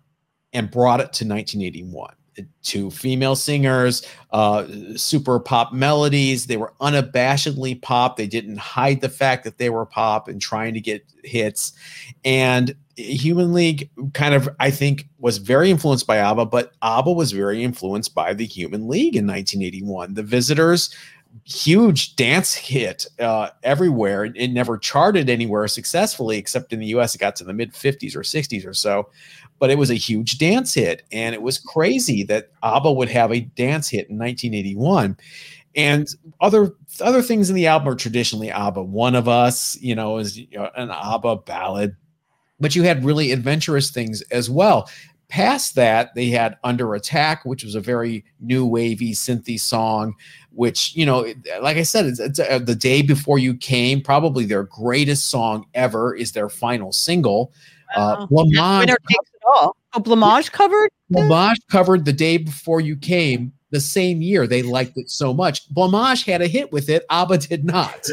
and 0.53 0.71
brought 0.71 0.99
it 0.99 1.11
to 1.13 1.25
1981 1.25 2.13
two 2.63 2.89
female 2.89 3.35
singers 3.35 4.07
uh 4.31 4.65
super 4.95 5.39
pop 5.39 5.73
melodies. 5.73 6.47
They 6.47 6.57
were 6.57 6.73
unabashedly 6.81 7.81
pop. 7.81 8.17
They 8.17 8.27
didn't 8.27 8.57
hide 8.57 9.01
the 9.01 9.09
fact 9.09 9.43
that 9.43 9.57
they 9.57 9.69
were 9.69 9.85
pop 9.85 10.27
and 10.27 10.41
trying 10.41 10.73
to 10.73 10.81
get 10.81 11.03
hits. 11.23 11.73
And 12.23 12.75
human 12.97 13.53
league 13.53 13.89
kind 14.13 14.35
of 14.35 14.49
i 14.59 14.69
think 14.69 15.07
was 15.19 15.37
very 15.37 15.71
influenced 15.71 16.05
by 16.05 16.17
abba 16.17 16.45
but 16.45 16.73
abba 16.81 17.11
was 17.11 17.31
very 17.31 17.63
influenced 17.63 18.13
by 18.13 18.33
the 18.33 18.45
human 18.45 18.87
league 18.87 19.15
in 19.15 19.25
1981 19.25 20.13
the 20.13 20.23
visitors 20.23 20.93
huge 21.43 22.15
dance 22.15 22.53
hit 22.53 23.05
uh, 23.19 23.49
everywhere. 23.63 24.25
It, 24.25 24.33
it 24.35 24.47
never 24.49 24.77
charted 24.77 25.29
anywhere 25.29 25.67
successfully, 25.67 26.37
except 26.37 26.73
in 26.73 26.79
the 26.79 26.87
US. 26.87 27.15
It 27.15 27.19
got 27.19 27.35
to 27.37 27.43
the 27.43 27.53
mid 27.53 27.73
50s 27.73 28.15
or 28.15 28.21
60s 28.21 28.65
or 28.65 28.73
so, 28.73 29.09
but 29.59 29.69
it 29.69 29.77
was 29.77 29.89
a 29.89 29.95
huge 29.95 30.37
dance 30.37 30.73
hit. 30.73 31.03
And 31.11 31.35
it 31.35 31.41
was 31.41 31.57
crazy 31.57 32.23
that 32.25 32.51
ABBA 32.63 32.93
would 32.93 33.09
have 33.09 33.31
a 33.31 33.41
dance 33.41 33.89
hit 33.89 34.09
in 34.09 34.17
1981. 34.17 35.17
And 35.73 36.07
other 36.41 36.73
other 36.99 37.21
things 37.21 37.49
in 37.49 37.55
the 37.55 37.67
album 37.67 37.87
are 37.87 37.95
traditionally 37.95 38.51
ABBA. 38.51 38.83
One 38.83 39.15
of 39.15 39.29
Us, 39.29 39.77
you 39.79 39.95
know, 39.95 40.17
is 40.17 40.37
an 40.37 40.91
ABBA 40.91 41.37
ballad, 41.45 41.95
but 42.59 42.75
you 42.75 42.83
had 42.83 43.05
really 43.05 43.31
adventurous 43.31 43.89
things 43.89 44.21
as 44.31 44.49
well 44.49 44.89
past 45.31 45.75
that 45.75 46.13
they 46.13 46.27
had 46.27 46.57
under 46.65 46.93
attack 46.93 47.45
which 47.45 47.63
was 47.63 47.73
a 47.73 47.79
very 47.79 48.23
new 48.41 48.65
wavy 48.65 49.13
synthy 49.13 49.57
song 49.57 50.13
which 50.53 50.95
you 50.95 51.05
know 51.05 51.25
like 51.61 51.77
i 51.77 51.83
said 51.83 52.05
it's, 52.05 52.19
it's 52.19 52.39
uh, 52.39 52.59
the 52.59 52.75
day 52.75 53.01
before 53.01 53.39
you 53.39 53.53
came 53.55 54.01
probably 54.01 54.45
their 54.45 54.63
greatest 54.63 55.27
song 55.29 55.65
ever 55.73 56.13
is 56.15 56.31
their 56.33 56.49
final 56.49 56.91
single 56.91 57.51
uh 57.95 58.25
Blancmange, 58.27 58.79
Winner 58.81 58.97
takes 59.09 59.29
it 59.33 59.41
all. 59.53 59.75
Oh, 59.93 59.99
Blancmange 59.99 60.51
covered? 60.51 60.89
Blancmange 61.11 61.57
covered 61.69 62.05
the 62.05 62.13
day 62.13 62.37
before 62.37 62.79
you 62.81 62.95
came 62.95 63.51
the 63.71 63.79
same 63.81 64.21
year 64.21 64.45
they 64.47 64.61
liked 64.61 64.97
it 64.97 65.09
so 65.09 65.33
much 65.33 65.67
Blancmange 65.73 66.25
had 66.25 66.41
a 66.41 66.47
hit 66.47 66.71
with 66.71 66.89
it 66.89 67.05
abba 67.09 67.37
did 67.37 67.63
not 67.65 68.07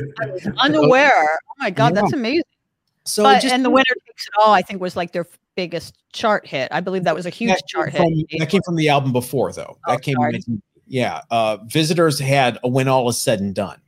Unaware. 0.59 1.39
Oh 1.49 1.55
my 1.59 1.71
God, 1.71 1.95
Yeah. 1.95 2.03
that's 2.03 2.13
amazing. 2.13 2.43
so 3.05 3.23
but, 3.25 3.41
just 3.41 3.53
and 3.55 3.65
the 3.65 3.71
winner 3.71 3.85
takes 4.07 4.27
it 4.27 4.33
all, 4.41 4.53
I 4.53 4.63
think, 4.63 4.81
was 4.81 4.97
like 4.97 5.13
their 5.13 5.27
biggest 5.57 5.97
chart 6.13 6.47
hit. 6.47 6.69
I 6.71 6.81
believe 6.81 7.03
that 7.05 7.15
was 7.17 7.27
a 7.27 7.31
huge 7.31 7.51
that 7.51 7.67
chart 7.67 7.93
came 7.93 8.25
hit. 8.29 8.39
that 8.39 8.49
came 8.51 8.63
from 8.65 8.77
the 8.77 8.89
album 8.89 9.13
before 9.13 9.53
though 9.53 9.77
Oh, 9.87 9.93
that 9.93 10.03
came 10.03 10.15
sorry. 10.17 10.37
in- 10.47 10.63
yeah 10.89 11.21
uh 11.31 11.59
visitors 11.67 12.19
had 12.19 12.59
a 12.65 12.69
when 12.69 12.89
all 12.89 13.09
is 13.09 13.21
said 13.21 13.41
and 13.41 13.55
done 13.55 13.81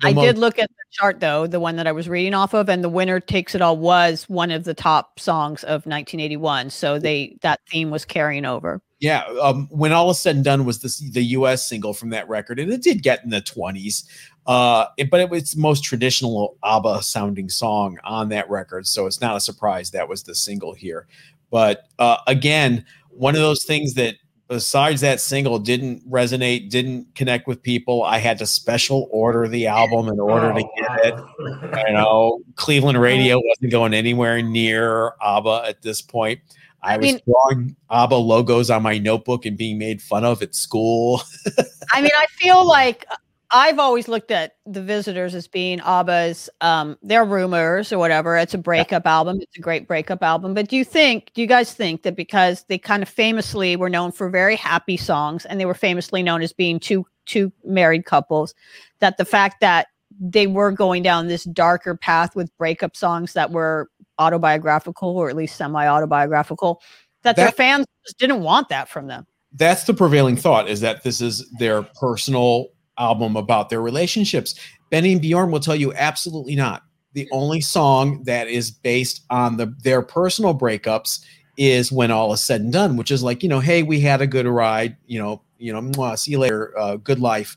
The 0.00 0.08
I 0.08 0.12
most- 0.12 0.24
did 0.24 0.38
look 0.38 0.58
at 0.58 0.68
the 0.70 0.84
chart 0.92 1.20
though, 1.20 1.46
the 1.46 1.58
one 1.60 1.76
that 1.76 1.86
I 1.86 1.92
was 1.92 2.08
reading 2.08 2.34
off 2.34 2.54
of, 2.54 2.68
and 2.68 2.82
the 2.84 2.88
winner 2.88 3.18
takes 3.20 3.54
it 3.54 3.60
all 3.62 3.76
was 3.76 4.24
one 4.28 4.50
of 4.52 4.62
the 4.64 4.74
top 4.74 5.18
songs 5.18 5.62
of 5.64 5.86
1981. 5.86 6.70
So 6.70 6.98
they 7.00 7.36
that 7.42 7.60
theme 7.68 7.90
was 7.90 8.04
carrying 8.04 8.44
over. 8.44 8.80
Yeah, 9.00 9.24
um, 9.42 9.66
when 9.70 9.92
all 9.92 10.10
is 10.10 10.18
said 10.20 10.36
and 10.36 10.44
done 10.44 10.64
was 10.64 10.80
this 10.82 10.98
the 10.98 11.22
U.S. 11.38 11.68
single 11.68 11.92
from 11.94 12.10
that 12.10 12.28
record, 12.28 12.58
and 12.60 12.72
it 12.72 12.82
did 12.82 13.02
get 13.02 13.22
in 13.24 13.30
the 13.30 13.40
twenties. 13.40 14.04
Uh, 14.46 14.86
it- 14.96 15.10
but 15.10 15.20
it 15.20 15.30
was 15.30 15.52
the 15.52 15.60
most 15.60 15.82
traditional 15.84 16.56
ABBA 16.64 17.02
sounding 17.02 17.48
song 17.48 17.98
on 18.04 18.28
that 18.30 18.48
record, 18.48 18.86
so 18.86 19.06
it's 19.06 19.20
not 19.20 19.36
a 19.36 19.40
surprise 19.40 19.90
that 19.92 20.08
was 20.08 20.22
the 20.22 20.34
single 20.34 20.74
here. 20.74 21.06
But 21.50 21.84
uh, 21.98 22.16
again, 22.26 22.84
one 23.10 23.34
of 23.34 23.40
those 23.40 23.64
things 23.64 23.94
that 23.94 24.14
besides 24.48 25.00
that 25.00 25.20
single 25.20 25.58
didn't 25.58 26.08
resonate, 26.10 26.70
didn't 26.70 27.14
connect 27.14 27.46
with 27.46 27.62
people. 27.62 28.02
I 28.02 28.18
had 28.18 28.38
to 28.38 28.46
special 28.46 29.08
order 29.10 29.48
the 29.48 29.66
album 29.66 30.08
in 30.08 30.20
order 30.20 30.52
to 30.52 30.60
oh, 30.60 30.72
get 30.76 31.06
it. 31.06 31.88
You 31.88 31.94
know, 31.94 32.40
Cleveland 32.56 33.00
radio 33.00 33.40
wasn't 33.42 33.70
going 33.70 33.94
anywhere 33.94 34.42
near 34.42 35.12
ABBA 35.22 35.64
at 35.68 35.82
this 35.82 36.02
point. 36.02 36.40
I, 36.82 36.94
I 36.94 36.96
was 36.98 37.04
mean- 37.06 37.20
drawing 37.26 37.76
ABBA 37.90 38.16
logos 38.16 38.70
on 38.70 38.82
my 38.82 38.98
notebook 38.98 39.46
and 39.46 39.56
being 39.56 39.78
made 39.78 40.02
fun 40.02 40.24
of 40.24 40.42
at 40.42 40.54
school. 40.54 41.22
I 41.92 42.02
mean, 42.02 42.12
I 42.16 42.26
feel 42.38 42.66
like 42.66 43.06
I've 43.50 43.78
always 43.78 44.08
looked 44.08 44.30
at 44.30 44.56
the 44.66 44.82
visitors 44.82 45.34
as 45.34 45.46
being 45.46 45.80
ABBA's 45.80 46.48
um 46.60 46.96
they're 47.02 47.24
rumors 47.24 47.92
or 47.92 47.98
whatever. 47.98 48.36
It's 48.36 48.54
a 48.54 48.58
breakup 48.58 49.06
album. 49.06 49.38
It's 49.40 49.56
a 49.56 49.60
great 49.60 49.86
breakup 49.86 50.22
album. 50.22 50.54
But 50.54 50.68
do 50.68 50.76
you 50.76 50.84
think, 50.84 51.30
do 51.34 51.40
you 51.40 51.46
guys 51.46 51.72
think 51.72 52.02
that 52.02 52.16
because 52.16 52.64
they 52.68 52.78
kind 52.78 53.02
of 53.02 53.08
famously 53.08 53.76
were 53.76 53.90
known 53.90 54.12
for 54.12 54.28
very 54.30 54.56
happy 54.56 54.96
songs 54.96 55.44
and 55.44 55.60
they 55.60 55.66
were 55.66 55.74
famously 55.74 56.22
known 56.22 56.42
as 56.42 56.52
being 56.52 56.80
two 56.80 57.06
two 57.26 57.52
married 57.64 58.04
couples, 58.04 58.54
that 59.00 59.16
the 59.16 59.24
fact 59.24 59.60
that 59.60 59.88
they 60.20 60.46
were 60.46 60.70
going 60.70 61.02
down 61.02 61.26
this 61.26 61.44
darker 61.44 61.96
path 61.96 62.36
with 62.36 62.56
breakup 62.58 62.96
songs 62.96 63.32
that 63.32 63.50
were 63.50 63.90
autobiographical 64.18 65.16
or 65.16 65.28
at 65.28 65.36
least 65.36 65.56
semi-autobiographical, 65.56 66.80
that, 67.22 67.36
their 67.36 67.50
fans 67.50 67.86
just 68.04 68.18
didn't 68.18 68.42
want 68.42 68.68
that 68.68 68.88
from 68.88 69.06
them. 69.06 69.26
That's 69.52 69.84
the 69.84 69.94
prevailing 69.94 70.36
thought 70.36 70.68
is 70.68 70.80
that 70.80 71.02
this 71.02 71.20
is 71.20 71.48
their 71.58 71.82
personal 71.82 72.68
album 72.98 73.36
about 73.36 73.68
their 73.70 73.82
relationships. 73.82 74.54
Benny 74.90 75.12
and 75.12 75.20
Bjorn 75.20 75.50
will 75.50 75.60
tell 75.60 75.76
you 75.76 75.92
absolutely 75.94 76.54
not. 76.56 76.82
The 77.14 77.28
only 77.32 77.60
song 77.60 78.22
that 78.24 78.48
is 78.48 78.70
based 78.70 79.22
on 79.30 79.56
the 79.56 79.74
their 79.82 80.02
personal 80.02 80.56
breakups 80.56 81.24
is 81.56 81.92
when 81.92 82.10
all 82.10 82.32
is 82.32 82.42
said 82.42 82.60
and 82.60 82.72
done, 82.72 82.96
which 82.96 83.10
is 83.10 83.22
like, 83.22 83.42
you 83.42 83.48
know, 83.48 83.60
hey, 83.60 83.82
we 83.82 84.00
had 84.00 84.20
a 84.20 84.26
good 84.26 84.46
ride, 84.46 84.96
you 85.06 85.18
know, 85.18 85.42
you 85.58 85.72
know, 85.72 85.80
mwah, 85.80 86.18
see 86.18 86.32
you 86.32 86.38
later, 86.38 86.76
uh, 86.76 86.96
good 86.96 87.20
life. 87.20 87.56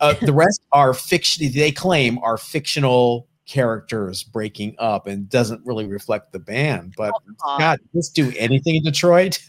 Uh, 0.00 0.14
the 0.22 0.32
rest 0.32 0.62
are 0.72 0.94
fiction. 0.94 1.52
They 1.52 1.70
claim 1.70 2.18
are 2.20 2.38
fictional 2.38 3.28
characters 3.46 4.22
breaking 4.22 4.74
up 4.78 5.06
and 5.06 5.28
doesn't 5.28 5.64
really 5.66 5.86
reflect 5.86 6.32
the 6.32 6.38
band. 6.38 6.94
But 6.96 7.12
Aw. 7.44 7.58
God, 7.58 7.80
just 7.94 8.14
do 8.14 8.32
anything 8.36 8.76
in 8.76 8.82
Detroit. 8.82 9.38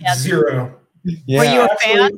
Yeah. 0.00 0.14
Zero. 0.14 0.78
yeah, 1.02 1.38
Were 1.38 1.44
you 1.44 1.60
a 1.62 1.76
fan? 1.78 2.10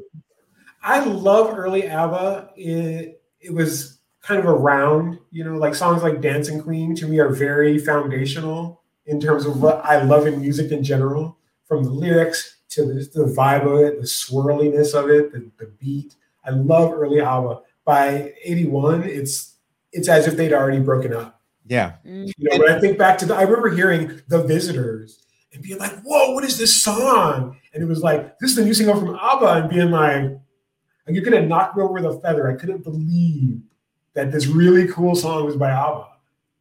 Absolutely. 0.82 1.20
I 1.20 1.22
love 1.22 1.58
early 1.58 1.86
ABBA. 1.86 2.50
It, 2.56 3.22
it 3.40 3.52
was 3.52 3.98
kind 4.22 4.40
of 4.40 4.46
around, 4.46 5.18
you 5.30 5.44
know, 5.44 5.56
like 5.56 5.74
songs 5.74 6.02
like 6.02 6.20
Dancing 6.20 6.62
Queen 6.62 6.94
to 6.96 7.06
me 7.06 7.18
are 7.18 7.30
very 7.30 7.78
foundational 7.78 8.82
in 9.06 9.20
terms 9.20 9.46
of 9.46 9.62
what 9.62 9.84
I 9.84 10.02
love 10.02 10.26
in 10.26 10.40
music 10.40 10.70
in 10.72 10.84
general, 10.84 11.38
from 11.66 11.82
the 11.84 11.90
lyrics 11.90 12.58
to 12.70 12.84
the, 12.84 12.94
the 13.12 13.24
vibe 13.24 13.66
of 13.66 13.80
it, 13.80 14.00
the 14.00 14.06
swirliness 14.06 14.94
of 14.94 15.10
it, 15.10 15.32
the, 15.32 15.50
the 15.58 15.66
beat. 15.78 16.14
I 16.44 16.50
love 16.50 16.92
early 16.92 17.20
ABBA. 17.20 17.62
By 17.84 18.34
81, 18.44 19.02
it's 19.04 19.56
it's 19.92 20.08
as 20.08 20.28
if 20.28 20.36
they'd 20.36 20.52
already 20.52 20.78
broken 20.78 21.12
up. 21.12 21.40
yeah. 21.66 21.94
Mm. 22.06 22.30
You 22.38 22.50
know, 22.50 22.58
when 22.58 22.70
I 22.70 22.78
think 22.78 22.96
back 22.96 23.18
to 23.18 23.26
the, 23.26 23.34
I 23.34 23.42
remember 23.42 23.70
hearing 23.70 24.20
The 24.28 24.44
Visitors 24.44 25.26
and 25.52 25.62
being 25.62 25.78
like, 25.78 26.00
whoa, 26.02 26.32
what 26.32 26.44
is 26.44 26.58
this 26.58 26.80
song? 26.80 27.56
And 27.74 27.82
it 27.82 27.86
was 27.86 28.02
like, 28.02 28.38
this 28.38 28.50
is 28.50 28.56
the 28.56 28.64
new 28.64 28.74
single 28.74 28.94
from 29.00 29.16
ABBA, 29.16 29.46
and 29.46 29.70
being 29.70 29.90
like, 29.90 30.38
Like 31.06 31.16
you 31.16 31.22
could 31.22 31.32
have 31.32 31.46
knocked 31.46 31.76
me 31.76 31.82
over 31.82 31.94
with 31.94 32.04
a 32.04 32.20
feather. 32.20 32.50
I 32.50 32.54
couldn't 32.54 32.84
believe 32.84 33.60
that 34.14 34.32
this 34.32 34.46
really 34.46 34.88
cool 34.88 35.14
song 35.14 35.44
was 35.44 35.56
by 35.56 35.70
ABBA. 35.70 36.06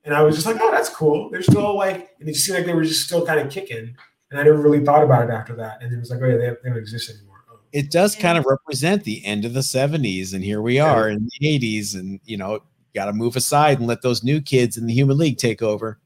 And 0.06 0.14
I 0.14 0.22
was 0.22 0.36
just 0.36 0.48
like, 0.48 0.58
oh, 0.62 0.72
that's 0.72 0.90
cool. 0.90 1.30
They're 1.30 1.42
still 1.42 1.76
like, 1.76 2.12
and 2.20 2.30
it 2.30 2.36
seemed 2.36 2.58
like 2.58 2.66
they 2.66 2.74
were 2.74 2.84
just 2.84 3.06
still 3.06 3.26
kind 3.26 3.40
of 3.40 3.52
kicking. 3.52 3.96
And 4.32 4.40
I 4.40 4.44
never 4.44 4.58
really 4.58 4.84
thought 4.84 5.04
about 5.04 5.30
it 5.30 5.32
after 5.32 5.56
that. 5.56 5.82
And 5.82 5.94
it 5.94 6.00
was 6.00 6.10
like, 6.10 6.22
oh 6.22 6.26
yeah, 6.26 6.38
they, 6.38 6.50
they 6.64 6.70
don't 6.70 6.78
exist 6.78 7.10
anymore. 7.10 7.44
Oh. 7.52 7.60
It 7.72 7.92
does 7.92 8.16
kind 8.16 8.38
of 8.38 8.46
represent 8.46 9.04
the 9.04 9.24
end 9.26 9.46
of 9.46 9.54
the 9.54 9.60
70s, 9.60 10.34
and 10.34 10.44
here 10.44 10.62
we 10.62 10.80
are 10.80 11.10
in 11.10 11.28
the 11.40 11.60
80s, 11.60 11.96
and 11.96 12.20
you 12.26 12.38
know, 12.38 12.62
got 12.94 13.06
to 13.06 13.14
move 13.14 13.36
aside 13.36 13.80
and 13.80 13.88
let 13.88 14.02
those 14.02 14.24
new 14.24 14.42
kids 14.42 14.78
in 14.78 14.86
the 14.86 14.94
Human 14.94 15.18
League 15.18 15.38
take 15.38 15.62
over. 15.62 16.00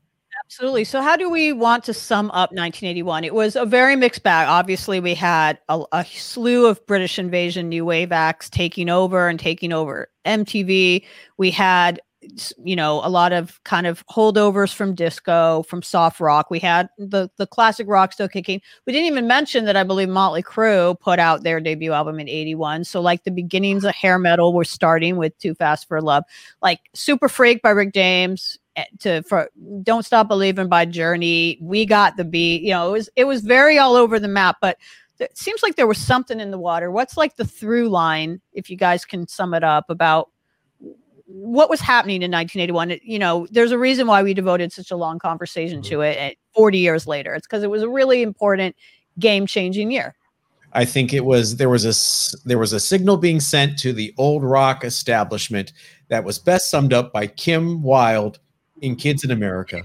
Absolutely. 0.53 0.83
So, 0.83 1.01
how 1.01 1.15
do 1.15 1.31
we 1.31 1.51
want 1.51 1.83
to 1.85 1.95
sum 1.95 2.27
up 2.27 2.51
1981? 2.51 3.23
It 3.23 3.33
was 3.33 3.55
a 3.55 3.65
very 3.65 3.95
mixed 3.95 4.21
bag. 4.21 4.47
Obviously, 4.47 4.99
we 4.99 5.15
had 5.15 5.57
a, 5.67 5.81
a, 5.91 6.05
slew 6.05 6.67
of 6.67 6.85
British 6.85 7.17
invasion 7.17 7.69
new 7.69 7.83
wave 7.85 8.11
acts 8.11 8.51
taking 8.51 8.87
over 8.87 9.27
and 9.27 9.39
taking 9.39 9.73
over 9.73 10.09
MTV. 10.25 11.05
We 11.39 11.49
had 11.49 12.01
you 12.63 12.75
know 12.75 13.01
a 13.03 13.09
lot 13.09 13.33
of 13.33 13.61
kind 13.63 13.87
of 13.87 14.05
holdovers 14.07 14.73
from 14.73 14.95
disco 14.95 15.61
from 15.63 15.81
soft 15.81 16.21
rock 16.21 16.49
we 16.49 16.57
had 16.57 16.87
the 16.97 17.29
the 17.37 17.45
classic 17.45 17.85
rock 17.89 18.13
still 18.13 18.29
kicking 18.29 18.61
we 18.85 18.93
didn't 18.93 19.07
even 19.07 19.27
mention 19.27 19.65
that 19.65 19.75
i 19.75 19.83
believe 19.83 20.07
motley 20.07 20.41
crue 20.41 20.97
put 21.01 21.19
out 21.19 21.43
their 21.43 21.59
debut 21.59 21.91
album 21.91 22.21
in 22.21 22.29
81 22.29 22.85
so 22.85 23.01
like 23.01 23.25
the 23.25 23.31
beginnings 23.31 23.83
of 23.83 23.93
hair 23.93 24.17
metal 24.17 24.53
were 24.53 24.63
starting 24.63 25.17
with 25.17 25.37
too 25.37 25.53
fast 25.53 25.85
for 25.85 25.99
love 26.01 26.23
like 26.61 26.79
super 26.93 27.27
freak 27.27 27.61
by 27.61 27.71
rick 27.71 27.93
james 27.93 28.57
to 28.99 29.23
for 29.23 29.49
don't 29.83 30.05
stop 30.05 30.27
believing 30.27 30.67
by 30.67 30.85
journey. 30.85 31.57
We 31.61 31.85
got 31.85 32.17
the 32.17 32.23
beat. 32.23 32.61
You 32.61 32.71
know 32.71 32.89
it 32.89 32.91
was 32.91 33.09
it 33.15 33.23
was 33.25 33.41
very 33.41 33.77
all 33.77 33.95
over 33.95 34.19
the 34.19 34.27
map 34.27 34.57
but 34.61 34.77
it 35.19 35.37
seems 35.37 35.63
like 35.63 35.75
there 35.75 35.87
was 35.87 35.99
something 35.99 36.39
in 36.39 36.51
the 36.51 36.57
water. 36.57 36.91
What's 36.91 37.17
like 37.17 37.35
the 37.35 37.45
through 37.45 37.89
line 37.89 38.41
if 38.53 38.69
you 38.69 38.77
guys 38.77 39.05
can 39.05 39.27
sum 39.27 39.53
it 39.53 39.63
up 39.63 39.89
about 39.89 40.29
what 41.25 41.69
was 41.69 41.79
happening 41.79 42.21
in 42.21 42.29
1981 42.29 42.91
it, 42.91 43.01
you 43.03 43.17
know 43.17 43.47
there's 43.49 43.71
a 43.71 43.77
reason 43.77 44.05
why 44.05 44.21
we 44.21 44.33
devoted 44.33 44.71
such 44.71 44.91
a 44.91 44.95
long 44.95 45.17
conversation 45.17 45.81
to 45.81 45.97
mm-hmm. 45.97 46.19
it 46.19 46.37
40 46.53 46.77
years 46.77 47.07
later. 47.07 47.33
It's 47.33 47.47
because 47.47 47.63
it 47.63 47.69
was 47.69 47.81
a 47.81 47.89
really 47.89 48.21
important 48.21 48.75
game 49.19 49.47
changing 49.47 49.91
year. 49.91 50.15
I 50.73 50.85
think 50.85 51.13
it 51.13 51.23
was 51.23 51.57
there 51.57 51.69
was 51.69 51.85
a 51.85 52.47
there 52.47 52.57
was 52.57 52.73
a 52.73 52.79
signal 52.79 53.17
being 53.17 53.39
sent 53.39 53.77
to 53.79 53.93
the 53.93 54.13
old 54.17 54.43
rock 54.43 54.83
establishment 54.83 55.71
that 56.07 56.23
was 56.23 56.39
best 56.39 56.69
summed 56.69 56.93
up 56.93 57.13
by 57.13 57.27
kim 57.27 57.83
wilde 57.83 58.39
in 58.83 58.95
kids 58.95 59.23
in 59.23 59.31
america 59.31 59.81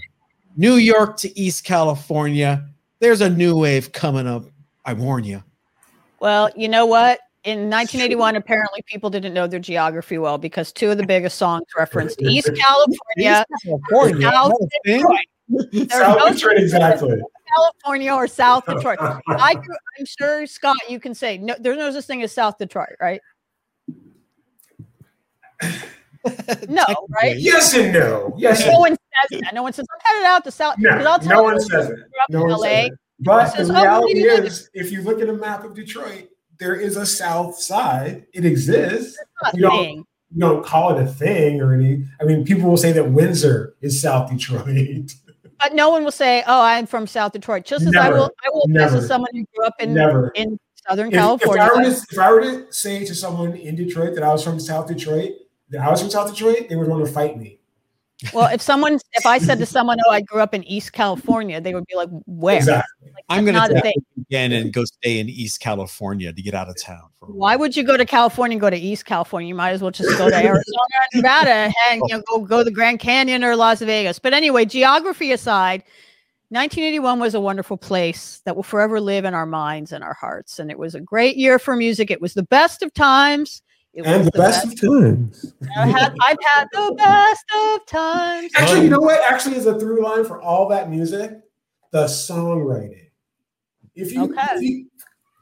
new 0.56 0.74
york 0.74 1.16
to 1.16 1.38
east 1.38 1.64
california 1.64 2.64
there's 3.00 3.20
a 3.20 3.30
new 3.30 3.56
wave 3.56 3.92
coming 3.92 4.26
up 4.26 4.44
i 4.84 4.92
warn 4.92 5.24
you 5.24 5.42
well 6.20 6.50
you 6.56 6.68
know 6.68 6.84
what 6.84 7.20
in 7.44 7.70
1981, 7.70 8.36
apparently 8.36 8.82
people 8.82 9.08
didn't 9.08 9.32
know 9.32 9.46
their 9.46 9.60
geography 9.60 10.18
well 10.18 10.36
because 10.36 10.72
two 10.72 10.90
of 10.90 10.98
the 10.98 11.06
biggest 11.06 11.38
songs 11.38 11.64
referenced 11.76 12.20
East 12.22 12.50
California, 12.54 13.46
California. 13.64 14.30
South 14.30 14.52
Detroit. 14.84 15.18
South 15.88 16.18
no 16.18 16.32
Detroit, 16.32 16.58
exactly. 16.58 17.22
California 17.54 18.12
or 18.12 18.26
South 18.26 18.66
Detroit. 18.66 18.98
I, 19.00 19.54
am 19.98 20.06
sure 20.18 20.46
Scott, 20.46 20.76
you 20.88 21.00
can 21.00 21.14
say 21.14 21.38
no. 21.38 21.54
There's 21.58 21.78
no 21.78 21.90
such 21.90 22.04
thing 22.04 22.22
as 22.22 22.32
South 22.32 22.58
Detroit, 22.58 22.96
right? 23.00 23.20
no, 26.68 26.84
right? 27.10 27.36
Yes 27.38 27.74
and 27.74 27.92
no. 27.92 28.34
Yes. 28.36 28.66
No 28.66 28.78
one 28.78 28.92
says 28.92 29.40
that. 29.40 29.54
No 29.54 29.62
one 29.62 29.72
says 29.72 29.86
I'm 29.92 30.14
headed 30.14 30.26
out 30.26 30.44
to 30.44 30.50
South. 30.50 30.76
No, 30.78 30.90
I'll 30.90 31.18
tell 31.18 31.28
no 31.28 31.42
one 31.42 31.60
says 31.60 31.90
it. 31.90 31.98
No 32.30 32.42
one 32.42 32.50
LA, 32.50 32.58
says 32.58 32.86
it. 32.86 32.92
But 33.20 33.48
says, 33.48 33.68
the 33.68 33.78
oh, 33.78 33.82
reality 33.82 34.28
oh, 34.28 34.34
is, 34.34 34.70
if 34.74 34.92
you 34.92 35.02
look 35.02 35.20
at 35.20 35.28
a 35.28 35.32
map 35.32 35.64
of 35.64 35.74
Detroit, 35.74 36.28
there 36.58 36.74
is 36.74 36.96
a 36.96 37.06
south 37.06 37.58
side. 37.58 38.26
It 38.32 38.44
exists. 38.44 39.18
You 39.54 39.62
don't, 39.62 39.88
you 39.90 40.06
don't 40.38 40.64
call 40.64 40.96
it 40.96 41.02
a 41.02 41.06
thing 41.06 41.60
or 41.60 41.74
any. 41.74 42.04
I 42.20 42.24
mean, 42.24 42.44
people 42.44 42.68
will 42.68 42.76
say 42.76 42.92
that 42.92 43.10
Windsor 43.10 43.74
is 43.80 44.00
South 44.00 44.30
Detroit. 44.30 45.12
But 45.60 45.74
no 45.74 45.90
one 45.90 46.04
will 46.04 46.12
say, 46.12 46.44
"Oh, 46.46 46.62
I'm 46.62 46.86
from 46.86 47.08
South 47.08 47.32
Detroit." 47.32 47.64
Just 47.64 47.84
as 47.84 47.90
never, 47.90 48.06
I 48.06 48.10
will, 48.10 48.30
I 48.44 48.50
will 48.52 48.68
never, 48.68 48.98
as 48.98 49.08
someone 49.08 49.30
who 49.32 49.44
grew 49.52 49.66
up 49.66 49.74
in 49.80 49.92
never. 49.92 50.30
in 50.36 50.56
Southern 50.88 51.08
if, 51.08 51.14
California. 51.14 51.64
If 51.64 51.72
I, 51.72 51.82
to, 51.82 51.90
if 51.90 52.18
I, 52.18 52.30
were 52.30 52.40
to, 52.40 52.72
say 52.72 53.04
to 53.04 53.12
someone 53.12 53.54
in 53.54 53.74
Detroit 53.74 54.14
that 54.14 54.22
I 54.22 54.28
was 54.28 54.44
from 54.44 54.60
South 54.60 54.86
Detroit, 54.86 55.32
that 55.32 55.47
I 55.80 55.90
was 55.90 56.00
from 56.00 56.10
South 56.10 56.30
Detroit, 56.30 56.68
they 56.68 56.76
would 56.76 56.88
want 56.88 57.06
to 57.06 57.12
fight 57.12 57.38
me. 57.38 57.58
Well, 58.32 58.52
if 58.52 58.60
someone, 58.60 58.98
if 59.12 59.26
I 59.26 59.38
said 59.38 59.58
to 59.58 59.66
someone, 59.76 59.98
"Oh, 60.06 60.10
I 60.10 60.20
grew 60.20 60.40
up 60.40 60.52
in 60.52 60.64
East 60.64 60.92
California," 60.92 61.60
they 61.60 61.72
would 61.74 61.86
be 61.86 61.94
like, 61.94 62.08
"Where?" 62.26 62.56
Exactly. 62.56 63.12
Like, 63.14 63.24
I'm 63.28 63.44
going 63.44 63.54
to 63.54 63.92
again 64.18 64.52
and 64.52 64.72
go 64.72 64.84
stay 64.84 65.20
in 65.20 65.28
East 65.28 65.60
California 65.60 66.32
to 66.32 66.42
get 66.42 66.54
out 66.54 66.68
of 66.68 66.80
town. 66.80 67.08
Why 67.20 67.54
would 67.54 67.76
you 67.76 67.84
go 67.84 67.96
to 67.96 68.04
California 68.04 68.54
and 68.56 68.60
go 68.60 68.70
to 68.70 68.76
East 68.76 69.04
California? 69.04 69.48
You 69.48 69.54
might 69.54 69.70
as 69.70 69.82
well 69.82 69.92
just 69.92 70.18
go 70.18 70.28
to 70.28 70.36
Arizona 70.36 70.62
and 71.12 71.22
Nevada 71.22 71.72
and 71.90 72.02
you 72.06 72.16
know 72.16 72.22
go 72.28 72.40
go 72.40 72.58
to 72.58 72.64
the 72.64 72.72
Grand 72.72 72.98
Canyon 72.98 73.44
or 73.44 73.54
Las 73.54 73.80
Vegas. 73.80 74.18
But 74.18 74.34
anyway, 74.34 74.64
geography 74.64 75.30
aside, 75.30 75.84
1981 76.50 77.20
was 77.20 77.34
a 77.34 77.40
wonderful 77.40 77.76
place 77.76 78.40
that 78.44 78.56
will 78.56 78.64
forever 78.64 79.00
live 79.00 79.24
in 79.24 79.34
our 79.34 79.46
minds 79.46 79.92
and 79.92 80.02
our 80.02 80.14
hearts. 80.14 80.58
And 80.58 80.70
it 80.70 80.78
was 80.78 80.94
a 80.96 81.00
great 81.00 81.36
year 81.36 81.58
for 81.58 81.76
music. 81.76 82.10
It 82.10 82.20
was 82.20 82.34
the 82.34 82.42
best 82.42 82.82
of 82.82 82.92
times. 82.94 83.62
It 83.98 84.06
and 84.06 84.24
the, 84.24 84.30
the 84.30 84.38
best, 84.38 84.64
best, 84.64 84.84
of 84.84 84.90
times. 84.92 85.54
I've 85.76 85.90
had, 85.90 86.14
I've 86.24 86.36
had 86.54 86.68
the 86.70 86.94
best 86.96 87.44
of 87.56 87.86
times. 87.86 88.52
Actually, 88.54 88.82
you 88.82 88.90
know 88.90 89.00
what? 89.00 89.20
Actually, 89.28 89.56
is 89.56 89.66
a 89.66 89.76
through 89.76 90.04
line 90.04 90.24
for 90.24 90.40
all 90.40 90.68
that 90.68 90.88
music, 90.88 91.40
the 91.90 92.04
songwriting. 92.04 93.08
If 93.96 94.12
you, 94.12 94.22
okay. 94.26 94.40
if 94.52 94.62
you, 94.62 94.86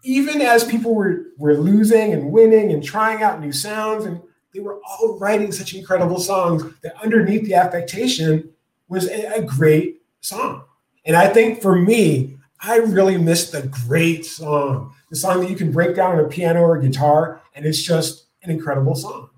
even 0.05 0.41
as 0.41 0.65
people 0.65 0.95
were 0.95 1.27
were 1.37 1.53
losing 1.53 2.15
and 2.15 2.33
winning 2.33 2.73
and 2.73 2.83
trying 2.83 3.23
out 3.23 3.43
new 3.43 3.53
sounds, 3.53 4.07
and 4.07 4.23
they 4.55 4.61
were 4.61 4.81
all 4.89 5.19
writing 5.19 5.53
such 5.53 5.75
incredible 5.75 6.19
songs 6.19 6.63
that 6.83 6.97
underneath 7.03 7.45
the 7.45 7.53
affectation 7.53 8.49
was 8.89 9.07
a, 9.11 9.35
a 9.35 9.43
great 9.43 10.01
song. 10.23 10.65
And 11.05 11.15
I 11.15 11.29
think 11.29 11.61
for 11.61 11.77
me, 11.77 12.39
I 12.63 12.79
really 12.79 13.19
missed 13.19 13.53
the 13.53 13.69
great 13.87 14.25
song, 14.25 14.95
the 15.11 15.17
song 15.17 15.43
that 15.43 15.51
you 15.51 15.57
can 15.57 15.73
break 15.73 15.95
down 15.95 16.13
on 16.13 16.25
a 16.25 16.29
piano 16.29 16.63
or 16.63 16.79
a 16.79 16.83
guitar, 16.83 17.43
and 17.55 17.67
it's 17.67 17.83
just 17.83 18.26
an 18.47 18.53
incredible 18.53 18.95
song. 18.95 19.31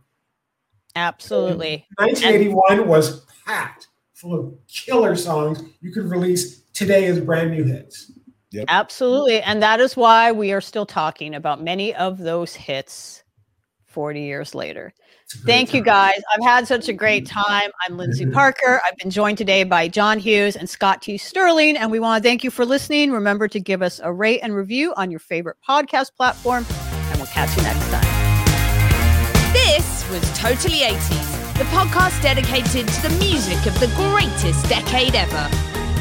Absolutely. 0.96 1.86
1981 1.96 2.80
and- 2.80 2.88
was 2.88 3.24
packed 3.46 3.88
full 4.14 4.34
of 4.34 4.54
killer 4.66 5.14
songs 5.14 5.62
you 5.80 5.92
could 5.92 6.10
release 6.10 6.62
today 6.72 7.06
as 7.06 7.20
brand 7.20 7.52
new 7.52 7.62
hits. 7.62 8.10
Yep. 8.50 8.64
Absolutely. 8.68 9.40
And 9.42 9.62
that 9.62 9.78
is 9.80 9.96
why 9.96 10.32
we 10.32 10.52
are 10.52 10.60
still 10.60 10.86
talking 10.86 11.34
about 11.34 11.62
many 11.62 11.94
of 11.94 12.18
those 12.18 12.54
hits 12.54 13.22
40 13.86 14.22
years 14.22 14.54
later. 14.54 14.92
Thank 15.44 15.70
time. 15.70 15.78
you 15.78 15.84
guys. 15.84 16.20
I've 16.32 16.42
had 16.42 16.66
such 16.66 16.88
a 16.88 16.92
great 16.94 17.26
time. 17.26 17.70
I'm 17.86 17.98
Lyndsey 17.98 18.22
mm-hmm. 18.22 18.32
Parker. 18.32 18.80
I've 18.86 18.96
been 18.96 19.10
joined 19.10 19.36
today 19.36 19.64
by 19.64 19.86
John 19.86 20.18
Hughes 20.18 20.56
and 20.56 20.68
Scott 20.68 21.02
T. 21.02 21.18
Sterling. 21.18 21.76
And 21.76 21.90
we 21.90 22.00
want 22.00 22.22
to 22.22 22.26
thank 22.26 22.42
you 22.42 22.50
for 22.50 22.64
listening. 22.64 23.12
Remember 23.12 23.46
to 23.48 23.60
give 23.60 23.82
us 23.82 24.00
a 24.02 24.12
rate 24.12 24.40
and 24.42 24.54
review 24.54 24.94
on 24.96 25.10
your 25.10 25.20
favorite 25.20 25.58
podcast 25.66 26.14
platform. 26.16 26.64
And 26.70 27.18
we'll 27.18 27.26
catch 27.26 27.54
you 27.56 27.62
next 27.62 27.90
time. 27.90 28.27
Was 30.10 30.38
Totally 30.38 30.78
80s, 30.78 31.58
the 31.58 31.64
podcast 31.64 32.22
dedicated 32.22 32.88
to 32.88 33.02
the 33.02 33.10
music 33.18 33.66
of 33.66 33.78
the 33.78 33.88
greatest 33.94 34.66
decade 34.66 35.14
ever. 35.14 35.50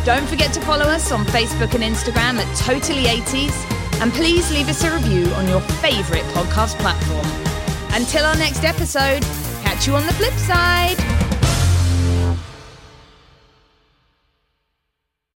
Don't 0.06 0.26
forget 0.30 0.54
to 0.54 0.62
follow 0.62 0.86
us 0.86 1.12
on 1.12 1.26
Facebook 1.26 1.74
and 1.74 1.84
Instagram 1.84 2.38
at 2.40 2.58
Totally 2.58 3.04
80s. 3.04 3.52
And 4.02 4.14
please 4.14 4.50
leave 4.52 4.70
us 4.70 4.82
a 4.86 4.92
review 4.92 5.26
on 5.34 5.48
your 5.50 5.60
favourite 5.82 6.24
podcast 6.36 6.80
platform. 6.80 7.28
Until 8.00 8.26
our 8.26 8.38
next 8.38 8.64
episode, 8.64 9.24
catch 9.64 9.88
you 9.88 9.96
on 9.96 10.06
the 10.06 10.14
flip 10.14 10.34
side. 10.34 11.27